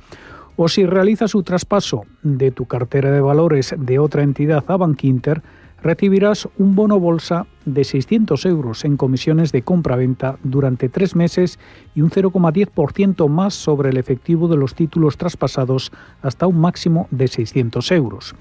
O 0.55 0.67
si 0.67 0.85
realizas 0.85 1.31
su 1.31 1.41
traspaso 1.41 2.03
de 2.21 2.51
tu 2.51 2.65
cartera 2.65 3.11
de 3.11 3.21
valores 3.21 3.73
de 3.77 3.97
otra 3.97 4.21
entidad 4.21 4.63
a 4.67 4.77
Bank 4.77 5.03
Inter, 5.03 5.41
recibirás 5.81 6.47
un 6.57 6.75
bono 6.75 6.99
bolsa 6.99 7.47
de 7.65 7.83
600 7.83 8.45
euros 8.45 8.85
en 8.85 8.95
comisiones 8.95 9.51
de 9.51 9.63
compra-venta 9.63 10.37
durante 10.43 10.89
tres 10.89 11.15
meses 11.15 11.59
y 11.95 12.01
un 12.01 12.11
0,10% 12.11 13.27
más 13.27 13.55
sobre 13.55 13.89
el 13.89 13.97
efectivo 13.97 14.47
de 14.47 14.57
los 14.57 14.75
títulos 14.75 15.17
traspasados 15.17 15.91
hasta 16.21 16.47
un 16.47 16.61
máximo 16.61 17.07
de 17.11 17.27
600 17.27 17.91
euros. 17.91 18.35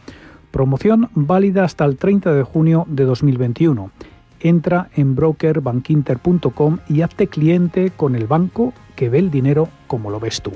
Promoción 0.50 1.08
válida 1.14 1.64
hasta 1.64 1.86
el 1.86 1.96
30 1.96 2.34
de 2.34 2.42
junio 2.42 2.84
de 2.88 3.04
2021. 3.04 3.90
Entra 4.40 4.90
en 4.94 5.14
brokerbankinter.com 5.14 6.78
y 6.88 7.00
hazte 7.00 7.26
cliente 7.26 7.90
con 7.90 8.14
el 8.14 8.26
banco 8.26 8.74
que 8.96 9.08
ve 9.08 9.18
el 9.18 9.30
dinero 9.30 9.68
como 9.86 10.10
lo 10.10 10.20
ves 10.20 10.42
tú. 10.42 10.52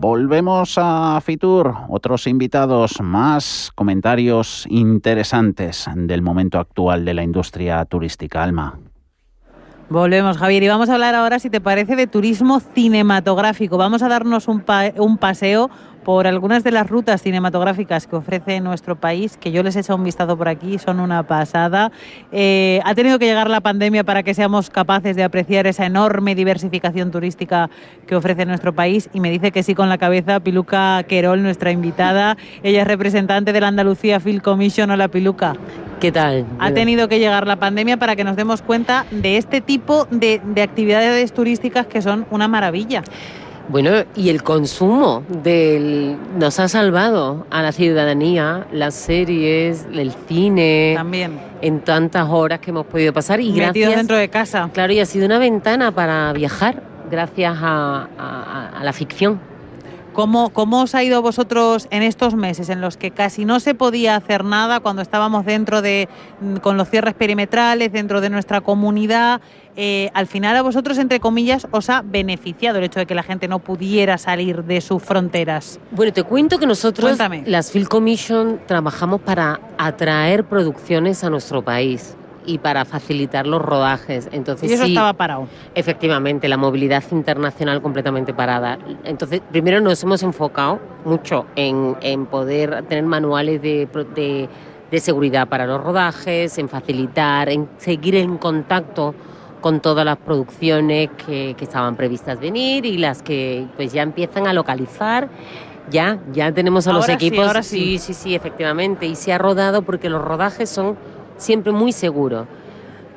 Volvemos 0.00 0.74
a 0.76 1.20
Fitur, 1.20 1.74
otros 1.88 2.28
invitados, 2.28 3.00
más 3.00 3.72
comentarios 3.74 4.64
interesantes 4.70 5.90
del 5.92 6.22
momento 6.22 6.60
actual 6.60 7.04
de 7.04 7.14
la 7.14 7.24
industria 7.24 7.84
turística. 7.84 8.44
Alma. 8.44 8.78
Volvemos, 9.90 10.38
Javier, 10.38 10.62
y 10.62 10.68
vamos 10.68 10.88
a 10.88 10.94
hablar 10.94 11.16
ahora, 11.16 11.40
si 11.40 11.50
te 11.50 11.60
parece, 11.60 11.96
de 11.96 12.06
turismo 12.06 12.60
cinematográfico. 12.60 13.76
Vamos 13.76 14.02
a 14.04 14.08
darnos 14.08 14.46
un, 14.46 14.62
un 14.98 15.18
paseo 15.18 15.68
por 16.04 16.26
algunas 16.26 16.64
de 16.64 16.70
las 16.70 16.88
rutas 16.88 17.22
cinematográficas 17.22 18.06
que 18.06 18.16
ofrece 18.16 18.60
nuestro 18.60 18.96
país, 18.96 19.36
que 19.36 19.50
yo 19.50 19.62
les 19.62 19.76
he 19.76 19.80
echado 19.80 19.98
un 19.98 20.04
vistazo 20.04 20.36
por 20.36 20.48
aquí, 20.48 20.78
son 20.78 21.00
una 21.00 21.22
pasada. 21.22 21.92
Eh, 22.32 22.80
ha 22.84 22.94
tenido 22.94 23.18
que 23.18 23.26
llegar 23.26 23.50
la 23.50 23.60
pandemia 23.60 24.04
para 24.04 24.22
que 24.22 24.34
seamos 24.34 24.70
capaces 24.70 25.16
de 25.16 25.24
apreciar 25.24 25.66
esa 25.66 25.86
enorme 25.86 26.34
diversificación 26.34 27.10
turística 27.10 27.70
que 28.06 28.16
ofrece 28.16 28.46
nuestro 28.46 28.74
país 28.74 29.10
y 29.12 29.20
me 29.20 29.30
dice 29.30 29.50
que 29.50 29.62
sí 29.62 29.74
con 29.74 29.88
la 29.88 29.98
cabeza 29.98 30.40
Piluca 30.40 31.02
Querol, 31.04 31.42
nuestra 31.42 31.70
invitada. 31.70 32.36
Ella 32.62 32.82
es 32.82 32.88
representante 32.88 33.52
de 33.52 33.60
la 33.60 33.68
Andalucía 33.68 34.20
Film 34.20 34.40
Commission. 34.40 34.90
Hola 34.90 35.08
Piluca. 35.08 35.54
¿Qué 36.00 36.12
tal? 36.12 36.46
Ha 36.60 36.70
tenido 36.70 37.08
que 37.08 37.18
llegar 37.18 37.46
la 37.46 37.56
pandemia 37.56 37.96
para 37.96 38.14
que 38.14 38.22
nos 38.22 38.36
demos 38.36 38.62
cuenta 38.62 39.04
de 39.10 39.36
este 39.36 39.60
tipo 39.60 40.06
de, 40.10 40.40
de 40.44 40.62
actividades 40.62 41.32
turísticas 41.32 41.86
que 41.86 42.02
son 42.02 42.24
una 42.30 42.46
maravilla. 42.46 43.02
Bueno, 43.68 43.90
y 44.16 44.30
el 44.30 44.42
consumo 44.42 45.22
del 45.28 46.16
nos 46.38 46.58
ha 46.58 46.68
salvado 46.68 47.46
a 47.50 47.62
la 47.62 47.72
ciudadanía, 47.72 48.66
las 48.72 48.94
series, 48.94 49.86
el 49.92 50.12
cine. 50.26 50.94
También. 50.96 51.38
En 51.60 51.80
tantas 51.80 52.28
horas 52.28 52.60
que 52.60 52.70
hemos 52.70 52.86
podido 52.86 53.12
pasar. 53.12 53.40
Y 53.40 53.52
Metido 53.52 53.90
dentro 53.90 54.16
de 54.16 54.28
casa. 54.30 54.70
Claro, 54.72 54.92
y 54.92 55.00
ha 55.00 55.06
sido 55.06 55.26
una 55.26 55.38
ventana 55.38 55.92
para 55.92 56.32
viajar 56.32 56.82
gracias 57.10 57.56
a, 57.60 58.70
a 58.74 58.84
la 58.84 58.92
ficción. 58.92 59.40
¿Cómo, 60.18 60.50
¿Cómo, 60.50 60.82
os 60.82 60.96
ha 60.96 61.04
ido 61.04 61.22
vosotros 61.22 61.86
en 61.92 62.02
estos 62.02 62.34
meses 62.34 62.70
en 62.70 62.80
los 62.80 62.96
que 62.96 63.12
casi 63.12 63.44
no 63.44 63.60
se 63.60 63.76
podía 63.76 64.16
hacer 64.16 64.44
nada 64.44 64.80
cuando 64.80 65.00
estábamos 65.00 65.46
dentro 65.46 65.80
de, 65.80 66.08
mm, 66.40 66.56
con 66.56 66.76
los 66.76 66.90
cierres 66.90 67.14
perimetrales, 67.14 67.92
dentro 67.92 68.20
de 68.20 68.28
nuestra 68.28 68.60
comunidad? 68.60 69.40
Eh, 69.76 70.10
al 70.14 70.26
final 70.26 70.56
a 70.56 70.62
vosotros, 70.62 70.98
entre 70.98 71.20
comillas, 71.20 71.68
os 71.70 71.88
ha 71.88 72.02
beneficiado 72.02 72.78
el 72.78 72.84
hecho 72.86 72.98
de 72.98 73.06
que 73.06 73.14
la 73.14 73.22
gente 73.22 73.46
no 73.46 73.60
pudiera 73.60 74.18
salir 74.18 74.64
de 74.64 74.80
sus 74.80 75.00
fronteras. 75.00 75.78
Bueno, 75.92 76.12
te 76.12 76.24
cuento 76.24 76.58
que 76.58 76.66
nosotros, 76.66 77.16
las 77.46 77.70
Film 77.70 77.86
Commission, 77.86 78.60
trabajamos 78.66 79.20
para 79.20 79.60
atraer 79.78 80.42
producciones 80.42 81.22
a 81.22 81.30
nuestro 81.30 81.62
país 81.62 82.16
y 82.48 82.56
para 82.58 82.86
facilitar 82.86 83.46
los 83.46 83.60
rodajes. 83.60 84.28
Entonces, 84.32 84.70
y 84.70 84.72
eso 84.72 84.84
estaba 84.84 85.12
parado. 85.12 85.46
Efectivamente, 85.74 86.48
la 86.48 86.56
movilidad 86.56 87.04
internacional 87.12 87.82
completamente 87.82 88.32
parada. 88.32 88.78
Entonces, 89.04 89.42
primero 89.52 89.80
nos 89.80 90.02
hemos 90.02 90.22
enfocado 90.22 90.80
mucho 91.04 91.44
en, 91.56 91.94
en 92.00 92.24
poder 92.24 92.84
tener 92.88 93.04
manuales 93.04 93.60
de, 93.60 93.86
de, 94.14 94.48
de, 94.90 95.00
seguridad 95.00 95.46
para 95.46 95.66
los 95.66 95.82
rodajes, 95.84 96.56
en 96.56 96.70
facilitar, 96.70 97.50
en 97.50 97.68
seguir 97.76 98.14
en 98.14 98.38
contacto 98.38 99.14
con 99.60 99.80
todas 99.80 100.06
las 100.06 100.16
producciones 100.16 101.10
que, 101.26 101.54
que 101.58 101.64
estaban 101.64 101.96
previstas 101.96 102.40
venir 102.40 102.86
y 102.86 102.96
las 102.96 103.22
que 103.22 103.66
pues 103.76 103.92
ya 103.92 104.02
empiezan 104.02 104.46
a 104.46 104.54
localizar 104.54 105.28
ya, 105.90 106.18
ya 106.32 106.52
tenemos 106.52 106.86
a 106.86 106.92
los 106.92 107.08
equipos. 107.08 107.46
ahora 107.46 107.62
sí. 107.62 107.98
sí, 107.98 108.12
sí, 108.12 108.14
sí, 108.14 108.34
efectivamente. 108.34 109.06
Y 109.06 109.14
se 109.14 109.32
ha 109.32 109.38
rodado 109.38 109.82
porque 109.82 110.10
los 110.10 110.22
rodajes 110.22 110.68
son 110.68 110.96
siempre 111.38 111.72
muy 111.72 111.92
seguro. 111.92 112.46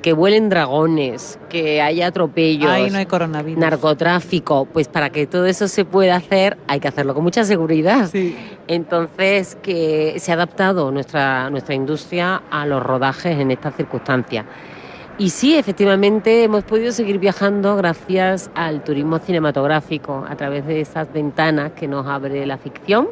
que 0.01 0.13
vuelen 0.13 0.49
dragones, 0.49 1.37
que 1.47 1.79
haya 1.79 2.07
atropellos, 2.07 2.71
Ahí 2.71 2.89
no 2.89 2.97
hay 2.97 3.05
coronavirus. 3.05 3.59
narcotráfico, 3.59 4.65
pues 4.65 4.87
para 4.87 5.11
que 5.11 5.27
todo 5.27 5.45
eso 5.45 5.67
se 5.67 5.85
pueda 5.85 6.15
hacer 6.15 6.57
hay 6.67 6.79
que 6.79 6.87
hacerlo 6.87 7.13
con 7.13 7.23
mucha 7.23 7.43
seguridad. 7.43 8.09
Entonces, 8.67 9.55
que 9.61 10.15
se 10.17 10.31
ha 10.31 10.33
adaptado 10.33 10.91
nuestra, 10.91 11.51
nuestra 11.51 11.75
industria 11.75 12.41
a 12.49 12.65
los 12.65 12.81
rodajes 12.81 13.37
en 13.37 13.51
estas 13.51 13.75
circunstancias. 13.75 14.45
Y 15.19 15.29
sí, 15.29 15.55
efectivamente, 15.55 16.43
hemos 16.45 16.63
podido 16.63 16.91
seguir 16.93 17.19
viajando 17.19 17.75
gracias 17.75 18.49
al 18.55 18.83
turismo 18.83 19.19
cinematográfico, 19.19 20.25
a 20.27 20.35
través 20.35 20.65
de 20.65 20.81
esas 20.81 21.13
ventanas 21.13 21.73
que 21.73 21.87
nos 21.87 22.07
abre 22.07 22.43
la 22.47 22.57
ficción 22.57 23.07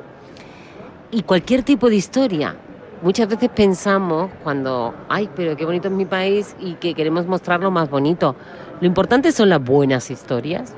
y 1.12 1.22
cualquier 1.22 1.62
tipo 1.62 1.88
de 1.88 1.98
historia. 1.98 2.56
Muchas 3.02 3.30
veces 3.30 3.50
pensamos 3.50 4.30
cuando, 4.44 4.94
ay, 5.08 5.30
pero 5.36 5.56
qué 5.56 5.64
bonito 5.66 5.88
es 5.88 5.94
mi 5.94 6.06
país 6.06 6.56
y 6.60 6.74
que 6.74 6.94
queremos 6.94 7.26
mostrar 7.26 7.62
lo 7.62 7.72
más 7.72 7.90
bonito. 7.90 8.36
Lo 8.82 8.88
importante 8.88 9.32
son 9.32 9.50
las 9.50 9.64
buenas 9.64 10.12
historias. 10.12 10.74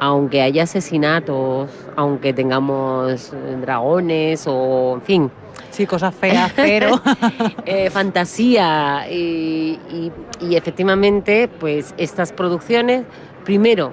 Aunque 0.00 0.42
haya 0.42 0.64
asesinatos, 0.64 1.70
aunque 1.96 2.32
tengamos 2.32 3.32
eh, 3.32 3.56
dragones 3.60 4.44
o, 4.48 4.94
en 4.94 5.02
fin. 5.02 5.30
Sí, 5.70 5.86
cosas 5.86 6.14
feas, 6.14 6.52
pero... 6.56 7.00
Eh, 7.66 7.90
fantasía. 7.90 9.06
Y, 9.10 9.78
y- 9.90 10.12
y 10.40 10.56
efectivamente, 10.56 11.48
pues 11.48 11.94
estas 11.96 12.32
producciones, 12.32 13.04
primero, 13.44 13.92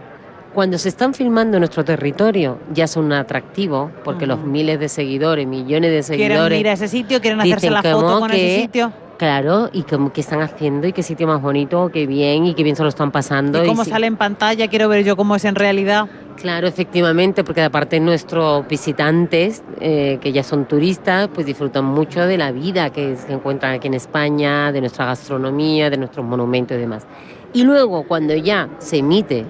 cuando 0.53 0.77
se 0.77 0.89
están 0.89 1.13
filmando 1.13 1.57
en 1.57 1.61
nuestro 1.61 1.83
territorio, 1.83 2.59
ya 2.73 2.87
son 2.87 3.05
un 3.05 3.13
atractivo, 3.13 3.91
porque 4.03 4.27
los 4.27 4.43
miles 4.43 4.79
de 4.79 4.89
seguidores, 4.89 5.47
millones 5.47 5.91
de 5.91 6.15
Quieren 6.15 6.31
seguidores... 6.31 6.59
ir 6.59 6.67
a 6.67 6.73
ese 6.73 6.87
sitio, 6.87 7.21
quieren 7.21 7.39
hacerse 7.39 7.69
la 7.69 7.81
foto 7.81 8.19
con 8.19 8.31
ese 8.31 8.61
sitio. 8.61 8.91
Claro, 9.17 9.69
y 9.71 9.83
como 9.83 10.11
que 10.11 10.21
están 10.21 10.41
haciendo 10.41 10.87
y 10.87 10.93
qué 10.93 11.03
sitio 11.03 11.27
más 11.27 11.41
bonito, 11.43 11.91
qué 11.93 12.07
bien 12.07 12.45
y 12.47 12.55
qué 12.55 12.63
bien 12.63 12.75
se 12.75 12.81
lo 12.81 12.89
están 12.89 13.11
pasando. 13.11 13.63
Y 13.63 13.67
cómo 13.67 13.85
sale 13.85 14.07
en 14.07 14.17
pantalla, 14.17 14.67
quiero 14.67 14.89
ver 14.89 15.03
yo 15.03 15.15
cómo 15.15 15.35
es 15.35 15.45
en 15.45 15.53
realidad. 15.53 16.07
Claro, 16.37 16.67
efectivamente, 16.67 17.43
porque 17.43 17.61
aparte 17.61 17.99
nuestros 17.99 18.67
visitantes, 18.67 19.63
eh, 19.79 20.17
que 20.21 20.31
ya 20.31 20.41
son 20.41 20.65
turistas, 20.65 21.29
pues 21.31 21.45
disfrutan 21.45 21.85
mucho 21.85 22.25
de 22.25 22.39
la 22.39 22.51
vida 22.51 22.89
que 22.89 23.15
se 23.15 23.31
encuentran 23.31 23.75
aquí 23.75 23.87
en 23.87 23.93
España, 23.93 24.71
de 24.71 24.81
nuestra 24.81 25.05
gastronomía, 25.05 25.91
de 25.91 25.97
nuestros 25.97 26.25
monumentos 26.25 26.75
y 26.75 26.79
demás. 26.79 27.05
Y 27.53 27.63
luego, 27.63 28.07
cuando 28.07 28.33
ya 28.33 28.69
se 28.79 28.97
emite 28.97 29.45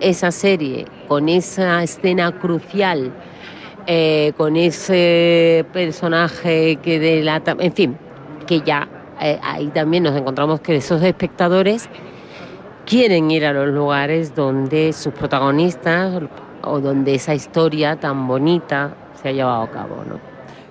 esa 0.00 0.30
serie 0.30 0.86
con 1.08 1.28
esa 1.28 1.82
escena 1.82 2.32
crucial, 2.38 3.12
eh, 3.86 4.32
con 4.36 4.56
ese 4.56 5.64
personaje 5.72 6.76
que 6.76 6.98
delata, 6.98 7.56
en 7.58 7.72
fin, 7.72 7.98
que 8.46 8.60
ya 8.60 8.88
eh, 9.20 9.38
ahí 9.42 9.68
también 9.68 10.04
nos 10.04 10.16
encontramos 10.16 10.60
que 10.60 10.76
esos 10.76 11.02
espectadores 11.02 11.88
quieren 12.86 13.30
ir 13.30 13.44
a 13.44 13.52
los 13.52 13.68
lugares 13.68 14.34
donde 14.34 14.92
sus 14.92 15.12
protagonistas 15.12 16.22
o 16.62 16.80
donde 16.80 17.14
esa 17.14 17.34
historia 17.34 17.96
tan 17.96 18.26
bonita 18.26 18.94
se 19.20 19.28
ha 19.28 19.32
llevado 19.32 19.62
a 19.62 19.70
cabo, 19.70 20.04
¿no? 20.08 20.27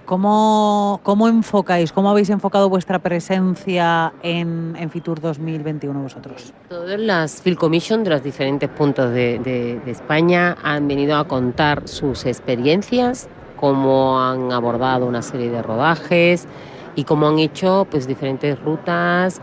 ¿Cómo, 0.08 1.02
¿Cómo 1.04 1.28
enfocáis, 1.28 1.92
cómo 1.92 2.10
habéis 2.10 2.30
enfocado 2.30 2.70
vuestra 2.70 3.00
presencia 3.00 4.14
en, 4.24 4.74
en 4.80 4.90
Fitur 4.90 5.20
2021 5.20 6.02
vosotros? 6.02 6.54
Todas 6.70 6.98
las 6.98 7.42
Film 7.42 7.58
Commission 7.58 8.06
de 8.06 8.12
los 8.12 8.24
diferentes 8.24 8.70
puntos 8.70 9.12
de, 9.12 9.82
España 9.86 10.56
han 10.64 10.88
venido 10.88 11.18
a 11.18 11.28
contar 11.28 11.90
sus 11.90 12.26
experiencias, 12.26 13.28
cómo 13.58 14.18
han 14.22 14.54
abordado 14.54 15.06
una 15.08 15.22
serie 15.22 15.50
de 15.50 15.62
rodajes 15.62 16.48
y 16.96 17.04
cómo 17.04 17.28
han 17.28 17.40
hecho 17.40 17.86
pues 17.92 18.08
diferentes 18.08 18.58
rutas 18.64 19.42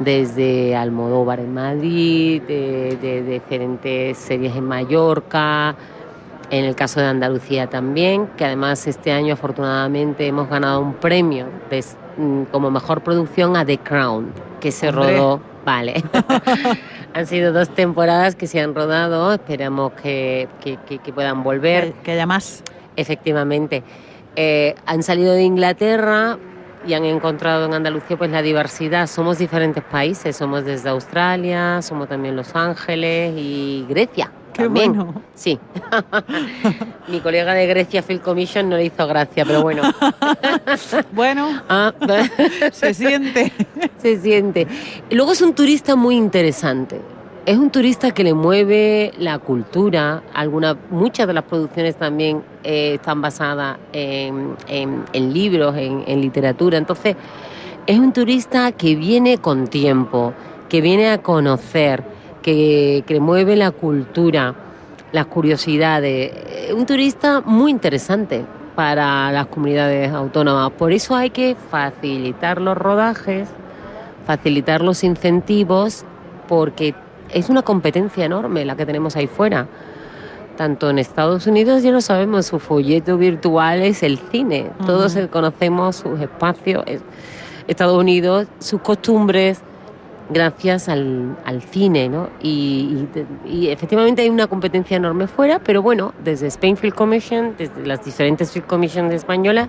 desde 0.00 0.74
Almodóvar 0.76 1.40
en 1.40 1.52
Madrid, 1.52 2.40
de- 2.40 2.96
de 3.02 3.22
diferentes 3.22 4.16
series 4.16 4.56
en 4.56 4.64
Mallorca, 4.64 5.76
en 6.50 6.64
el 6.64 6.74
caso 6.76 7.00
de 7.00 7.06
Andalucía 7.06 7.66
también, 7.68 8.28
que 8.36 8.44
además 8.44 8.86
este 8.86 9.12
año 9.12 9.34
afortunadamente 9.34 10.26
hemos 10.26 10.48
ganado 10.48 10.80
un 10.80 10.94
premio 10.94 11.46
de- 11.70 11.84
mm, 12.16 12.44
como 12.52 12.70
mejor 12.70 13.02
producción 13.02 13.56
a 13.56 13.64
The 13.64 13.78
Crown, 13.78 14.32
que 14.60 14.70
se 14.72 14.88
Hombre. 14.88 15.16
rodó, 15.16 15.40
vale. 15.64 16.02
han 17.14 17.26
sido 17.26 17.52
dos 17.52 17.68
temporadas 17.70 18.34
que 18.36 18.46
se 18.46 18.60
han 18.60 18.74
rodado, 18.74 19.32
esperamos 19.34 19.92
que, 19.92 20.48
que- 20.60 20.78
que- 20.86 20.98
que 20.98 21.12
puedan 21.12 21.42
volver. 21.42 21.92
Que, 22.04 22.12
haya 22.12 22.26
más. 22.26 22.62
Efectivamente. 22.96 23.82
Eh, 24.36 24.74
han 24.86 25.02
salido 25.02 25.32
de 25.32 25.42
Inglaterra 25.42 26.38
y 26.86 26.94
han 26.94 27.04
encontrado 27.04 27.64
en 27.66 27.74
Andalucía 27.74 28.16
pues 28.16 28.30
la 28.30 28.42
diversidad. 28.42 29.06
Somos 29.08 29.38
diferentes 29.38 29.82
países, 29.82 30.36
somos 30.36 30.64
desde 30.64 30.88
Australia, 30.90 31.82
somos 31.82 32.08
también 32.08 32.36
Los 32.36 32.54
Ángeles 32.54 33.32
y 33.36 33.84
Grecia. 33.88 34.30
Qué 34.56 34.64
también. 34.64 34.94
bueno. 34.96 35.22
Sí. 35.34 35.58
Mi 37.08 37.20
colega 37.20 37.54
de 37.54 37.66
Grecia 37.66 38.02
Film 38.02 38.20
Commission 38.20 38.68
no 38.68 38.76
le 38.76 38.84
hizo 38.86 39.06
gracia, 39.06 39.44
pero 39.44 39.62
bueno. 39.62 39.82
bueno, 41.12 41.62
Ah, 41.68 41.92
se 42.72 42.94
siente. 42.94 43.52
se 43.98 44.18
siente. 44.20 44.66
Luego 45.10 45.32
es 45.32 45.42
un 45.42 45.54
turista 45.54 45.96
muy 45.96 46.16
interesante. 46.16 47.00
Es 47.44 47.56
un 47.58 47.70
turista 47.70 48.10
que 48.12 48.24
le 48.24 48.34
mueve 48.34 49.12
la 49.18 49.38
cultura. 49.38 50.22
Alguna, 50.34 50.76
muchas 50.90 51.28
de 51.28 51.32
las 51.32 51.44
producciones 51.44 51.94
también 51.96 52.42
eh, 52.64 52.94
están 52.94 53.20
basadas 53.22 53.78
en, 53.92 54.56
en- 54.66 55.04
en 55.12 55.32
libros, 55.32 55.76
en, 55.76 56.02
en 56.08 56.20
literatura. 56.20 56.76
Entonces, 56.78 57.14
es 57.86 57.98
un 58.00 58.12
turista 58.12 58.72
que 58.72 58.96
viene 58.96 59.38
con 59.38 59.68
tiempo, 59.68 60.32
que 60.68 60.80
viene 60.80 61.08
a 61.08 61.18
conocer, 61.18 62.02
que, 62.46 63.18
mueve 63.20 63.56
la 63.56 63.72
cultura, 63.72 64.54
las 65.12 65.26
curiosidades. 65.26 66.32
Eh, 66.32 66.72
Un 66.76 66.86
turista 66.86 67.40
muy 67.44 67.70
interesante 67.72 68.44
para 68.76 69.32
las 69.32 69.46
comunidades 69.46 70.12
autónomas. 70.12 70.70
Por 70.72 70.92
eso 70.92 71.16
hay 71.16 71.30
que 71.30 71.56
facilitar 71.70 72.60
los 72.60 72.76
rodajes, 72.76 73.48
facilitar 74.26 74.80
los 74.82 75.02
incentivos, 75.02 76.04
porque 76.48 76.94
es 77.32 77.48
una 77.48 77.62
competencia 77.62 78.24
enorme 78.24 78.64
la 78.64 78.76
que 78.76 78.86
tenemos 78.86 79.16
ahí 79.16 79.26
fuera. 79.26 79.66
Tanto 80.56 80.88
en 80.88 80.98
Estados 80.98 81.46
Unidos, 81.46 81.82
ya 81.82 81.90
lo 81.90 82.00
sabemos, 82.00 82.46
su 82.46 82.58
folleto 82.60 83.18
virtual 83.18 83.82
es 83.82 84.02
el 84.02 84.18
cine. 84.18 84.70
Todos 84.86 85.16
conocemos 85.32 85.96
sus 85.96 86.20
espacios. 86.20 86.84
es- 86.86 87.02
Estados 87.66 87.98
Unidos, 87.98 88.46
sus 88.60 88.80
costumbres, 88.80 89.60
gracias 90.30 90.88
al, 90.88 91.36
al 91.44 91.62
cine, 91.62 92.08
¿no? 92.08 92.28
Y, 92.42 93.06
y- 93.46 93.50
y 93.50 93.68
efectivamente 93.68 94.22
hay 94.22 94.28
una 94.28 94.46
competencia 94.46 94.96
enorme 94.96 95.26
fuera, 95.26 95.58
pero 95.60 95.82
bueno, 95.82 96.12
desde 96.24 96.46
Spain 96.48 96.76
Film 96.76 96.94
Commission, 96.94 97.54
desde 97.56 97.86
las 97.86 98.04
diferentes 98.04 98.50
Film 98.52 98.66
Commission 98.66 99.12
españolas, 99.12 99.68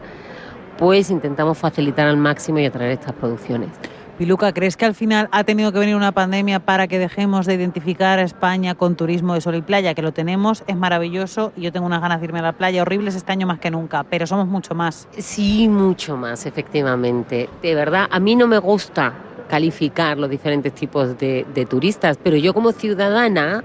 pues 0.78 1.10
intentamos 1.10 1.58
facilitar 1.58 2.08
al 2.08 2.18
máximo 2.18 2.60
y 2.60 2.66
atraer 2.66 2.92
estas 2.92 3.14
producciones. 3.14 3.70
Piluca, 4.18 4.52
¿crees 4.52 4.76
que 4.78 4.86
al 4.86 4.96
final 4.96 5.30
ha 5.32 5.44
tenido 5.44 5.72
que 5.72 5.78
venir 5.78 5.96
una 5.96 6.12
pandemia 6.12 6.60
para 6.60 6.88
que 6.88 6.98
dejemos 6.98 7.46
de 7.46 7.54
identificar 7.54 8.18
a 8.18 8.24
España 8.24 8.74
con 8.74 8.96
turismo 8.96 9.36
de 9.36 9.42
sol 9.42 9.54
y 9.54 9.62
playa? 9.62 9.94
Que 9.94 10.02
lo 10.02 10.12
tenemos, 10.12 10.64
es 10.66 10.76
maravilloso 10.76 11.52
y 11.56 11.62
yo 11.62 11.72
tengo 11.72 11.86
unas 11.86 12.02
ganas 12.02 12.20
de 12.20 12.26
irme 12.26 12.40
a 12.40 12.42
la 12.42 12.54
playa, 12.54 12.82
horribles 12.82 13.14
este 13.14 13.32
año 13.32 13.46
más 13.46 13.60
que 13.60 13.70
nunca, 13.70 14.04
pero 14.04 14.26
somos 14.26 14.48
mucho 14.48 14.74
más. 14.74 15.08
Sí, 15.20 15.68
mucho 15.70 16.18
más, 16.18 16.48
efectivamente. 16.48 17.48
De 17.62 17.76
verdad, 17.76 18.08
a 18.10 18.20
mí 18.20 18.36
no 18.36 18.48
me 18.48 18.58
gusta 18.58 19.14
calificar 19.48 20.18
los 20.18 20.30
diferentes 20.30 20.74
tipos 20.74 21.18
de, 21.18 21.46
de 21.54 21.66
turistas, 21.66 22.18
pero 22.22 22.36
yo 22.38 22.54
como 22.54 22.72
ciudadana, 22.72 23.64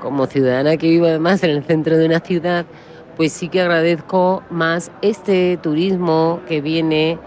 como 0.00 0.26
ciudadana 0.26 0.76
que 0.76 0.88
vivo 0.88 1.06
además 1.06 1.42
en 1.42 1.50
el 1.50 1.64
centro 1.64 1.96
de 1.98 2.06
una 2.06 2.20
ciudad, 2.20 2.64
pues 3.16 3.32
sí 3.32 3.48
que 3.48 3.60
agradezco 3.62 4.42
más 4.50 4.90
este 5.02 5.58
turismo 5.62 6.40
que 6.46 6.60
viene 6.60 7.18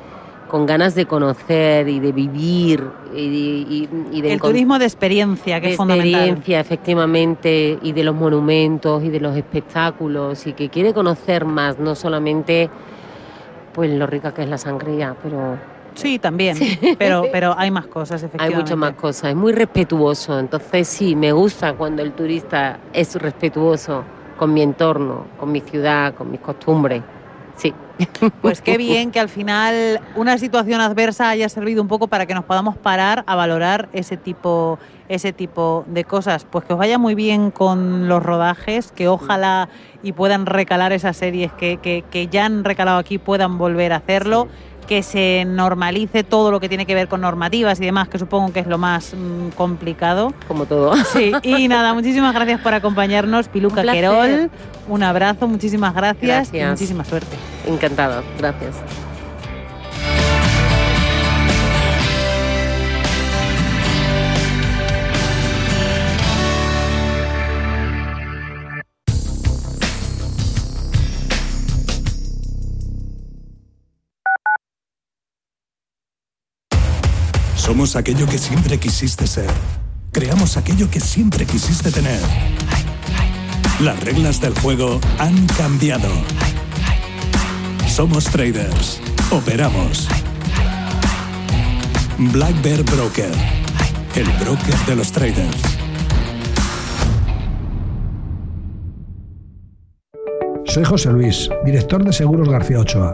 con 0.48 0.66
ganas 0.66 0.96
de 0.96 1.06
conocer 1.06 1.88
y 1.90 2.00
de 2.00 2.12
vivir 2.12 2.84
y, 3.16 3.20
y- 3.20 3.90
y 4.12 4.22
de 4.22 4.34
El 4.34 4.40
turismo 4.42 4.80
de 4.80 4.86
experiencia, 4.86 5.60
que 5.60 5.68
de 5.68 5.72
es 5.74 5.78
fundamental. 5.78 6.12
experiencia, 6.22 6.60
efectivamente, 6.60 7.78
y 7.84 7.92
de 7.92 8.04
los 8.04 8.16
monumentos 8.16 9.04
y 9.04 9.10
de 9.10 9.20
los 9.20 9.36
espectáculos, 9.38 10.48
y 10.48 10.54
que 10.54 10.70
quiere 10.70 10.94
conocer 10.94 11.46
más, 11.46 11.78
no 11.80 11.94
solamente 11.96 12.70
pues 13.74 13.92
lo 13.92 14.08
rica 14.08 14.34
que 14.34 14.42
es 14.44 14.50
la 14.50 14.58
sangría, 14.58 15.16
pero 15.22 15.58
Sí, 16.02 16.20
también, 16.20 16.58
pero, 16.98 17.24
pero 17.32 17.56
hay 17.58 17.72
más 17.72 17.88
cosas, 17.88 18.22
hay 18.24 18.28
efectivamente. 18.28 18.62
muchas 18.64 18.78
más 18.78 18.94
cosas. 18.94 19.30
Es 19.32 19.36
muy 19.36 19.52
respetuoso, 19.54 20.40
entonces 20.40 20.88
sí, 20.88 21.16
me 21.16 21.32
gusta 21.32 21.74
cuando 21.74 22.02
el 22.02 22.14
turista 22.14 22.80
es 22.94 23.16
respetuoso 23.16 24.04
con 24.38 24.54
mi 24.54 24.62
entorno, 24.62 25.26
con 25.40 25.52
mi 25.52 25.62
ciudad, 25.62 26.14
con 26.14 26.32
mis 26.32 26.40
costumbres. 26.40 27.04
Sí. 27.56 27.74
Pues 28.42 28.62
qué 28.62 28.78
bien 28.78 29.12
que 29.12 29.20
al 29.20 29.28
final 29.28 30.00
una 30.16 30.38
situación 30.38 30.80
adversa 30.80 31.30
haya 31.30 31.50
servido 31.50 31.82
un 31.82 31.90
poco 31.90 32.08
para 32.08 32.26
que 32.26 32.34
nos 32.34 32.46
podamos 32.46 32.78
parar 32.78 33.26
a 33.28 33.36
valorar 33.36 33.90
ese 33.92 34.16
tipo, 34.16 34.80
ese 35.10 35.34
tipo 35.34 35.84
de 35.88 36.06
cosas. 36.06 36.46
Pues 36.50 36.64
que 36.64 36.72
os 36.72 36.80
vaya 36.80 36.98
muy 36.98 37.16
bien 37.16 37.52
con 37.52 38.08
los 38.08 38.24
rodajes, 38.24 38.94
que 38.94 39.10
ojalá 39.10 39.68
y 40.02 40.14
puedan 40.14 40.46
recalar 40.46 40.94
esas 40.94 41.18
series 41.18 41.52
que, 41.52 41.76
que- 41.78 42.06
que 42.10 42.28
ya 42.28 42.46
han 42.46 42.64
recalado 42.64 42.98
aquí, 43.00 43.18
puedan 43.18 43.58
volver 43.58 43.92
a 43.92 43.98
hacerlo. 43.98 44.48
Que 44.90 45.04
se 45.04 45.46
normalice 45.46 46.24
todo 46.24 46.50
lo 46.50 46.60
que 46.60 46.68
tiene 46.68 46.88
que 46.88 46.96
ver 46.96 47.08
con 47.08 47.22
normativas 47.22 47.80
y 47.80 47.86
demás, 47.86 48.10
que 48.10 48.18
supongo 48.18 48.52
que 48.52 48.62
es 48.62 48.66
lo 48.66 48.80
más 48.80 49.14
mm, 49.14 49.50
complicado. 49.50 50.34
Como 50.48 50.66
todo. 50.66 50.94
Sí, 51.14 51.32
y 51.44 51.68
nada, 51.68 51.94
muchísimas 51.94 52.34
gracias 52.34 52.60
por 52.62 52.74
acompañarnos, 52.74 53.50
Piluca 53.50 53.84
Querol. 53.84 54.50
Un 54.88 55.04
abrazo, 55.04 55.48
muchísimas 55.48 55.94
gracias, 55.94 56.50
y 56.52 56.64
muchísima 56.64 57.06
suerte. 57.06 57.38
Encantado, 57.68 58.24
gracias. 58.40 58.78
Somos 77.70 77.96
aquello 77.96 78.26
que 78.26 78.40
siempre 78.40 78.80
quisiste 78.80 79.28
ser. 79.28 79.52
Creamos 80.12 80.58
aquello 80.58 80.90
que 80.90 81.00
siempre 81.00 81.46
quisiste 81.46 81.92
tener. 81.92 82.20
Las 83.80 84.00
reglas 84.04 84.42
del 84.42 84.58
juego 84.60 85.00
han 85.20 85.46
cambiado. 85.50 86.10
Somos 87.86 88.26
traders. 88.26 89.00
Operamos. 89.30 90.08
Black 92.18 92.60
Bear 92.64 92.82
Broker. 92.82 93.30
El 94.16 94.28
broker 94.44 94.76
de 94.88 94.96
los 94.96 95.12
traders. 95.12 95.62
Soy 100.66 100.86
José 100.86 101.12
Luis, 101.12 101.48
director 101.64 102.04
de 102.04 102.14
Seguros 102.14 102.50
García 102.50 102.80
Ochoa 102.80 103.14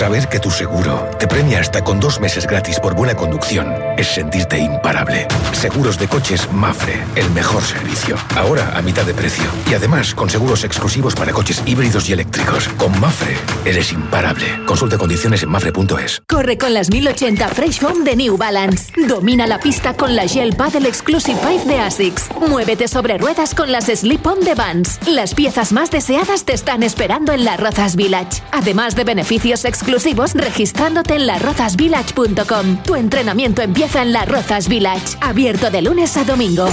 Saber 0.00 0.30
que 0.30 0.40
tu 0.40 0.50
seguro 0.50 1.10
te 1.18 1.26
premia 1.26 1.60
hasta 1.60 1.84
con 1.84 2.00
dos 2.00 2.20
meses 2.20 2.46
gratis 2.46 2.80
por 2.80 2.94
buena 2.94 3.14
conducción 3.14 3.70
es 3.98 4.06
sentirte 4.06 4.58
imparable. 4.58 5.28
Seguros 5.52 5.98
de 5.98 6.08
coches 6.08 6.50
Mafre, 6.50 7.04
el 7.16 7.28
mejor 7.32 7.62
servicio. 7.62 8.16
Ahora 8.34 8.72
a 8.74 8.80
mitad 8.80 9.04
de 9.04 9.12
precio. 9.12 9.44
Y 9.70 9.74
además 9.74 10.14
con 10.14 10.30
seguros 10.30 10.64
exclusivos 10.64 11.14
para 11.14 11.32
coches 11.32 11.62
híbridos 11.66 12.08
y 12.08 12.14
eléctricos. 12.14 12.68
Con 12.78 12.98
Mafre 12.98 13.36
eres 13.66 13.92
imparable. 13.92 14.46
Consulta 14.64 14.96
condiciones 14.96 15.42
en 15.42 15.50
mafre.es. 15.50 16.22
Corre 16.26 16.56
con 16.56 16.72
las 16.72 16.88
1080 16.90 17.48
Fresh 17.48 17.80
Foam 17.80 18.02
de 18.02 18.16
New 18.16 18.38
Balance. 18.38 18.94
Domina 19.06 19.46
la 19.46 19.60
pista 19.60 19.92
con 19.92 20.16
la 20.16 20.26
Gel 20.26 20.56
Paddle 20.56 20.88
Exclusive 20.88 21.38
5 21.44 21.68
de 21.68 21.78
ASICS. 21.78 22.30
Muévete 22.48 22.88
sobre 22.88 23.18
ruedas 23.18 23.54
con 23.54 23.70
las 23.70 23.84
Slip 23.84 24.26
On 24.26 24.40
de 24.40 24.54
Vans. 24.54 24.98
Las 25.06 25.34
piezas 25.34 25.72
más 25.72 25.90
deseadas 25.90 26.46
te 26.46 26.54
están 26.54 26.82
esperando 26.82 27.34
en 27.34 27.44
la 27.44 27.58
Rozas 27.58 27.96
Village. 27.96 28.42
Además 28.50 28.96
de 28.96 29.04
beneficios 29.04 29.66
exclusivos 29.66 29.89
registrándote 30.34 31.14
en 31.14 31.26
larrozasvillage.com. 31.26 32.82
Tu 32.84 32.94
entrenamiento 32.94 33.62
empieza 33.62 34.02
en 34.02 34.12
La 34.12 34.24
Rozas 34.24 34.68
Village, 34.68 35.16
abierto 35.20 35.70
de 35.70 35.82
lunes 35.82 36.16
a 36.16 36.24
domingo. 36.24 36.66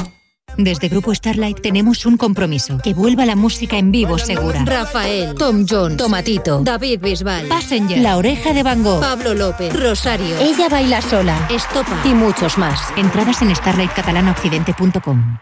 Desde 0.57 0.87
Grupo 0.87 1.13
Starlight 1.13 1.61
tenemos 1.61 2.05
un 2.05 2.17
compromiso, 2.17 2.79
que 2.83 2.93
vuelva 2.93 3.25
la 3.25 3.35
música 3.35 3.77
en 3.77 3.91
vivo 3.91 4.17
segura. 4.17 4.63
Rafael, 4.65 5.35
Tom 5.35 5.65
Jones, 5.69 5.97
Tomatito, 5.97 6.61
David 6.63 6.99
Bisbal, 7.01 7.47
Passenger, 7.47 7.99
La 7.99 8.17
Oreja 8.17 8.53
de 8.53 8.63
Van 8.63 8.81
Gogh, 8.81 8.99
Pablo 8.99 9.35
López, 9.35 9.71
Rosario, 9.73 10.37
Ella 10.39 10.67
Baila 10.69 11.01
Sola, 11.01 11.47
Estopa 11.51 12.01
y 12.05 12.09
muchos 12.09 12.57
más. 12.57 12.79
Entradas 12.97 13.41
en 13.41 13.55
starlightcatalanaoccidente.com. 13.55 15.37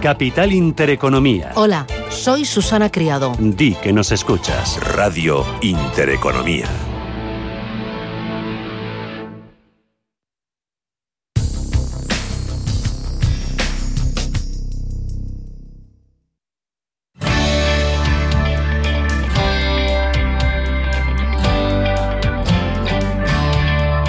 Capital 0.00 0.52
Intereconomía. 0.52 1.52
Hola, 1.54 1.86
soy 2.14 2.44
Susana 2.44 2.90
Criado. 2.90 3.34
Di 3.38 3.74
que 3.74 3.92
nos 3.92 4.12
escuchas. 4.12 4.78
Radio 4.80 5.44
Intereconomía. 5.60 6.68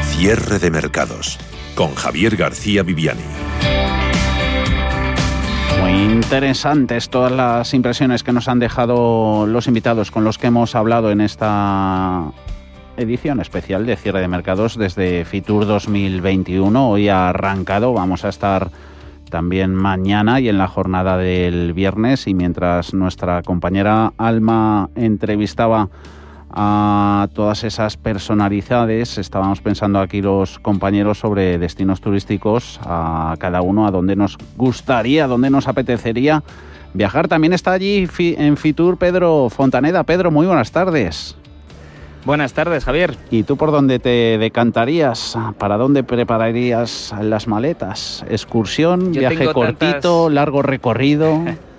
Cierre 0.03 0.59
de 0.59 0.71
mercados 0.71 1.37
con 1.75 1.93
Javier 1.93 2.35
García 2.35 2.83
Viviani. 2.83 3.54
Interesantes 5.95 7.09
todas 7.09 7.31
las 7.31 7.73
impresiones 7.73 8.23
que 8.23 8.33
nos 8.33 8.47
han 8.47 8.59
dejado 8.59 9.47
los 9.47 9.67
invitados 9.67 10.11
con 10.11 10.23
los 10.23 10.37
que 10.37 10.47
hemos 10.47 10.75
hablado 10.75 11.09
en 11.09 11.21
esta 11.21 12.31
edición 12.97 13.39
especial 13.39 13.85
de 13.85 13.95
cierre 13.95 14.21
de 14.21 14.27
mercados 14.27 14.77
desde 14.77 15.23
Fitur 15.23 15.65
2021. 15.65 16.89
Hoy 16.89 17.07
ha 17.07 17.29
arrancado, 17.29 17.93
vamos 17.93 18.25
a 18.25 18.29
estar 18.29 18.69
también 19.29 19.73
mañana 19.73 20.39
y 20.39 20.49
en 20.49 20.57
la 20.57 20.67
jornada 20.67 21.17
del 21.17 21.73
viernes 21.73 22.27
y 22.27 22.33
mientras 22.33 22.93
nuestra 22.93 23.41
compañera 23.41 24.13
Alma 24.17 24.89
entrevistaba 24.95 25.89
a 26.55 27.27
todas 27.33 27.63
esas 27.63 27.97
personalidades. 27.97 29.17
Estábamos 29.17 29.61
pensando 29.61 29.99
aquí 29.99 30.21
los 30.21 30.57
compañeros 30.59 31.19
sobre 31.19 31.57
destinos 31.57 32.01
turísticos, 32.01 32.79
a 32.83 33.35
cada 33.39 33.61
uno 33.61 33.85
a 33.85 33.91
donde 33.91 34.15
nos 34.15 34.37
gustaría, 34.55 35.25
a 35.25 35.27
donde 35.27 35.49
nos 35.49 35.67
apetecería 35.67 36.43
viajar. 36.93 37.27
También 37.27 37.53
está 37.53 37.73
allí 37.73 38.07
en 38.17 38.57
Fitur 38.57 38.97
Pedro 38.97 39.49
Fontaneda. 39.49 40.03
Pedro, 40.03 40.31
muy 40.31 40.47
buenas 40.47 40.71
tardes. 40.71 41.35
Buenas 42.23 42.53
tardes, 42.53 42.85
Javier. 42.85 43.15
¿Y 43.29 43.43
tú 43.43 43.55
por 43.55 43.71
dónde 43.71 43.99
te 43.99 44.37
decantarías? 44.39 45.37
¿Para 45.59 45.77
dónde 45.77 46.03
prepararías 46.03 47.13
las 47.21 47.47
maletas? 47.47 48.25
¿Excursión? 48.29 49.11
¿Viaje 49.11 49.53
cortito? 49.53 50.29
¿Largo 50.31 50.63
recorrido? 50.63 51.43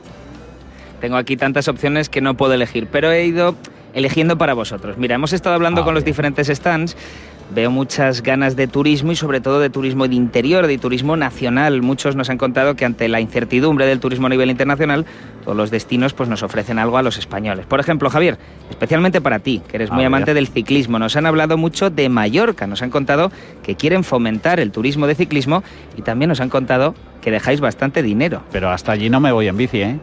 tengo 1.01 1.17
aquí 1.17 1.37
tantas 1.37 1.69
opciones 1.69 2.09
que 2.09 2.21
no 2.21 2.37
puedo 2.37 2.53
elegir, 2.55 2.89
pero 2.91 3.13
he 3.13 3.27
ido 3.27 3.55
eligiendo 3.97 4.37
para 4.37 4.53
vosotros. 4.53 4.99
Mira, 4.99 5.15
hemos 5.15 5.33
estado 5.33 5.55
hablando 5.55 5.83
con 5.83 5.95
los 5.95 6.05
diferentes 6.05 6.49
stands. 6.49 6.97
Veo 7.55 7.71
muchas 7.71 8.23
ganas 8.23 8.55
de 8.55 8.67
turismo 8.67 9.13
y 9.13 9.17
sobre 9.17 9.41
todo 9.41 9.59
de 9.59 9.71
turismo 9.71 10.07
de 10.07 10.17
interior, 10.17 10.67
de 10.67 10.77
turismo 10.77 11.17
nacional. 11.17 11.81
Muchos 11.81 12.15
nos 12.15 12.29
han 12.29 12.37
contado 12.37 12.75
que 12.75 12.85
ante 12.85 13.09
la 13.09 13.21
incertidumbre 13.21 13.87
del 13.87 13.99
turismo 13.99 14.27
a 14.27 14.31
nivel 14.31 14.51
internacional, 14.51 15.07
todos 15.45 15.57
los 15.57 15.71
destinos 15.71 16.13
pues 16.13 16.29
nos 16.29 16.43
ofrecen 16.43 16.79
algo 16.79 16.99
a 16.99 17.03
los 17.03 17.17
españoles. 17.17 17.65
Por 17.65 17.81
ejemplo, 17.81 18.11
Javier, 18.11 18.37
especialmente 18.69 19.23
para 19.23 19.39
ti, 19.39 19.63
que 19.67 19.77
eres 19.77 19.91
muy 19.91 20.05
amante 20.05 20.35
del 20.35 20.49
ciclismo, 20.49 20.99
nos 20.99 21.17
han 21.17 21.25
hablado 21.25 21.57
mucho 21.57 21.89
de 21.89 22.11
Mallorca, 22.11 22.67
nos 22.67 22.83
han 22.83 22.91
contado 22.91 23.33
que 23.63 23.77
quieren 23.77 24.05
fomentar 24.05 24.61
el 24.61 24.73
turismo 24.73 25.07
de 25.07 25.15
ciclismo 25.15 25.63
y 25.97 26.03
también 26.03 26.29
nos 26.29 26.41
han 26.41 26.51
contado 26.51 26.95
que 27.23 27.31
dejáis 27.31 27.61
bastante 27.61 28.03
dinero. 28.03 28.43
Pero 28.53 28.69
hasta 28.71 28.93
allí 28.93 29.09
no 29.09 29.21
me 29.21 29.33
voy 29.33 29.49
en 29.49 29.57
bici, 29.57 29.81
¿eh? 29.81 29.99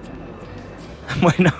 bueno, 1.21 1.51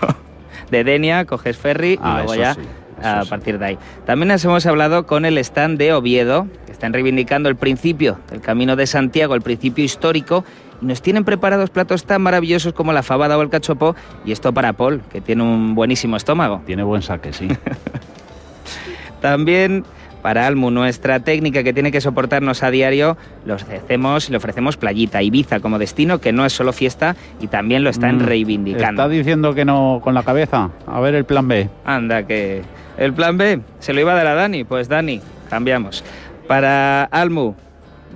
de 0.73 0.83
Denia, 0.83 1.23
coges 1.23 1.55
ferry 1.57 1.93
y 1.93 1.99
Ah, 2.01 2.15
luego 2.17 2.35
ya 2.35 2.55
sí, 2.55 2.61
a 3.01 3.23
partir 3.29 3.57
de 3.59 3.65
ahí. 3.65 3.77
También 4.05 4.27
nos 4.27 4.43
hemos 4.43 4.65
hablado 4.65 5.05
con 5.05 5.23
el 5.25 5.37
stand 5.37 5.77
de 5.77 5.93
Oviedo, 5.93 6.47
que 6.65 6.71
están 6.73 6.91
reivindicando 6.91 7.47
el 7.47 7.55
principio 7.55 8.17
del 8.29 8.41
Camino 8.41 8.75
de 8.75 8.87
Santiago, 8.87 9.35
el 9.35 9.41
principio 9.41 9.83
histórico, 9.85 10.43
y 10.81 10.85
nos 10.85 11.01
tienen 11.01 11.23
preparados 11.23 11.69
platos 11.69 12.05
tan 12.05 12.21
maravillosos 12.21 12.73
como 12.73 12.91
la 12.93 13.03
fabada 13.03 13.37
o 13.37 13.41
el 13.41 13.49
cachopo, 13.49 13.95
y 14.25 14.31
esto 14.33 14.53
para 14.53 14.73
Paul, 14.73 15.01
que 15.11 15.21
tiene 15.21 15.43
un 15.43 15.75
buenísimo 15.75 16.17
estómago. 16.17 16.61
Tiene 16.65 16.83
buen 16.83 17.01
saque, 17.01 17.31
sí. 17.33 17.47
También 19.21 19.85
para 20.23 20.47
Almu, 20.47 20.71
nuestra 20.71 21.19
técnica 21.19 21.61
que 21.63 21.73
tiene 21.73 21.91
que 21.91 22.01
soportarnos 22.01 22.63
a 22.63 22.71
diario, 22.71 23.17
le 23.45 23.53
ofrecemos, 23.53 24.29
le 24.31 24.37
ofrecemos 24.37 24.77
playita, 24.77 25.21
Ibiza 25.21 25.59
como 25.59 25.77
destino, 25.77 26.19
que 26.19 26.31
no 26.31 26.45
es 26.45 26.53
solo 26.53 26.73
fiesta 26.73 27.15
y 27.41 27.47
también 27.47 27.83
lo 27.83 27.89
están 27.91 28.17
Mm, 28.17 28.25
reivindicando. 28.25 29.03
¿Está 29.03 29.09
diciendo 29.09 29.53
que 29.53 29.65
no 29.65 29.99
con 30.03 30.15
la 30.15 30.23
cabeza? 30.23 30.71
A 30.87 30.99
ver 31.01 31.13
el 31.13 31.25
plan 31.25 31.47
B. 31.47 31.69
Anda, 31.85 32.23
que 32.25 32.61
el 32.97 33.13
plan 33.13 33.37
B 33.37 33.59
se 33.79 33.93
lo 33.93 33.99
iba 34.01 34.13
a 34.13 34.15
dar 34.15 34.27
a 34.27 34.33
Dani. 34.33 34.63
Pues 34.63 34.87
Dani, 34.89 35.21
cambiamos. 35.49 36.03
Para 36.47 37.03
Almu, 37.03 37.53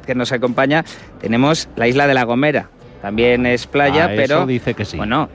que 0.06 0.16
nos 0.16 0.32
acompaña, 0.32 0.86
tenemos 1.20 1.68
la 1.76 1.88
isla 1.88 2.08
de 2.08 2.14
La 2.14 2.24
Gomera. 2.24 2.70
También 3.02 3.46
es 3.46 3.68
playa, 3.68 4.06
Ah, 4.06 4.12
pero... 4.16 4.38
eso 4.38 4.46
dice 4.48 4.74
que 4.74 4.86
sí. 4.86 4.98
Bueno, 4.98 5.30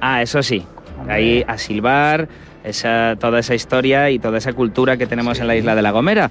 ah, 0.00 0.22
eso 0.22 0.42
sí. 0.42 0.64
Ahí 1.08 1.44
a 1.46 1.56
silbar, 1.58 2.28
esa, 2.64 3.16
toda 3.20 3.38
esa 3.38 3.54
historia 3.54 4.10
y 4.10 4.18
toda 4.18 4.38
esa 4.38 4.52
cultura 4.52 4.96
que 4.96 5.06
tenemos 5.06 5.38
en 5.38 5.46
la 5.46 5.56
isla 5.56 5.74
de 5.74 5.82
La 5.82 5.92
Gomera. 5.92 6.30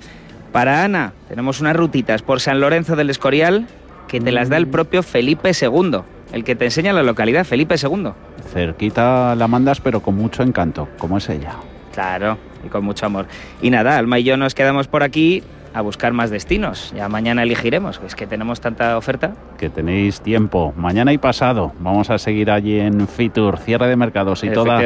Para 0.52 0.84
Ana, 0.84 1.14
tenemos 1.30 1.62
unas 1.62 1.76
rutitas 1.76 2.22
por 2.22 2.42
San 2.42 2.60
Lorenzo 2.60 2.96
del 2.96 3.10
Escorial 3.10 3.68
que 4.08 4.20
te 4.20 4.32
las 4.32 4.50
da 4.50 4.58
el 4.58 4.68
propio 4.68 5.02
Felipe 5.02 5.52
II, 5.60 6.02
el 6.34 6.44
que 6.44 6.56
te 6.56 6.66
enseña 6.66 6.94
la 6.94 7.04
localidad, 7.04 7.46
Felipe 7.46 7.76
II. 7.82 8.10
Cerquita 8.52 9.36
la 9.36 9.48
mandas, 9.48 9.80
pero 9.82 10.02
con 10.02 10.16
mucho 10.16 10.44
encanto, 10.44 10.90
como 11.00 11.18
es 11.18 11.30
ella. 11.30 11.56
Claro, 11.94 12.38
y 12.64 12.70
con 12.70 12.84
mucho 12.84 13.06
amor. 13.06 13.26
Y 13.62 13.70
nada, 13.70 13.98
Alma 13.98 14.20
y 14.20 14.24
yo 14.24 14.38
nos 14.38 14.54
quedamos 14.54 14.88
por 14.88 15.04
aquí 15.04 15.44
a 15.74 15.82
buscar 15.82 16.14
más 16.14 16.30
destinos. 16.30 16.94
Ya 16.96 17.10
mañana 17.10 17.44
elegiremos, 17.44 18.00
es 18.06 18.16
que 18.16 18.28
tenemos 18.28 18.62
tanta 18.62 18.98
oferta. 18.98 19.34
Que 19.58 19.70
tenéis 19.70 20.22
tiempo, 20.22 20.74
mañana 20.78 21.14
y 21.14 21.18
pasado. 21.18 21.74
Vamos 21.80 22.10
a 22.10 22.18
seguir 22.18 22.52
allí 22.52 22.80
en 22.80 23.08
Fitur, 23.08 23.58
cierre 23.58 23.88
de 23.88 23.96
mercados 23.96 24.44
y 24.44 24.50
toda 24.50 24.80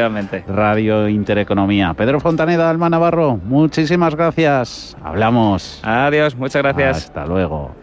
Radio 0.48 1.08
Intereconomía. 1.08 1.94
Pedro 1.94 2.20
Fontaneda, 2.20 2.70
Alma 2.70 2.90
Navarro, 2.90 3.40
muchísimas 3.44 4.16
gracias. 4.16 4.98
Hablamos. 5.04 5.82
Adiós, 5.84 6.36
muchas 6.36 6.62
gracias. 6.62 6.98
Hasta 6.98 7.26
luego. 7.26 7.76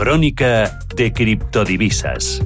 Crónica 0.00 0.78
de 0.96 1.12
criptodivisas. 1.12 2.42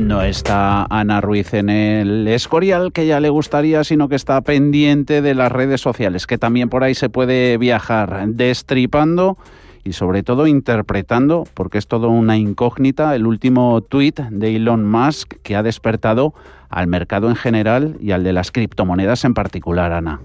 No 0.00 0.22
está 0.22 0.86
Ana 0.86 1.20
Ruiz 1.20 1.52
en 1.52 1.68
el 1.68 2.26
Escorial, 2.26 2.90
que 2.94 3.06
ya 3.06 3.20
le 3.20 3.28
gustaría, 3.28 3.84
sino 3.84 4.08
que 4.08 4.14
está 4.16 4.40
pendiente 4.40 5.20
de 5.20 5.34
las 5.34 5.52
redes 5.52 5.82
sociales, 5.82 6.26
que 6.26 6.38
también 6.38 6.70
por 6.70 6.82
ahí 6.82 6.94
se 6.94 7.10
puede 7.10 7.58
viajar 7.58 8.26
destripando 8.28 9.36
y 9.84 9.92
sobre 9.92 10.22
todo 10.22 10.46
interpretando, 10.46 11.44
porque 11.52 11.76
es 11.76 11.86
todo 11.86 12.08
una 12.08 12.38
incógnita, 12.38 13.14
el 13.14 13.26
último 13.26 13.82
tuit 13.82 14.18
de 14.18 14.56
Elon 14.56 14.90
Musk 14.90 15.34
que 15.42 15.56
ha 15.56 15.62
despertado 15.62 16.32
al 16.70 16.86
mercado 16.86 17.28
en 17.28 17.36
general 17.36 17.98
y 18.00 18.12
al 18.12 18.24
de 18.24 18.32
las 18.32 18.50
criptomonedas 18.52 19.26
en 19.26 19.34
particular, 19.34 19.92
Ana. 19.92 20.20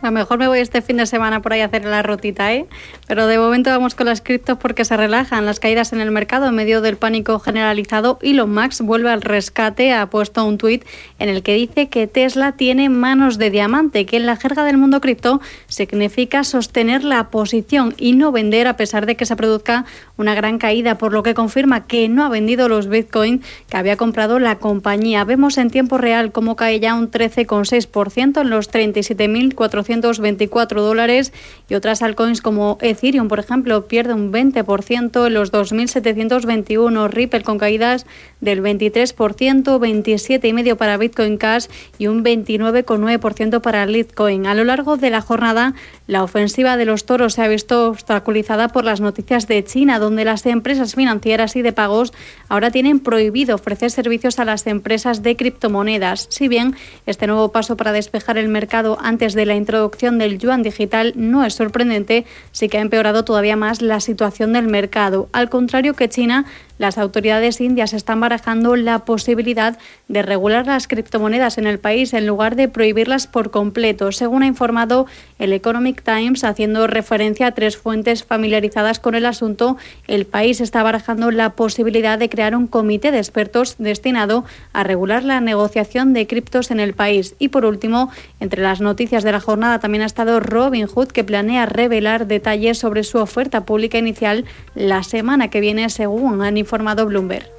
A 0.00 0.06
lo 0.06 0.12
mejor 0.12 0.38
me 0.38 0.46
voy 0.46 0.60
este 0.60 0.80
fin 0.80 0.96
de 0.98 1.06
semana 1.06 1.42
por 1.42 1.52
ahí 1.52 1.60
a 1.60 1.64
hacer 1.64 1.84
la 1.84 2.04
rutita, 2.04 2.54
¿eh? 2.54 2.66
Pero 3.08 3.26
de 3.26 3.36
momento 3.36 3.70
vamos 3.70 3.96
con 3.96 4.06
las 4.06 4.20
criptos 4.20 4.56
porque 4.56 4.84
se 4.84 4.96
relajan 4.96 5.44
las 5.44 5.58
caídas 5.58 5.92
en 5.92 6.00
el 6.00 6.12
mercado 6.12 6.46
en 6.46 6.54
medio 6.54 6.80
del 6.80 6.96
pánico 6.96 7.40
generalizado. 7.40 8.20
y 8.22 8.30
Elon 8.30 8.48
Max 8.48 8.80
vuelve 8.80 9.10
al 9.10 9.22
rescate, 9.22 9.92
ha 9.92 10.08
puesto 10.08 10.44
un 10.44 10.56
tuit 10.56 10.84
en 11.18 11.28
el 11.28 11.42
que 11.42 11.54
dice 11.54 11.88
que 11.88 12.06
Tesla 12.06 12.52
tiene 12.52 12.88
manos 12.90 13.38
de 13.38 13.50
diamante, 13.50 14.06
que 14.06 14.18
en 14.18 14.26
la 14.26 14.36
jerga 14.36 14.62
del 14.62 14.76
mundo 14.78 15.00
cripto 15.00 15.40
significa 15.66 16.44
sostener 16.44 17.02
la 17.02 17.30
posición 17.30 17.92
y 17.98 18.12
no 18.12 18.30
vender 18.30 18.68
a 18.68 18.76
pesar 18.76 19.04
de 19.04 19.16
que 19.16 19.26
se 19.26 19.34
produzca 19.34 19.84
una 20.16 20.36
gran 20.36 20.58
caída, 20.58 20.96
por 20.96 21.12
lo 21.12 21.24
que 21.24 21.34
confirma 21.34 21.88
que 21.88 22.08
no 22.08 22.24
ha 22.24 22.28
vendido 22.28 22.68
los 22.68 22.86
Bitcoin 22.86 23.42
que 23.68 23.76
había 23.76 23.96
comprado 23.96 24.38
la 24.38 24.60
compañía. 24.60 25.24
Vemos 25.24 25.58
en 25.58 25.70
tiempo 25.70 25.98
real 25.98 26.30
cómo 26.30 26.54
cae 26.54 26.78
ya 26.78 26.94
un 26.94 27.10
13,6% 27.10 28.42
en 28.42 28.50
los 28.50 28.70
37.400 28.70 29.87
224 29.88 30.82
dólares 30.82 31.32
y 31.68 31.74
otras 31.74 32.02
altcoins 32.02 32.40
como 32.40 32.78
Ethereum, 32.80 33.28
por 33.28 33.38
ejemplo, 33.38 33.86
pierde 33.86 34.14
un 34.14 34.32
20% 34.32 35.26
en 35.26 35.34
los 35.34 35.52
2.721, 35.52 37.08
Ripple 37.08 37.42
con 37.42 37.58
caídas 37.58 38.06
del 38.40 38.62
23%, 38.62 39.14
27,5% 39.14 40.76
para 40.76 40.96
Bitcoin 40.96 41.36
Cash 41.36 41.66
y 41.98 42.06
un 42.06 42.24
29,9% 42.24 43.60
para 43.60 43.86
Litecoin. 43.86 44.46
A 44.46 44.54
lo 44.54 44.64
largo 44.64 44.96
de 44.96 45.10
la 45.10 45.20
jornada, 45.20 45.74
la 46.08 46.24
ofensiva 46.24 46.78
de 46.78 46.86
los 46.86 47.04
toros 47.04 47.34
se 47.34 47.42
ha 47.42 47.48
visto 47.48 47.88
obstaculizada 47.90 48.68
por 48.68 48.84
las 48.84 49.00
noticias 49.00 49.46
de 49.46 49.62
China, 49.62 49.98
donde 49.98 50.24
las 50.24 50.44
empresas 50.46 50.94
financieras 50.94 51.54
y 51.54 51.62
de 51.62 51.74
pagos 51.74 52.14
ahora 52.48 52.70
tienen 52.70 52.98
prohibido 52.98 53.54
ofrecer 53.54 53.90
servicios 53.90 54.38
a 54.38 54.46
las 54.46 54.66
empresas 54.66 55.22
de 55.22 55.36
criptomonedas. 55.36 56.26
Si 56.30 56.48
bien 56.48 56.74
este 57.04 57.26
nuevo 57.26 57.52
paso 57.52 57.76
para 57.76 57.92
despejar 57.92 58.38
el 58.38 58.48
mercado 58.48 58.96
antes 59.02 59.34
de 59.34 59.44
la 59.44 59.54
introducción 59.54 60.16
del 60.16 60.38
yuan 60.38 60.62
digital 60.62 61.12
no 61.14 61.44
es 61.44 61.54
sorprendente, 61.54 62.24
sí 62.52 62.70
que 62.70 62.78
ha 62.78 62.80
empeorado 62.80 63.24
todavía 63.24 63.56
más 63.56 63.82
la 63.82 64.00
situación 64.00 64.54
del 64.54 64.66
mercado. 64.66 65.28
Al 65.32 65.50
contrario 65.50 65.92
que 65.92 66.08
China, 66.08 66.46
las 66.78 66.96
autoridades 66.96 67.60
indias 67.60 67.92
están 67.92 68.20
barajando 68.20 68.76
la 68.76 69.00
posibilidad 69.00 69.78
de 70.06 70.22
regular 70.22 70.66
las 70.66 70.86
criptomonedas 70.86 71.58
en 71.58 71.66
el 71.66 71.78
país 71.78 72.14
en 72.14 72.26
lugar 72.26 72.56
de 72.56 72.68
prohibirlas 72.68 73.26
por 73.26 73.50
completo, 73.50 74.12
según 74.12 74.44
ha 74.44 74.46
informado 74.46 75.06
el 75.38 75.52
Economic 75.52 76.02
Times, 76.02 76.44
haciendo 76.44 76.86
referencia 76.86 77.48
a 77.48 77.52
tres 77.52 77.76
fuentes 77.76 78.24
familiarizadas 78.24 79.00
con 79.00 79.14
el 79.14 79.26
asunto. 79.26 79.76
El 80.06 80.24
país 80.24 80.60
está 80.60 80.82
barajando 80.82 81.30
la 81.30 81.50
posibilidad 81.50 82.18
de 82.18 82.28
crear 82.28 82.54
un 82.54 82.68
comité 82.68 83.10
de 83.10 83.18
expertos 83.18 83.74
destinado 83.78 84.44
a 84.72 84.84
regular 84.84 85.24
la 85.24 85.40
negociación 85.40 86.12
de 86.12 86.26
criptos 86.26 86.70
en 86.70 86.78
el 86.78 86.94
país. 86.94 87.34
Y 87.38 87.48
por 87.48 87.64
último, 87.64 88.10
entre 88.38 88.62
las 88.62 88.80
noticias 88.80 89.24
de 89.24 89.32
la 89.32 89.40
jornada 89.40 89.80
también 89.80 90.02
ha 90.02 90.06
estado 90.06 90.38
Robinhood, 90.38 91.08
que 91.08 91.24
planea 91.24 91.66
revelar 91.66 92.26
detalles 92.26 92.78
sobre 92.78 93.02
su 93.02 93.18
oferta 93.18 93.64
pública 93.64 93.98
inicial 93.98 94.44
la 94.74 95.02
semana 95.02 95.48
que 95.48 95.60
viene, 95.60 95.90
según 95.90 96.42
han 96.42 96.56
informado 96.56 96.67
Bloomberg. 97.06 97.57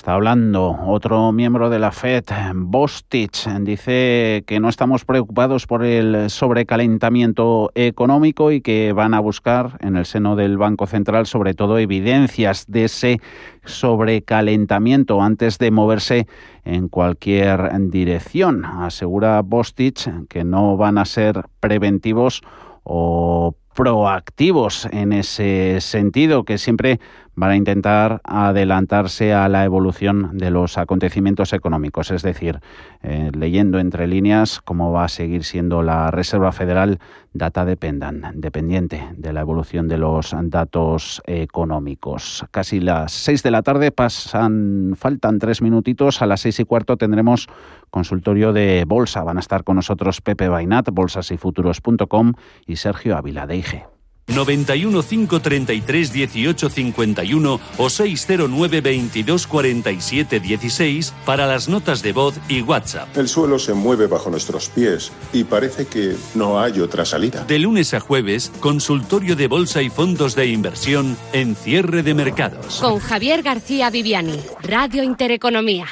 Está 0.00 0.14
hablando 0.14 0.78
otro 0.86 1.30
miembro 1.30 1.68
de 1.68 1.78
la 1.78 1.92
FED, 1.92 2.24
Bostich, 2.54 3.46
dice 3.60 4.44
que 4.46 4.58
no 4.58 4.70
estamos 4.70 5.04
preocupados 5.04 5.66
por 5.66 5.84
el 5.84 6.30
sobrecalentamiento 6.30 7.70
económico 7.74 8.50
y 8.50 8.62
que 8.62 8.94
van 8.94 9.12
a 9.12 9.20
buscar 9.20 9.76
en 9.80 9.96
el 9.96 10.06
seno 10.06 10.36
del 10.36 10.56
Banco 10.56 10.86
Central 10.86 11.26
sobre 11.26 11.52
todo 11.52 11.76
evidencias 11.76 12.64
de 12.66 12.84
ese 12.84 13.20
sobrecalentamiento 13.66 15.20
antes 15.20 15.58
de 15.58 15.70
moverse 15.70 16.26
en 16.64 16.88
cualquier 16.88 17.70
dirección. 17.90 18.64
Asegura 18.64 19.42
Bostich 19.42 20.08
que 20.30 20.44
no 20.44 20.78
van 20.78 20.96
a 20.96 21.04
ser 21.04 21.44
preventivos 21.60 22.40
o 22.84 23.54
proactivos 23.74 24.88
en 24.90 25.12
ese 25.12 25.78
sentido, 25.80 26.44
que 26.44 26.58
siempre 26.58 27.00
van 27.40 27.52
a 27.52 27.56
intentar 27.56 28.20
adelantarse 28.22 29.32
a 29.32 29.48
la 29.48 29.64
evolución 29.64 30.36
de 30.36 30.50
los 30.50 30.76
acontecimientos 30.76 31.54
económicos, 31.54 32.10
es 32.10 32.20
decir, 32.20 32.60
eh, 33.02 33.30
leyendo 33.34 33.78
entre 33.78 34.06
líneas 34.06 34.60
cómo 34.60 34.92
va 34.92 35.04
a 35.04 35.08
seguir 35.08 35.44
siendo 35.44 35.82
la 35.82 36.10
Reserva 36.10 36.52
Federal 36.52 36.98
data 37.32 37.64
dependan, 37.64 38.32
dependiente 38.34 39.08
de 39.16 39.32
la 39.32 39.40
evolución 39.40 39.88
de 39.88 39.96
los 39.96 40.36
datos 40.38 41.22
económicos. 41.26 42.44
Casi 42.50 42.78
las 42.78 43.12
seis 43.12 43.42
de 43.42 43.50
la 43.50 43.62
tarde 43.62 43.90
pasan, 43.90 44.92
faltan 44.94 45.38
tres 45.38 45.62
minutitos, 45.62 46.20
a 46.20 46.26
las 46.26 46.42
seis 46.42 46.60
y 46.60 46.64
cuarto 46.64 46.98
tendremos 46.98 47.48
consultorio 47.88 48.52
de 48.52 48.84
bolsa. 48.86 49.22
Van 49.22 49.38
a 49.38 49.40
estar 49.40 49.64
con 49.64 49.76
nosotros 49.76 50.20
Pepe 50.20 50.50
Bainat, 50.50 50.90
bolsasyfuturos.com 50.92 52.34
y 52.66 52.76
Sergio 52.76 53.16
Ávila 53.16 53.46
de 53.46 53.56
IG. 53.56 53.89
91 54.30 55.02
533 55.02 56.12
18 56.12 56.70
51 56.70 57.60
o 57.76 57.90
609 57.90 58.80
22 58.80 59.46
47 59.46 60.40
16 60.40 61.14
para 61.24 61.46
las 61.46 61.68
notas 61.68 62.02
de 62.02 62.12
voz 62.12 62.34
y 62.48 62.62
WhatsApp. 62.62 63.16
El 63.16 63.28
suelo 63.28 63.58
se 63.58 63.74
mueve 63.74 64.06
bajo 64.06 64.30
nuestros 64.30 64.68
pies 64.68 65.12
y 65.32 65.44
parece 65.44 65.86
que 65.86 66.16
no 66.34 66.60
hay 66.60 66.80
otra 66.80 67.04
salida. 67.04 67.44
De 67.44 67.58
lunes 67.58 67.94
a 67.94 68.00
jueves, 68.00 68.52
consultorio 68.60 69.36
de 69.36 69.48
bolsa 69.48 69.82
y 69.82 69.90
fondos 69.90 70.34
de 70.34 70.46
inversión 70.46 71.16
en 71.32 71.54
cierre 71.54 72.02
de 72.02 72.14
mercados. 72.14 72.80
Con 72.80 72.98
Javier 72.98 73.42
García 73.42 73.90
Viviani, 73.90 74.40
Radio 74.62 75.02
Intereconomía. 75.02 75.86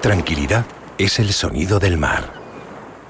Tranquilidad 0.00 0.66
es 0.98 1.18
el 1.18 1.32
sonido 1.32 1.78
del 1.78 1.96
mar. 1.96 2.32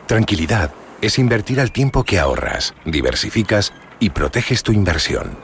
Tranquilidad 0.06 0.72
es 1.00 1.18
invertir 1.18 1.60
al 1.60 1.72
tiempo 1.72 2.04
que 2.04 2.18
ahorras, 2.18 2.74
diversificas 2.84 3.72
y 4.02 4.10
proteges 4.10 4.64
tu 4.64 4.72
inversión. 4.72 5.38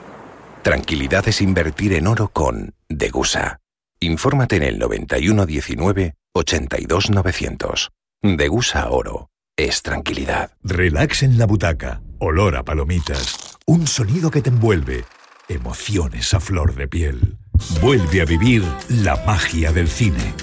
Tranquilidad 0.65 1.29
es 1.29 1.41
invertir 1.41 1.93
en 1.93 2.09
oro 2.09 2.27
con 2.29 2.75
Degusa. 2.89 3.61
Infórmate 4.01 4.57
en 4.57 4.65
el 4.65 4.79
9119 4.81 6.15
82900. 6.35 7.93
Degusa 8.21 8.91
Oro. 8.91 9.31
Es 9.57 9.83
tranquilidad. 9.83 10.51
Relax 10.65 11.23
en 11.23 11.39
la 11.39 11.47
butaca. 11.47 12.03
Olor 12.19 12.57
a 12.57 12.65
palomitas. 12.65 13.57
Un 13.65 13.87
sonido 13.87 14.29
que 14.33 14.43
te 14.43 14.51
envuelve. 14.51 15.05
Emociones 15.49 16.35
a 16.35 16.41
flor 16.41 16.75
de 16.75 16.89
piel. 16.89 17.39
Vuelve 17.81 18.23
a 18.23 18.25
vivir 18.25 18.65
la 18.89 19.15
magia 19.25 19.71
del 19.71 19.87
cine. 19.87 20.35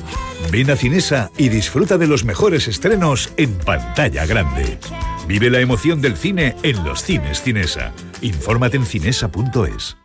Ven 0.53 0.71
a 0.71 0.77
Cinesa 0.77 1.31
y 1.37 1.49
disfruta 1.49 1.97
de 1.97 2.07
los 2.07 2.23
mejores 2.23 2.69
estrenos 2.69 3.33
en 3.35 3.57
pantalla 3.57 4.25
grande. 4.25 4.79
Vive 5.27 5.49
la 5.49 5.59
emoción 5.59 6.01
del 6.01 6.17
cine 6.17 6.55
en 6.61 6.83
los 6.83 7.01
cines 7.01 7.41
Cinesa. 7.41 7.91
Infórmate 8.21 8.77
en 8.77 8.85
cinesa.es. 8.85 10.04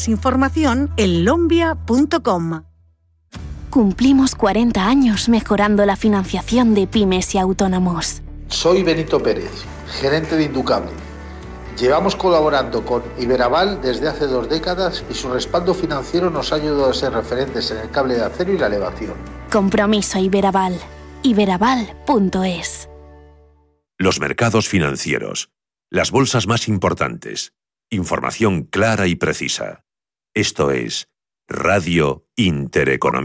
Más 0.01 0.07
información 0.07 0.91
en 0.97 1.25
lombia.com. 1.25 2.63
Cumplimos 3.69 4.33
40 4.33 4.83
años 4.83 5.29
mejorando 5.29 5.85
la 5.85 5.95
financiación 5.95 6.73
de 6.73 6.87
pymes 6.87 7.35
y 7.35 7.37
autónomos. 7.37 8.23
Soy 8.47 8.81
Benito 8.81 9.21
Pérez, 9.21 9.51
gerente 9.99 10.37
de 10.37 10.45
Inducable. 10.45 10.89
Llevamos 11.79 12.15
colaborando 12.15 12.83
con 12.83 13.03
Iberaval 13.19 13.79
desde 13.83 14.07
hace 14.07 14.25
dos 14.25 14.49
décadas 14.49 15.05
y 15.07 15.13
su 15.13 15.31
respaldo 15.31 15.75
financiero 15.75 16.31
nos 16.31 16.51
ha 16.51 16.55
ayudado 16.55 16.89
a 16.89 16.95
ser 16.95 17.13
referentes 17.13 17.69
en 17.69 17.77
el 17.77 17.91
cable 17.91 18.15
de 18.15 18.23
acero 18.23 18.53
y 18.53 18.57
la 18.57 18.65
elevación. 18.65 19.13
Compromiso 19.51 20.17
Iberaval. 20.17 20.79
Iberaval.es. 21.21 22.89
Los 23.99 24.19
mercados 24.19 24.67
financieros. 24.67 25.51
Las 25.91 26.09
bolsas 26.09 26.47
más 26.47 26.67
importantes. 26.67 27.53
Información 27.91 28.63
clara 28.63 29.05
y 29.05 29.13
precisa. 29.13 29.83
Esto 30.33 30.71
es 30.71 31.09
Radio 31.49 32.25
Intereconomía. 32.37 33.19